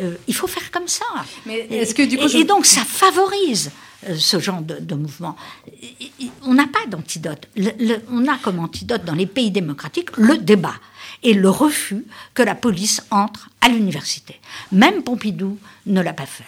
Euh, 0.00 0.14
il 0.28 0.34
faut 0.34 0.46
faire 0.46 0.70
comme 0.70 0.86
ça. 0.88 1.04
Mais 1.46 1.66
Et- 1.70 1.78
est-ce 1.78 1.94
que, 1.94 2.02
du 2.02 2.16
coup, 2.16 2.24
et, 2.24 2.28
je- 2.28 2.38
et 2.38 2.44
donc 2.44 2.64
ça 2.64 2.84
favorise 2.84 3.70
euh, 4.08 4.16
ce 4.16 4.38
genre 4.40 4.62
de, 4.62 4.78
de 4.78 4.94
mouvement. 4.94 5.36
Et- 5.82 6.10
et- 6.24 6.30
On 6.42 6.54
n'a 6.54 6.66
pas 6.66 6.86
d'antidote. 6.88 7.48
On 8.10 8.26
a 8.28 8.38
comme 8.38 8.60
antidote 8.60 9.04
dans 9.04 9.14
les 9.14 9.26
pays 9.26 9.50
démocratiques 9.50 10.16
le 10.16 10.38
débat 10.38 10.74
et 11.22 11.34
le 11.34 11.50
refus 11.50 12.04
que 12.32 12.42
la 12.42 12.54
police 12.54 13.02
entre 13.10 13.50
à 13.60 13.68
l'université. 13.68 14.40
Même 14.72 15.02
Pompidou 15.02 15.58
ne 15.86 16.00
l'a 16.00 16.14
pas 16.14 16.24
fait. 16.26 16.44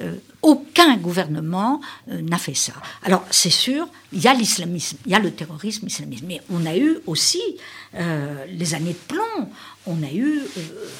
Euh, 0.00 0.16
aucun 0.42 0.96
gouvernement 0.96 1.80
euh, 2.10 2.20
n'a 2.20 2.38
fait 2.38 2.54
ça. 2.54 2.72
Alors, 3.04 3.24
c'est 3.30 3.50
sûr, 3.50 3.86
il 4.12 4.20
y 4.20 4.26
a 4.26 4.34
l'islamisme, 4.34 4.96
il 5.06 5.12
y 5.12 5.14
a 5.14 5.20
le 5.20 5.30
terrorisme 5.30 5.86
islamisme, 5.86 6.26
mais 6.26 6.40
on 6.50 6.66
a 6.66 6.76
eu 6.76 6.98
aussi 7.06 7.40
euh, 7.94 8.44
les 8.48 8.74
années 8.74 8.92
de 8.92 9.14
plomb. 9.14 9.48
On 9.86 10.02
a 10.02 10.10
eu, 10.12 10.40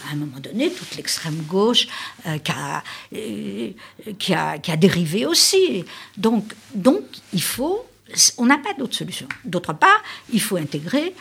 à 0.09 0.12
un 0.12 0.16
moment 0.16 0.38
donné, 0.38 0.70
toute 0.70 0.95
l'extrême 0.97 1.42
gauche 1.49 1.88
qui, 2.22 2.53
a, 2.53 2.84
qui, 4.18 4.34
a, 4.34 4.59
qui 4.59 4.70
a 4.70 4.76
dérivé 4.76 5.26
aussi. 5.26 5.84
Donc, 6.16 6.55
donc 6.74 7.03
il 7.32 7.42
faut. 7.42 7.86
On 8.36 8.47
n'a 8.47 8.59
pas 8.59 8.74
d'autre 8.74 8.95
solution. 8.95 9.26
D'autre 9.45 9.72
part, 9.72 10.03
il 10.32 10.40
faut 10.40 10.57
intégrer 10.57 11.14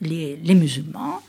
les 0.00 0.54
musulmans 0.54 1.22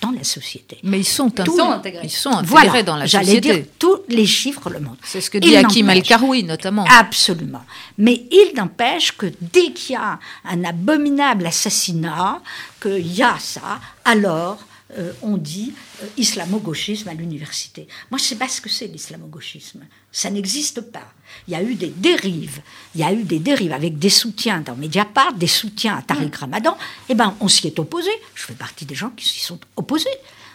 dans 0.00 0.10
la 0.10 0.24
société. 0.24 0.78
Mais 0.82 1.00
ils 1.00 1.04
sont, 1.04 1.26
intégrés. 1.40 2.00
Ils 2.04 2.10
sont 2.10 2.30
intégrés 2.30 2.48
Voilà, 2.48 2.82
dans 2.82 2.96
la 2.96 3.06
j'allais 3.06 3.26
société. 3.26 3.54
dire, 3.54 3.64
tous 3.78 4.00
les 4.08 4.26
chiffres 4.26 4.70
le 4.70 4.80
montrent. 4.80 4.98
C'est 5.04 5.20
ce 5.20 5.30
que 5.30 5.38
dit 5.38 5.56
Hakim 5.56 5.90
El-Karoui 5.90 6.44
notamment. 6.44 6.84
Absolument. 6.90 7.62
Mais 7.98 8.24
il 8.30 8.52
n'empêche 8.56 9.12
que 9.12 9.26
dès 9.40 9.72
qu'il 9.72 9.94
y 9.94 9.96
a 9.96 10.18
un 10.44 10.64
abominable 10.64 11.46
assassinat, 11.46 12.40
qu'il 12.80 13.12
y 13.12 13.22
a 13.22 13.36
ça, 13.38 13.80
alors 14.04 14.58
euh, 14.98 15.12
on 15.22 15.36
dit 15.36 15.72
euh, 16.02 16.06
islamo-gauchisme 16.16 17.08
à 17.08 17.14
l'université. 17.14 17.86
Moi, 18.10 18.18
je 18.18 18.24
ne 18.24 18.28
sais 18.28 18.36
pas 18.36 18.48
ce 18.48 18.60
que 18.60 18.68
c'est 18.68 18.86
l'islamo-gauchisme. 18.86 19.80
Ça 20.12 20.30
n'existe 20.30 20.80
pas. 20.80 21.12
Il 21.48 21.52
y 21.52 21.54
a 21.56 21.62
eu 21.62 21.74
des 21.74 21.88
dérives. 21.88 22.60
Il 22.94 23.00
y 23.00 23.04
a 23.04 23.12
eu 23.12 23.22
des 23.24 23.38
dérives 23.38 23.72
avec 23.72 23.98
des 23.98 24.10
soutiens 24.10 24.60
dans 24.60 24.76
Mediapart, 24.76 25.34
des 25.34 25.46
soutiens 25.46 25.96
à 25.96 26.02
Tariq 26.02 26.34
Ramadan. 26.36 26.76
Eh 27.08 27.14
ben, 27.14 27.36
on 27.40 27.48
s'y 27.48 27.66
est 27.66 27.78
opposé. 27.78 28.10
Je 28.34 28.42
fais 28.44 28.54
partie 28.54 28.84
des 28.84 28.94
gens 28.94 29.10
qui 29.10 29.26
s'y 29.26 29.40
sont 29.40 29.58
opposés. 29.76 30.08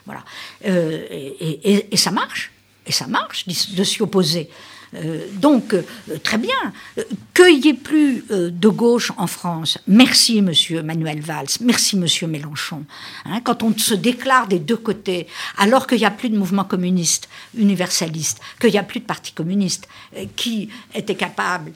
Voilà. 0.05 0.23
Euh, 0.65 1.05
et, 1.09 1.73
et- 1.73 1.87
et 1.93 1.97
ça 1.97 2.11
marche. 2.11 2.51
Et 2.85 2.91
ça 2.91 3.07
marche 3.07 3.45
de 3.47 3.83
s'y 3.83 4.01
opposer. 4.01 4.49
Euh, 4.95 5.27
donc, 5.33 5.73
euh, 5.73 5.83
très 6.23 6.37
bien. 6.37 6.49
Euh, 6.97 7.03
Qu'il 7.33 7.61
n'y 7.61 7.67
ait 7.69 7.73
plus 7.73 8.23
de 8.29 8.67
gauche 8.67 9.11
en 9.17 9.27
France, 9.27 9.77
merci 9.87 10.41
Monsieur 10.41 10.81
Manuel 10.81 11.21
Valls, 11.21 11.47
merci 11.61 11.95
Monsieur 11.95 12.27
Mélenchon. 12.27 12.83
Hein, 13.25 13.39
quand 13.43 13.63
on 13.63 13.75
se 13.77 13.93
déclare 13.93 14.47
des 14.47 14.59
deux 14.59 14.77
côtés, 14.77 15.27
alors 15.57 15.87
qu'il 15.87 15.99
n'y 15.99 16.05
a 16.05 16.11
plus 16.11 16.29
de 16.29 16.37
mouvement 16.37 16.63
communiste, 16.63 17.29
universaliste, 17.55 18.41
qu'il 18.59 18.71
n'y 18.71 18.77
a 18.77 18.83
plus 18.83 18.99
de 18.99 19.05
parti 19.05 19.31
communiste 19.31 19.87
qui 20.35 20.69
était 20.93 21.15
capable 21.15 21.71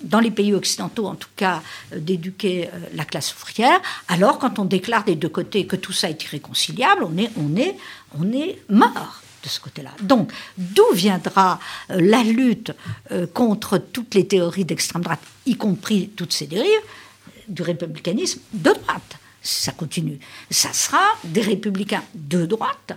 dans 0.00 0.20
les 0.20 0.30
pays 0.30 0.54
occidentaux 0.54 1.06
en 1.06 1.14
tout 1.14 1.28
cas, 1.36 1.62
d'éduquer 1.94 2.68
la 2.94 3.04
classe 3.04 3.34
ouvrière. 3.34 3.80
Alors, 4.08 4.38
quand 4.38 4.58
on 4.58 4.64
déclare 4.64 5.04
des 5.04 5.14
deux 5.14 5.28
côtés 5.28 5.66
que 5.66 5.76
tout 5.76 5.92
ça 5.92 6.08
est 6.08 6.24
irréconciliable, 6.24 7.04
on 7.04 7.14
on 8.18 8.32
est 8.32 8.58
mort 8.68 9.22
de 9.42 9.48
ce 9.48 9.60
côté-là. 9.60 9.90
Donc, 10.00 10.32
d'où 10.56 10.92
viendra 10.94 11.58
euh, 11.90 12.00
la 12.00 12.22
lutte 12.22 12.72
euh, 13.10 13.26
contre 13.26 13.78
toutes 13.78 14.14
les 14.14 14.26
théories 14.26 14.64
d'extrême 14.64 15.02
droite, 15.02 15.20
y 15.46 15.56
compris 15.56 16.10
toutes 16.16 16.32
ces 16.32 16.46
dérives 16.46 16.68
du 17.48 17.62
républicanisme 17.62 18.40
de 18.52 18.72
droite? 18.72 19.16
Ça 19.42 19.72
continue 19.72 20.20
Ça 20.50 20.72
sera 20.72 21.02
des 21.24 21.40
républicains 21.40 22.04
de 22.14 22.46
droite 22.46 22.92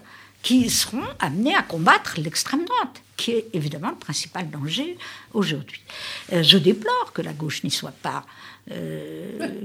qui 0.45 0.69
seront 0.69 1.01
amenés 1.19 1.55
à 1.55 1.63
combattre 1.63 2.19
l'extrême 2.19 2.65
droite, 2.65 3.01
qui 3.17 3.31
est 3.31 3.47
évidemment 3.53 3.89
le 3.89 3.95
principal 3.95 4.47
danger 4.47 4.95
aujourd'hui. 5.33 5.81
Euh, 6.33 6.43
je 6.43 6.59
déplore 6.59 7.13
que 7.13 7.23
la 7.23 7.33
gauche 7.33 7.63
n'y 7.63 7.71
soit 7.71 7.89
pas, 8.03 8.23
euh, 8.23 8.54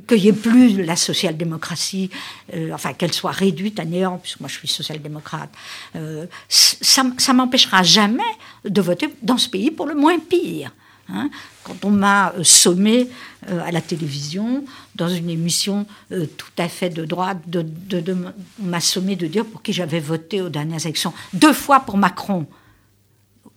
qu'il 0.07 0.19
n'y 0.21 0.29
ait 0.29 0.33
plus 0.33 0.83
la 0.83 0.97
social-démocratie, 0.97 2.11
euh, 2.55 2.71
enfin 2.75 2.93
qu'elle 2.93 3.13
soit 3.13 3.31
réduite 3.31 3.81
à 3.81 3.85
néant, 3.85 4.19
puisque 4.19 4.41
moi 4.41 4.49
je 4.49 4.55
suis 4.59 4.69
social-démocrate. 4.69 5.51
Euh, 5.97 6.27
ça 6.49 7.03
ça 7.19 7.33
m'empêchera 7.33 7.83
jamais 7.83 8.23
de 8.65 8.81
voter 8.81 9.09
dans 9.23 9.39
ce 9.39 9.49
pays 9.49 9.71
pour 9.71 9.87
le 9.87 9.95
moins 9.95 10.19
pire. 10.19 10.71
Hein, 11.13 11.29
quand 11.65 11.85
on 11.85 11.91
m'a 11.91 12.33
euh, 12.39 12.45
sommé 12.45 13.09
euh, 13.49 13.61
à 13.67 13.73
la 13.73 13.81
télévision, 13.81 14.65
dans 14.95 15.09
une 15.09 15.29
émission 15.29 15.85
euh, 16.13 16.27
tout 16.37 16.53
à 16.57 16.69
fait 16.69 16.89
de 16.91 17.05
droite, 17.05 17.39
de, 17.49 17.63
de- 17.63 17.99
de- 18.01 18.17
on 18.63 18.67
m'a 18.67 18.79
sommé 18.81 19.17
de 19.17 19.27
dire 19.27 19.45
pour 19.45 19.61
qui 19.61 19.73
j'avais 19.73 19.99
voté 19.99 20.41
aux 20.41 20.51
dernières 20.51 20.85
élections. 20.87 21.13
Deux 21.33 21.53
fois 21.53 21.81
pour 21.81 21.97
Macron, 21.97 22.47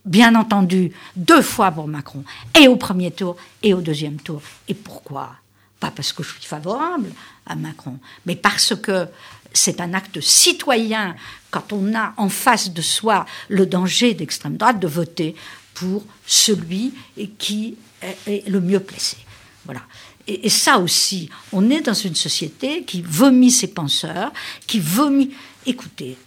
bien 0.06 0.36
entendu, 0.36 0.91
deux 1.16 1.41
fois 1.41 1.72
pour 1.72 1.88
Macron, 1.88 2.24
et 2.60 2.68
au 2.68 2.76
premier 2.76 3.12
tour 3.12 3.38
et 3.62 3.74
au 3.74 3.82
deuxième 3.82 4.18
tour. 4.18 4.41
Et 4.68 4.74
pourquoi? 4.74 5.36
Pas 5.80 5.91
parce 5.91 6.14
que 6.14 6.24
je 6.24 6.32
suis 6.32 6.45
favorable 6.45 7.12
à 7.45 7.56
Macron, 7.56 7.97
mais 8.26 8.36
parce 8.36 8.76
que 8.76 9.08
c'est 9.54 9.82
un 9.82 9.93
acte 9.93 10.20
citoyen 10.20 11.16
quand 11.51 11.74
on 11.74 11.93
a 11.95 12.14
en 12.18 12.30
face 12.30 12.72
de 12.72 12.82
soi 12.82 13.26
le 13.49 13.66
danger 13.66 14.14
d'extrême 14.14 14.58
droite 14.58 14.80
de 14.80 14.88
voter 14.88 15.36
pour 15.74 16.04
celui 16.26 16.93
qui 17.38 17.78
est, 18.01 18.47
le 18.47 18.60
mieux 18.60 18.80
placé. 18.80 19.18
Voilà. 19.66 19.82
Et, 20.26 20.47
et 20.47 20.49
ça 20.49 20.80
aussi, 20.80 21.30
on 21.51 21.70
est 21.70 21.82
dans 21.82 21.93
une 21.93 22.16
société 22.16 22.84
qui 22.84 23.01
vomit 23.01 23.51
ses 23.51 23.68
penseurs, 23.68 24.32
qui 24.66 24.80
vomit. 24.80 25.32
Écoutez, 25.66 26.18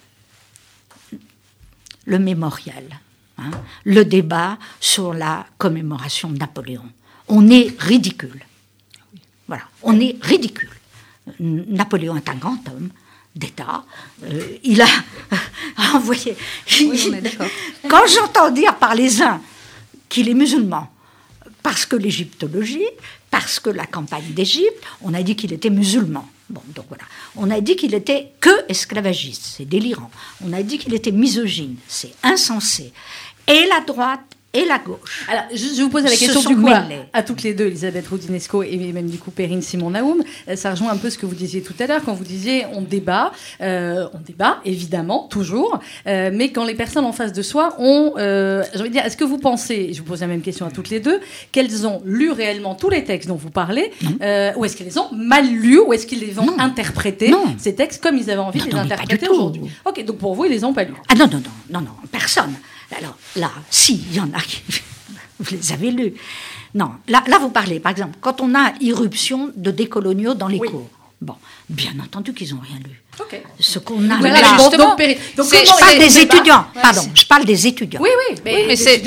le 2.04 2.18
mémorial, 2.18 2.84
hein, 3.38 3.50
le 3.84 4.04
débat 4.04 4.58
sur 4.80 5.14
la 5.14 5.46
commémoration 5.58 6.30
de 6.30 6.38
Napoléon. 6.38 6.84
On 7.28 7.48
est 7.48 7.74
ridicule. 7.80 8.44
Voilà, 9.48 9.64
on 9.82 9.98
est 10.00 10.16
ridicule. 10.22 10.70
Napoléon 11.40 12.16
est 12.16 12.28
un 12.28 12.36
grand 12.36 12.58
homme 12.68 12.90
d'État. 13.34 13.84
Euh, 14.24 14.56
il 14.64 14.80
a 14.80 14.86
envoyé. 15.94 16.36
Oui, 16.80 17.10
d'accord. 17.22 17.48
Quand 17.88 18.06
j'entends 18.06 18.50
dire 18.50 18.76
par 18.76 18.94
les 18.94 19.22
uns 19.22 19.40
qu'il 20.08 20.28
est 20.28 20.34
musulman, 20.34 20.88
parce 21.62 21.84
que 21.84 21.96
l'égyptologie, 21.96 22.86
parce 23.30 23.58
que 23.58 23.70
la 23.70 23.86
campagne 23.86 24.32
d'Égypte, 24.32 24.82
on 25.02 25.12
a 25.14 25.22
dit 25.22 25.34
qu'il 25.34 25.52
était 25.52 25.70
musulman. 25.70 26.28
Bon, 26.48 26.62
donc 26.74 26.84
voilà. 26.88 27.02
On 27.34 27.50
a 27.50 27.60
dit 27.60 27.74
qu'il 27.74 27.92
était 27.92 28.30
que 28.38 28.70
esclavagiste, 28.70 29.42
c'est 29.56 29.64
délirant. 29.64 30.10
On 30.44 30.52
a 30.52 30.62
dit 30.62 30.78
qu'il 30.78 30.94
était 30.94 31.10
misogyne, 31.10 31.74
c'est 31.88 32.14
insensé. 32.22 32.92
Et 33.48 33.66
la 33.68 33.80
droite 33.86 34.20
et 34.52 34.64
la 34.64 34.78
gauche. 34.78 35.26
Alors, 35.30 35.42
je, 35.52 35.56
je 35.76 35.82
vous 35.82 35.90
pose 35.90 36.04
la 36.04 36.08
question 36.08 36.40
du 36.42 36.56
coup 36.56 36.68
à, 36.68 36.82
à 37.12 37.22
toutes 37.22 37.42
les 37.42 37.52
deux, 37.52 37.66
Elisabeth 37.66 38.08
Roudinesco 38.08 38.62
et 38.62 38.78
même 38.90 39.10
du 39.10 39.18
coup 39.18 39.30
Perrine 39.30 39.60
Simon 39.60 39.90
Naoum. 39.90 40.22
Euh, 40.48 40.56
Ça 40.56 40.70
rejoint 40.70 40.90
un 40.90 40.96
peu 40.96 41.10
ce 41.10 41.18
que 41.18 41.26
vous 41.26 41.34
disiez 41.34 41.60
tout 41.60 41.74
à 41.78 41.86
l'heure 41.86 42.00
quand 42.02 42.14
vous 42.14 42.24
disiez 42.24 42.64
on 42.72 42.80
débat, 42.80 43.32
euh, 43.60 44.06
on 44.14 44.18
débat 44.20 44.60
évidemment 44.64 45.24
toujours, 45.28 45.78
euh, 46.06 46.30
mais 46.32 46.52
quand 46.52 46.64
les 46.64 46.74
personnes 46.74 47.04
en 47.04 47.12
face 47.12 47.34
de 47.34 47.42
soi 47.42 47.74
ont, 47.78 48.14
euh, 48.16 48.64
j'ai 48.72 48.80
envie 48.80 48.88
de 48.88 48.94
dire, 48.94 49.04
est-ce 49.04 49.18
que 49.18 49.24
vous 49.24 49.36
pensez, 49.36 49.92
je 49.92 49.98
vous 49.98 50.06
pose 50.06 50.22
la 50.22 50.26
même 50.26 50.40
question 50.40 50.64
à 50.64 50.70
toutes 50.70 50.88
les 50.88 51.00
deux, 51.00 51.20
qu'elles 51.52 51.86
ont 51.86 52.00
lu 52.06 52.30
réellement 52.30 52.74
tous 52.74 52.88
les 52.88 53.04
textes 53.04 53.28
dont 53.28 53.34
vous 53.36 53.50
parlez, 53.50 53.92
euh, 54.22 54.52
ou 54.56 54.64
est-ce 54.64 54.74
qu'elles 54.74 54.86
les 54.86 54.96
ont 54.96 55.12
mal 55.12 55.46
lus, 55.46 55.80
ou 55.80 55.92
est-ce 55.92 56.06
qu'ils 56.06 56.20
les 56.20 56.38
ont 56.38 56.46
Non. 56.46 56.58
interprétés 56.60 57.28
Non. 57.28 57.44
ces 57.58 57.74
textes 57.74 58.02
comme 58.02 58.16
ils 58.16 58.30
avaient 58.30 58.40
envie 58.40 58.60
Non, 58.60 58.64
de 58.64 58.70
les 58.70 58.76
non, 58.76 58.82
mais 58.84 58.88
pas 58.88 58.96
du 58.96 59.02
interpréter 59.02 59.26
tout. 59.26 59.34
aujourd'hui? 59.34 59.62
Ok, 59.84 60.02
donc 60.06 60.16
pour 60.16 60.34
vous 60.34 60.46
ils 60.46 60.50
les 60.52 60.64
ont 60.64 60.72
pas 60.72 60.84
lus. 60.84 60.94
Ah 61.10 61.14
non, 61.14 61.26
non, 61.26 61.38
non, 61.40 61.50
non, 61.72 61.80
non, 61.82 61.90
personne. 62.10 62.54
Alors 62.94 63.16
là, 63.36 63.50
si, 63.70 64.04
il 64.10 64.14
y 64.16 64.20
en 64.20 64.32
a 64.32 64.40
qui. 64.40 64.62
Vous 65.38 65.54
les 65.54 65.72
avez 65.72 65.90
lus. 65.90 66.14
Non, 66.74 66.92
là, 67.08 67.22
là, 67.26 67.38
vous 67.38 67.50
parlez, 67.50 67.78
par 67.78 67.92
exemple, 67.92 68.16
quand 68.22 68.40
on 68.40 68.54
a 68.54 68.72
irruption 68.80 69.52
de 69.54 69.70
décoloniaux 69.70 70.32
dans 70.34 70.48
les 70.48 70.58
Oui. 70.58 70.68
cours. 70.70 70.88
Bon, 71.22 71.34
bien 71.70 71.92
entendu 72.04 72.34
qu'ils 72.34 72.54
n'ont 72.54 72.60
rien 72.60 72.76
lu. 72.84 73.02
Ce 73.58 73.78
qu'on 73.78 74.10
a 74.10 74.18
Voilà, 74.18 74.38
là. 74.42 74.48
donc- 74.50 74.60
justement, 74.60 74.96
donc, 74.96 74.98
donc 75.36 75.46
je 75.50 75.80
parle 75.80 75.98
des 75.98 76.18
étudiants. 76.18 76.66
Ouais, 76.74 76.82
Pardon, 76.82 77.00
c'est- 77.00 77.20
je 77.22 77.26
parle 77.26 77.44
des 77.46 77.66
étudiants. 77.66 78.00
Oui, 78.02 78.10
oui, 78.28 78.36
mais 78.44 78.54
Oui, 78.54 78.60
mais 78.64 78.66
les 78.68 78.76
c'est 78.76 78.98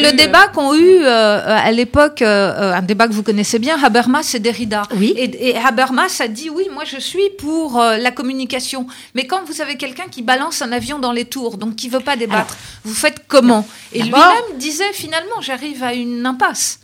le 0.00 0.08
euh, 0.08 0.12
débat 0.12 0.48
qu'ont 0.48 0.74
eu 0.74 0.98
euh, 1.02 1.40
à 1.46 1.72
l'époque, 1.72 2.20
euh, 2.20 2.74
un 2.74 2.82
débat 2.82 3.08
que 3.08 3.14
vous 3.14 3.22
connaissez 3.22 3.58
bien, 3.58 3.82
Habermas 3.82 4.32
et 4.34 4.38
Derrida. 4.38 4.82
Oui. 4.96 5.14
Et, 5.16 5.48
et 5.48 5.56
Habermas 5.56 6.20
a 6.20 6.28
dit 6.28 6.50
oui, 6.50 6.64
moi 6.74 6.84
je 6.84 6.98
suis 7.00 7.30
pour 7.38 7.80
euh, 7.80 7.96
la 7.96 8.10
communication. 8.10 8.86
Mais 9.14 9.26
quand 9.26 9.42
vous 9.46 9.62
avez 9.62 9.76
quelqu'un 9.78 10.08
qui 10.10 10.20
balance 10.20 10.60
un 10.60 10.72
avion 10.72 10.98
dans 10.98 11.12
les 11.12 11.24
tours, 11.24 11.56
donc 11.56 11.74
qui 11.74 11.88
veut 11.88 12.00
pas 12.00 12.16
débattre, 12.16 12.54
vous 12.84 12.92
faites 12.94 13.22
comment? 13.28 13.66
Et 13.94 14.02
lui-même 14.02 14.58
disait 14.58 14.92
finalement, 14.92 15.40
j'arrive 15.40 15.82
à 15.82 15.94
une 15.94 16.26
impasse. 16.26 16.80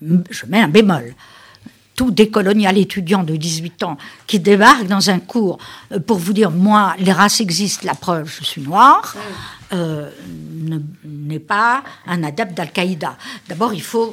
je 0.00 0.46
mets 0.46 0.60
un 0.60 0.68
bémol. 0.68 1.14
Tout 1.98 2.12
décolonial 2.12 2.78
étudiant 2.78 3.24
de 3.24 3.34
18 3.34 3.82
ans 3.82 3.96
qui 4.28 4.38
débarque 4.38 4.86
dans 4.86 5.10
un 5.10 5.18
cours 5.18 5.58
euh, 5.92 5.98
pour 5.98 6.18
vous 6.18 6.32
dire 6.32 6.50
moi 6.52 6.94
les 7.00 7.10
races 7.12 7.40
existent, 7.40 7.84
la 7.92 7.94
preuve 7.94 8.32
je 8.38 8.44
suis 8.44 8.62
noire, 8.62 9.16
euh, 9.72 10.08
ne- 10.70 10.78
n'est 11.04 11.40
pas 11.54 11.82
un 12.06 12.22
adepte 12.22 12.54
d'Al-Qaïda. 12.56 13.16
D'abord 13.48 13.74
il 13.74 13.82
faut 13.82 14.10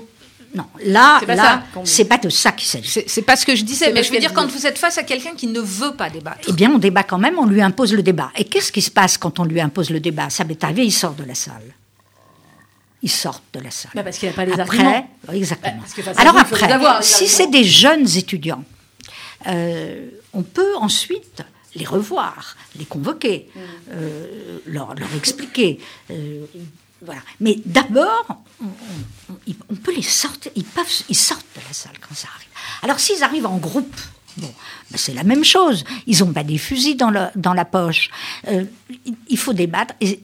non 0.55 0.65
là 0.83 1.17
C'est 1.19 1.25
pas 1.27 1.35
là 1.35 1.63
c'est 1.83 2.05
pas 2.05 2.17
de 2.17 2.29
ça 2.29 2.51
qu'il 2.53 2.67
s'agit. 2.67 2.89
C'est 2.89 3.05
c'est 3.07 3.21
pas 3.21 3.35
ce 3.35 3.45
que 3.45 3.55
je 3.55 3.63
disais, 3.63 3.91
mais 3.93 4.01
je 4.03 4.11
veux 4.11 4.19
dire, 4.19 4.33
quand 4.33 4.47
vous 4.49 4.65
êtes 4.65 4.79
face 4.79 4.97
à 4.97 5.03
quelqu'un 5.03 5.35
qui 5.35 5.47
ne 5.47 5.59
veut 5.59 5.95
pas 5.95 6.09
débattre. 6.09 6.45
Eh 6.49 6.53
bien 6.53 6.71
on 6.71 6.79
débat 6.79 7.03
quand 7.03 7.19
même, 7.19 7.37
on 7.37 7.45
lui 7.45 7.61
impose 7.61 7.93
le 7.93 8.01
débat. 8.01 8.31
Et 8.35 8.45
qu'est-ce 8.45 8.71
qui 8.71 8.81
se 8.81 8.89
passe 8.99 9.15
quand 9.17 9.37
on 9.39 9.45
lui 9.45 9.61
impose 9.61 9.91
le 9.91 9.99
débat? 9.99 10.31
Ça 10.31 10.43
m'est 10.43 10.63
arrivé, 10.63 10.85
il 10.85 10.91
sort 10.91 11.13
de 11.13 11.23
la 11.23 11.35
salle. 11.35 11.61
Il 13.05 13.11
sort 13.11 13.41
de 13.53 13.59
la 13.59 13.69
salle. 13.71 13.91
Bah, 13.95 14.03
parce 14.03 14.17
qu'il 14.17 14.27
n'a 14.29 14.33
pas 14.35 14.45
les 14.45 14.59
Après, 14.59 14.79
arguments. 14.79 15.09
exactement. 15.31 15.83
Bah, 16.05 16.11
Alors 16.17 16.37
après, 16.37 16.71
avoir, 16.71 17.03
si 17.03 17.27
c'est 17.27 17.47
des 17.47 17.63
jeunes 17.63 18.07
étudiants, 18.17 18.63
euh, 19.47 20.09
on 20.33 20.41
peut 20.43 20.75
ensuite 20.77 21.43
les 21.75 21.85
revoir, 21.85 22.55
les 22.79 22.85
convoquer, 22.85 23.49
Mm. 23.55 23.59
euh, 23.91 24.57
leur, 24.65 24.95
leur 24.95 25.13
expliquer. 25.15 25.79
euh, 26.09 26.45
voilà. 27.01 27.21
Mais 27.39 27.57
d'abord, 27.65 28.25
on, 28.61 28.65
on- 28.65 29.33
on- 29.33 29.37
ils- 29.45 29.55
on 29.69 29.75
peut 29.75 29.93
les 29.95 30.01
sortir. 30.01 30.51
Ils, 30.55 30.63
peuvent, 30.63 30.85
ils 31.09 31.15
sortent 31.15 31.45
de 31.55 31.61
la 31.67 31.73
salle 31.73 31.97
quand 32.01 32.15
ça 32.15 32.27
arrive. 32.33 32.47
Alors 32.81 32.99
s'ils 32.99 33.23
arrivent 33.23 33.45
en 33.45 33.57
groupe, 33.57 33.95
bon, 34.37 34.51
ben, 34.89 34.97
c'est 34.97 35.13
la 35.13 35.23
même 35.23 35.43
chose. 35.43 35.83
Ils 36.07 36.19
n'ont 36.23 36.33
pas 36.33 36.43
des 36.43 36.57
fusils 36.57 36.97
dans, 36.97 37.11
le- 37.11 37.27
dans 37.35 37.53
la 37.53 37.65
poche. 37.65 38.09
Euh, 38.47 38.63
il- 39.05 39.15
il 39.29 39.37
faut 39.37 39.53
débattre. 39.53 39.93
Et, 40.01 40.21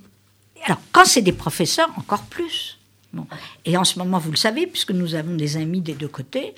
alors, 0.65 0.79
quand 0.91 1.05
c'est 1.05 1.21
des 1.21 1.33
professeurs, 1.33 1.89
encore 1.97 2.23
plus. 2.23 2.77
Bon. 3.13 3.27
Et 3.65 3.77
en 3.77 3.83
ce 3.83 3.99
moment, 3.99 4.19
vous 4.19 4.31
le 4.31 4.37
savez, 4.37 4.67
puisque 4.67 4.91
nous 4.91 5.15
avons 5.15 5.35
des 5.35 5.57
amis 5.57 5.81
des 5.81 5.93
deux 5.93 6.07
côtés, 6.07 6.53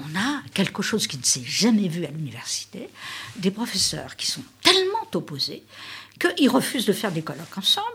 on 0.00 0.18
a 0.18 0.42
quelque 0.54 0.82
chose 0.82 1.06
qui 1.06 1.18
ne 1.18 1.22
s'est 1.22 1.44
jamais 1.44 1.88
vu 1.88 2.04
à 2.04 2.10
l'université, 2.10 2.88
des 3.36 3.50
professeurs 3.50 4.16
qui 4.16 4.26
sont 4.26 4.42
tellement 4.62 5.06
opposés 5.14 5.62
qu'ils 6.18 6.48
refusent 6.48 6.86
de 6.86 6.92
faire 6.92 7.12
des 7.12 7.22
colloques 7.22 7.56
ensemble. 7.56 7.86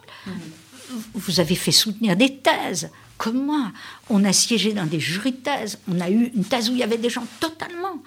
Vous 1.13 1.39
avez 1.39 1.55
fait 1.55 1.71
soutenir 1.71 2.15
des 2.15 2.37
thèses, 2.37 2.89
comme 3.17 3.45
moi. 3.45 3.71
On 4.09 4.23
a 4.23 4.33
siégé 4.33 4.73
dans 4.73 4.85
des 4.85 4.99
jurys 4.99 5.31
de 5.31 5.37
thèses. 5.37 5.79
On 5.87 5.99
a 5.99 6.09
eu 6.09 6.31
une 6.33 6.45
thèse 6.45 6.69
où 6.69 6.73
il 6.73 6.79
y 6.79 6.83
avait 6.83 6.97
des 6.97 7.09
gens 7.09 7.25
totalement 7.39 8.01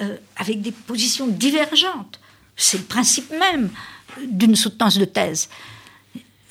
euh, 0.00 0.16
avec 0.36 0.60
des 0.60 0.72
positions 0.72 1.26
divergentes. 1.26 2.20
C'est 2.56 2.78
le 2.78 2.84
principe 2.84 3.30
même 3.30 3.70
d'une 4.22 4.56
soutenance 4.56 4.98
de 4.98 5.04
thèse. 5.04 5.48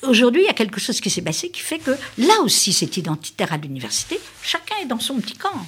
Aujourd'hui, 0.02 0.42
il 0.42 0.46
y 0.46 0.50
a 0.50 0.54
quelque 0.54 0.80
chose 0.80 1.00
qui 1.00 1.10
s'est 1.10 1.22
passé 1.22 1.48
qui 1.48 1.60
fait 1.60 1.78
que 1.78 1.92
là 2.18 2.34
aussi, 2.42 2.72
c'est 2.72 2.96
identitaire 2.96 3.52
à 3.52 3.56
l'université. 3.56 4.20
Chacun 4.42 4.76
est 4.82 4.86
dans 4.86 5.00
son 5.00 5.16
petit 5.20 5.34
camp. 5.34 5.66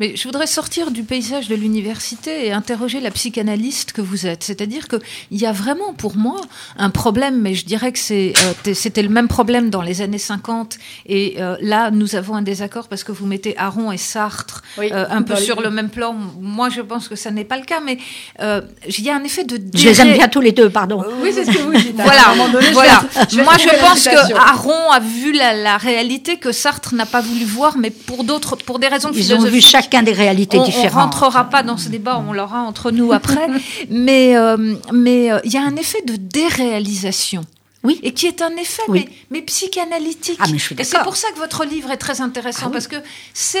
Mais 0.00 0.16
je 0.16 0.24
voudrais 0.24 0.46
sortir 0.48 0.90
du 0.90 1.04
paysage 1.04 1.46
de 1.48 1.54
l'université 1.54 2.46
et 2.46 2.52
interroger 2.52 2.98
la 3.00 3.10
psychanalyste 3.12 3.92
que 3.92 4.00
vous 4.00 4.26
êtes. 4.26 4.42
C'est-à-dire 4.42 4.88
qu'il 4.88 5.00
y 5.30 5.46
a 5.46 5.52
vraiment 5.52 5.94
pour 5.94 6.16
moi 6.16 6.40
un 6.78 6.90
problème, 6.90 7.40
mais 7.40 7.54
je 7.54 7.64
dirais 7.64 7.92
que 7.92 7.98
c'est, 8.00 8.32
euh, 8.66 8.74
c'était 8.74 9.02
le 9.02 9.08
même 9.08 9.28
problème 9.28 9.70
dans 9.70 9.82
les 9.82 10.00
années 10.02 10.18
50. 10.18 10.78
Et 11.06 11.36
euh, 11.38 11.56
là, 11.60 11.90
nous 11.92 12.16
avons 12.16 12.34
un 12.34 12.42
désaccord 12.42 12.88
parce 12.88 13.04
que 13.04 13.12
vous 13.12 13.24
mettez 13.26 13.56
Aron 13.56 13.92
et 13.92 13.96
Sartre 13.96 14.62
Oui, 14.78 14.88
euh, 14.92 15.06
un 15.10 15.22
peu 15.22 15.36
sur 15.36 15.60
le 15.60 15.70
même 15.70 15.90
plan. 15.90 16.16
Moi, 16.40 16.70
je 16.70 16.80
pense 16.80 17.06
que 17.08 17.14
ça 17.14 17.30
n'est 17.30 17.44
pas 17.44 17.56
le 17.58 17.64
cas, 17.64 17.80
mais 17.80 17.98
euh, 18.40 18.62
il 18.88 19.04
y 19.04 19.10
a 19.10 19.14
un 19.16 19.22
effet 19.22 19.44
de... 19.44 19.60
Je 19.78 19.84
les 19.88 20.00
aime 20.00 20.14
bien 20.14 20.26
tous 20.28 20.40
les 20.40 20.52
deux, 20.52 20.70
pardon. 20.70 21.04
Oui, 21.22 21.30
c'est 21.32 21.44
ce 21.44 21.50
que 21.52 21.58
vous 21.62 21.72
dites. 21.72 21.94
voilà, 21.94 22.28
À 22.28 22.32
un 22.32 22.34
moment 22.34 22.48
donné, 22.52 22.66
je 22.66 22.72
voilà. 22.72 22.98
vais- 23.14 23.20
je 23.30 23.36
vais 23.36 23.44
Moi, 23.44 23.54
je 23.58 23.68
pense 23.80 24.04
que 24.04 24.34
Aron 24.34 24.90
a 24.90 24.98
vu 24.98 25.32
la, 25.32 25.54
la 25.54 25.76
réalité 25.76 26.38
que 26.38 26.50
Sartre 26.50 26.94
n'a 26.96 27.06
pas 27.06 27.20
voulu 27.20 27.44
voir, 27.44 27.78
mais 27.78 27.90
pour 27.90 28.24
d'autres, 28.24 28.56
pour 28.56 28.80
des 28.80 28.88
raisons 28.88 29.10
Ils 29.14 29.20
ont 29.34 29.36
philosophiques. 29.38 29.52
Chacun 29.84 30.02
des 30.02 30.12
réalités 30.12 30.58
on, 30.58 30.62
on 30.62 30.64
différentes. 30.64 31.14
rentrera 31.14 31.44
pas 31.50 31.62
dans 31.62 31.76
ce 31.76 31.88
débat, 31.88 32.22
on 32.26 32.32
l'aura 32.32 32.60
entre 32.60 32.90
nous 32.90 33.12
après. 33.12 33.46
mais 33.90 34.36
euh, 34.36 34.74
mais 34.92 35.30
euh, 35.32 35.38
il 35.44 35.52
y 35.52 35.56
a 35.56 35.62
un 35.62 35.76
effet 35.76 36.02
de 36.02 36.16
déréalisation. 36.16 37.44
Oui. 37.86 38.00
Et 38.02 38.14
qui 38.14 38.26
est 38.26 38.40
un 38.40 38.56
effet, 38.56 38.80
Oui. 38.88 39.04
mais, 39.06 39.12
mais 39.30 39.42
psychanalytique. 39.42 40.38
Ah, 40.40 40.46
mais 40.50 40.56
je 40.56 40.64
suis 40.64 40.74
Et 40.78 40.84
c'est 40.84 41.02
pour 41.02 41.16
ça 41.16 41.28
que 41.32 41.38
votre 41.38 41.66
livre 41.66 41.90
est 41.90 41.98
très 41.98 42.22
intéressant, 42.22 42.62
Ah 42.64 42.68
oui. 42.68 42.72
parce 42.72 42.86
que 42.88 42.96
c'est, 43.34 43.58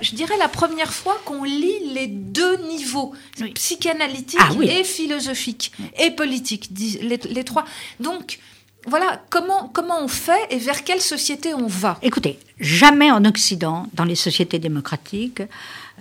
je 0.00 0.14
dirais, 0.14 0.36
la 0.38 0.46
première 0.46 0.92
fois 0.94 1.20
qu'on 1.24 1.42
lit 1.42 1.80
les 1.92 2.06
deux 2.06 2.56
niveaux, 2.68 3.12
Oui. 3.40 3.50
psychanalytique 3.54 4.38
Ah 4.40 4.50
et 4.62 4.84
philosophique, 4.84 5.72
et 5.98 6.12
politique, 6.12 6.70
les 7.00 7.42
trois. 7.44 7.64
Donc, 7.98 8.38
voilà, 8.86 9.22
comment, 9.30 9.68
comment 9.68 10.02
on 10.02 10.08
fait 10.08 10.46
et 10.50 10.58
vers 10.58 10.84
quelle 10.84 11.00
société 11.00 11.54
on 11.54 11.66
va 11.66 11.98
Écoutez, 12.02 12.38
jamais 12.60 13.10
en 13.10 13.24
Occident, 13.24 13.86
dans 13.94 14.04
les 14.04 14.14
sociétés 14.14 14.58
démocratiques, 14.58 15.42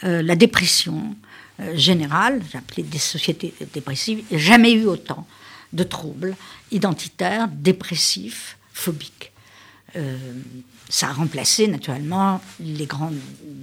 euh, 0.03 0.21
la 0.21 0.36
dépression 0.36 1.15
euh, 1.59 1.75
générale, 1.75 2.41
appelé 2.53 2.84
des 2.84 2.97
sociétés 2.97 3.53
dépressives, 3.73 4.23
jamais 4.31 4.73
eu 4.73 4.86
autant 4.86 5.25
de 5.71 5.84
troubles 5.84 6.36
identitaires, 6.71 7.47
dépressifs, 7.47 8.57
phobiques. 8.73 9.31
Euh, 9.95 10.17
ça 10.89 11.09
a 11.09 11.13
remplacé 11.13 11.67
naturellement 11.67 12.41
les 12.59 12.86
grandes 12.86 13.19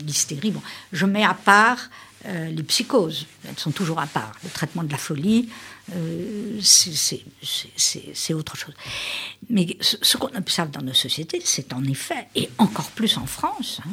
hystéries. 0.07 0.51
Bon, 0.51 0.63
je 0.93 1.07
mets 1.07 1.25
à 1.25 1.35
part 1.35 1.91
euh, 2.27 2.49
les 2.51 2.63
psychoses, 2.63 3.27
elles 3.49 3.59
sont 3.59 3.71
toujours 3.71 3.99
à 3.99 4.07
part. 4.07 4.33
Le 4.45 4.51
traitement 4.51 4.83
de 4.83 4.91
la 4.93 4.99
folie, 4.99 5.49
euh, 5.95 6.59
c'est- 6.63 8.35
autre 8.35 8.57
chose. 8.57 8.75
Mais 9.49 9.77
ce, 9.81 10.17
qu'on 10.17 10.35
observe 10.37 10.71
dans 10.71 10.83
nos 10.83 10.95
sociétés, 10.95 11.41
c'est 11.45 11.73
en 11.73 11.85
effet, 11.85 12.27
et 12.35 12.51
encore 12.59 12.91
plus 12.91 13.17
en 13.17 13.27
France, 13.27 13.81
hein, 13.85 13.91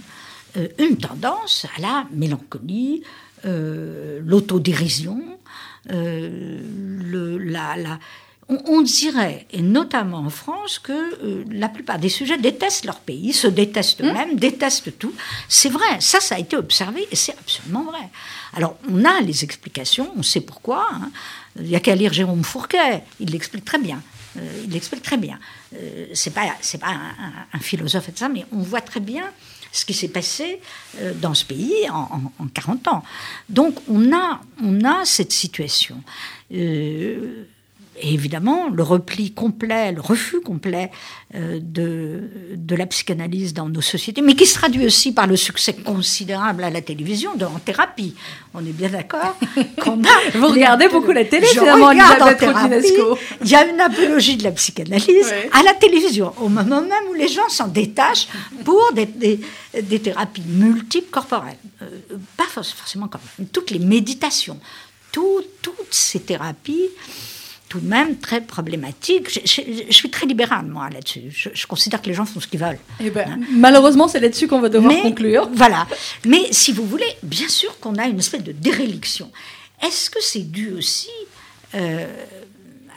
euh, 0.58 0.68
une 0.80 0.98
tendance 0.98 1.66
à 1.78 1.82
la 1.82 2.08
mélancolie, 2.12 3.04
l'autodérision, 3.44 5.22
la- 5.90 8.00
on, 8.50 8.62
on 8.66 8.82
dirait, 8.82 9.46
et 9.52 9.62
notamment 9.62 10.20
en 10.20 10.30
France, 10.30 10.80
que 10.80 10.92
euh, 10.94 11.44
la 11.52 11.68
plupart 11.70 12.00
des 12.00 12.10
sujets 12.10 12.38
détestent 12.38 12.86
leur 12.86 13.00
pays, 13.00 13.34
se 13.34 13.48
détestent 13.48 14.02
eux-mêmes, 14.02 14.36
détestent 14.38 14.98
tout. 14.98 15.14
C'est 15.50 15.70
vrai, 15.70 16.00
ça, 16.00 16.20
ça 16.20 16.36
a 16.36 16.40
été 16.40 16.56
observé 16.56 17.08
et 17.12 17.16
c'est 17.16 17.34
absolument 17.38 17.84
vrai. 17.84 18.10
Alors, 18.54 18.78
on 18.90 19.04
a 19.04 19.20
les 19.22 19.44
explications, 19.44 20.12
on 20.18 20.24
sait 20.24 20.42
pourquoi. 20.42 20.88
hein. 20.94 21.12
Il 21.60 21.66
n'y 21.66 21.76
a 21.76 21.80
qu'à 21.80 21.96
lire 21.96 22.14
Jérôme 22.14 22.44
Fourquet, 22.44 23.04
il 23.20 23.32
l'explique 23.32 23.66
très 23.66 23.80
bien. 23.80 24.02
Euh, 24.38 24.62
il 24.64 24.70
l'explique 24.72 25.02
très 25.02 25.18
bien. 25.18 25.40
Euh, 25.76 26.06
c'est 26.14 26.34
pas, 26.34 26.44
c'est 26.62 26.78
pas 26.78 26.88
un, 26.90 26.92
un- 26.94 27.46
un 27.54 27.60
philosophe 27.60 28.10
et 28.10 28.14
ça, 28.16 28.30
mais 28.30 28.46
on 28.52 28.60
voit 28.60 28.82
très 28.82 29.00
bien 29.00 29.24
ce 29.72 29.84
qui 29.84 29.94
s'est 29.94 30.08
passé 30.08 30.62
euh, 31.00 31.14
dans 31.16 31.34
ce 31.34 31.44
pays 31.44 31.90
en, 31.90 31.96
en- 32.40 32.44
en 32.44 32.48
40 32.48 32.88
ans. 32.88 33.04
Donc 33.50 33.76
on 33.90 34.14
a, 34.16 34.40
on 34.64 34.84
a 34.86 35.04
cette 35.06 35.34
situation. 35.34 36.02
Euh, 36.54 37.46
et 38.00 38.14
évidemment, 38.14 38.70
le 38.70 38.84
repli 38.84 39.32
complet, 39.32 39.92
le 39.92 40.02
refus 40.02 40.40
complet 40.42 40.92
euh, 41.36 41.60
de, 41.62 42.30
de 42.56 42.76
la 42.76 42.86
psychanalyse 42.86 43.54
dans 43.54 43.70
nos 43.70 43.82
sociétés, 43.82 44.22
mais 44.22 44.36
qui 44.36 44.46
se 44.46 44.56
traduit 44.56 44.86
aussi 44.86 45.12
par 45.14 45.28
le 45.28 45.36
succès 45.36 45.74
considérable 45.74 46.64
à 46.64 46.70
la 46.70 46.82
télévision 46.82 47.36
de 47.36 47.46
En 47.46 47.60
Thérapie. 47.60 48.14
On 48.54 48.60
est 48.60 48.72
bien 48.72 48.90
d'accord 48.90 49.36
qu'on 49.84 50.04
a... 50.04 50.38
Vous 50.38 50.48
regardez 50.48 50.88
beaucoup 50.90 51.12
la 51.12 51.26
télé, 51.26 51.48
finalement. 51.48 51.92
Il 51.92 51.98
y 53.50 53.56
a 53.56 53.66
une 53.68 53.80
apologie 53.82 54.38
de 54.38 54.44
la 54.44 54.52
psychanalyse 54.52 55.08
Ouais. 55.28 55.50
à 55.52 55.64
la 55.64 55.74
télévision, 55.74 56.34
au 56.40 56.50
moment 56.50 56.82
même 56.82 57.08
où 57.10 57.14
les 57.14 57.28
gens 57.28 57.50
s'en 57.50 57.68
détachent 57.68 58.28
pour 58.64 58.92
des, 58.94 59.06
des- 59.06 59.40
des 59.82 60.00
thérapies 60.00 60.44
multiples 60.48 61.10
corporelles. 61.10 61.58
Euh, 61.82 61.86
pas 62.36 62.46
for- 62.46 62.66
forcément 62.66 63.08
comme 63.08 63.22
toutes 63.52 63.72
les 63.72 63.80
méditations, 63.80 64.60
tout- 65.12 65.44
toutes 65.62 65.74
ces 65.92 66.20
thérapies 66.22 66.90
tout 67.70 67.80
de 67.80 67.88
même 67.88 68.18
très 68.18 68.42
problématiques. 68.42 69.30
Je, 69.30 69.40
je- 69.46 69.84
je 69.90 69.94
suis 69.94 70.10
très 70.10 70.26
libérale, 70.26 70.66
moi, 70.68 70.90
là-dessus. 70.90 71.24
Je, 71.30 71.50
je 71.54 71.68
considère 71.68 72.02
que 72.02 72.08
les 72.08 72.14
gens 72.14 72.26
font 72.26 72.40
ce 72.40 72.48
qu'ils 72.48 72.60
veulent. 72.60 72.80
Eh 73.00 73.10
ben, 73.10 73.40
malheureusement, 73.52 74.08
c'est 74.08 74.20
là-dessus 74.20 74.48
qu'on 74.48 74.62
va 74.62 74.70
devoir 74.70 74.94
Mais- 74.94 75.02
conclure. 75.02 75.50
Voilà. 75.54 75.86
Mais 76.26 76.44
si 76.52 76.72
vous 76.72 76.86
voulez, 76.86 77.12
bien 77.24 77.50
sûr 77.50 77.78
qu'on 77.80 77.96
a 77.96 78.06
une 78.08 78.20
espèce 78.20 78.44
de 78.44 78.52
déréliction. 78.54 79.32
Est-ce 79.86 80.10
que 80.10 80.20
c'est 80.22 80.50
dû 80.50 80.72
aussi 80.72 81.10
euh, 81.76 82.08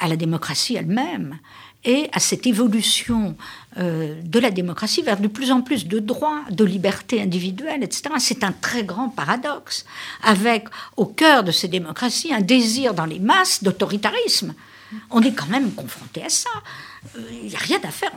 à 0.01 0.09
la 0.09 0.17
démocratie 0.17 0.77
elle-même? 0.77 1.39
Et 1.85 2.09
à 2.13 2.21
cette 2.21 2.47
évolution 2.47 3.37
euh, 3.79 4.21
de 4.23 4.39
la 4.39 4.51
démocratie 4.51 5.03
vers 5.03 5.19
de 5.19 5.29
plus 5.29 5.51
en 5.51 5.63
plus 5.63 5.87
de 5.87 5.99
droits, 5.99 6.43
de 6.51 6.65
libertés 6.65 7.23
individuelles, 7.23 7.83
etc. 7.83 8.15
C'est 8.19 8.45
un 8.45 8.53
très 8.53 8.85
grand 8.85 9.09
paradoxe, 9.09 9.85
avec 10.23 10.67
au 10.97 11.07
cœur 11.07 11.45
de 11.45 11.53
ces 11.53 11.69
démocraties 11.69 12.35
un 12.35 12.41
désir 12.41 12.95
dans 12.95 13.07
les 13.07 13.19
masses 13.19 13.63
d'autoritarisme. 13.63 14.55
On 15.11 15.23
est 15.23 15.33
quand 15.33 15.47
même 15.47 15.73
confronté 15.73 16.23
à 16.23 16.29
ça. 16.29 16.51
Euh, 17.17 17.21
Il 17.43 17.49
n'y 17.49 17.57
a 17.57 17.61
rien 17.61 17.81
à 17.85 17.91
faire. 17.91 18.13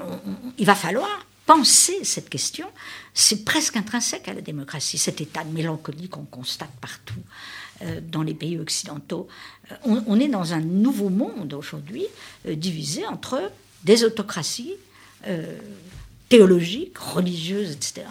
Il 0.58 0.66
va 0.66 0.76
falloir 0.76 1.26
penser 1.46 2.04
cette 2.04 2.30
question. 2.30 2.68
C'est 3.14 3.46
presque 3.46 3.78
intrinsèque 3.78 4.28
à 4.28 4.34
la 4.34 4.42
démocratie, 4.42 4.98
cet 4.98 5.22
état 5.22 5.44
de 5.44 5.54
mélancolie 5.54 6.10
qu'on 6.10 6.26
constate 6.26 6.72
partout 6.82 7.14
euh, 7.20 7.63
dans 8.12 8.24
les 8.24 8.34
pays 8.34 8.58
occidentaux. 8.58 9.28
Euh, 9.72 9.76
on, 9.86 10.20
est 10.20 10.28
dans 10.28 10.54
un 10.54 10.62
nouveau 10.62 11.10
monde 11.10 11.54
aujourd'hui, 11.54 12.06
euh, 12.48 12.56
divisé 12.56 13.06
entre 13.06 13.52
des 13.84 14.04
autocraties 14.04 14.74
euh, 15.28 15.58
théologiques, 16.30 16.98
religieuses, 16.98 17.72
etc., 17.72 18.08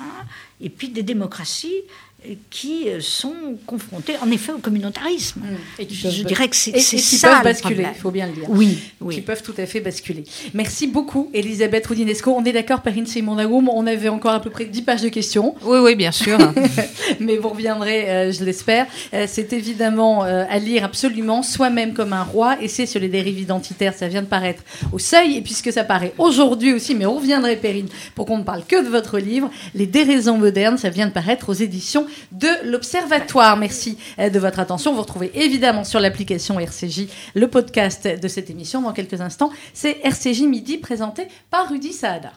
et 0.61 0.71
puis 0.71 0.91
des 0.91 1.03
démocraties 1.03 1.75
euh, 1.75 2.12
qui 2.51 2.89
euh, 2.89 3.01
sont 3.01 3.35
confrontées 3.67 4.15
en 4.23 4.31
effet 4.31 4.53
au 4.53 4.59
communautarisme. 4.59 5.43
Et 5.79 5.87
qui 5.87 5.95
Je, 5.95 6.03
peuvent- 6.03 6.13
je 6.13 6.23
dirais 6.25 6.49
que 6.49 6.57
c'est 6.57 6.71
et- 6.71 6.81
c'est 6.81 6.97
et 6.97 7.01
qui 7.01 7.17
ça 7.17 7.29
peuvent 7.29 7.39
le 7.39 7.45
basculer, 7.45 7.75
problème. 7.75 7.93
il 7.97 8.01
faut 8.01 8.11
bien 8.11 8.27
le 8.27 8.33
dire. 8.33 8.45
Oui, 8.49 8.69
qui 8.77 8.93
oui. 9.01 9.21
peuvent 9.21 9.43
tout 9.43 9.55
à 9.59 9.67
fait 9.67 9.81
basculer. 9.81 10.25
Merci 10.55 10.87
beaucoup, 10.87 11.31
Elisabeth 11.35 11.87
Roudinesco. 11.87 12.31
On 12.37 12.45
est 12.45 12.53
d'accord, 12.53 12.81
Perrine 12.83 13.07
Simon-Nagoum, 13.07 13.69
on 13.69 13.87
avait 13.87 14.09
encore 14.09 14.33
à 14.33 14.41
peu 14.41 14.51
près 14.51 14.65
10 14.67 14.83
pages 14.83 15.03
de 15.03 15.09
questions, 15.09 15.55
Oui, 15.65 15.79
oui, 15.83 15.95
bien 15.97 16.13
sûr. 16.13 16.39
mais 17.21 17.37
vous 17.37 17.49
reviendrez, 17.49 18.09
euh, 18.11 18.33
je 18.33 18.45
l'espère. 18.45 18.87
Euh, 19.15 19.27
c'est 19.29 19.53
évidemment 19.53 20.25
euh, 20.25 20.45
à 20.49 20.59
lire 20.59 20.85
absolument, 20.85 21.43
soi-même 21.43 21.93
comme 21.93 22.13
un 22.13 22.23
roi, 22.23 22.57
et 22.61 22.69
c'est 22.69 22.87
sur 22.87 23.01
les 23.01 23.09
dérives 23.09 23.41
identitaires, 23.41 23.95
ça 23.95 24.09
vient 24.09 24.23
de 24.23 24.27
paraître 24.27 24.63
au 24.93 24.99
seuil, 24.99 25.37
et 25.37 25.41
puisque 25.43 25.73
ça 25.73 25.85
paraît 25.85 26.13
aujourd'hui 26.19 26.73
aussi, 26.73 26.95
mais 26.95 27.07
on 27.07 27.17
reviendrait, 27.17 27.57
Perrine, 27.57 27.89
pour 28.15 28.27
qu'on 28.27 28.39
ne 28.39 28.45
parle 28.45 28.65
que 28.67 28.83
de 28.85 28.89
votre 28.89 29.19
livre, 29.19 29.51
Les 29.75 29.87
déraisons 29.87 30.39
modernes, 30.39 30.79
ça 30.79 30.91
vient 30.91 31.07
de 31.07 31.13
paraître 31.13 31.49
aux 31.49 31.55
éditions 31.55 32.07
de 32.31 32.49
l'Observatoire. 32.71 33.57
Merci 33.57 33.99
euh, 34.19 34.31
de 34.31 34.39
votre 34.39 34.61
attention. 34.61 34.95
Vous 34.95 35.03
retrouvez 35.03 35.31
évidemment 35.35 35.85
sur 35.85 36.01
l'application 36.01 36.59
RCJ 36.59 37.09
le 37.35 37.49
podcast 37.49 38.07
de 38.07 38.29
cette 38.29 38.51
émission 38.51 38.81
dans 38.83 38.93
quelques 38.93 39.21
instants. 39.21 39.51
C'est 39.75 39.99
RCJ 40.05 40.43
Midi 40.43 40.79
présenté 40.79 41.27
par 41.51 41.69
Rudy 41.69 41.93
Saada. 41.93 42.31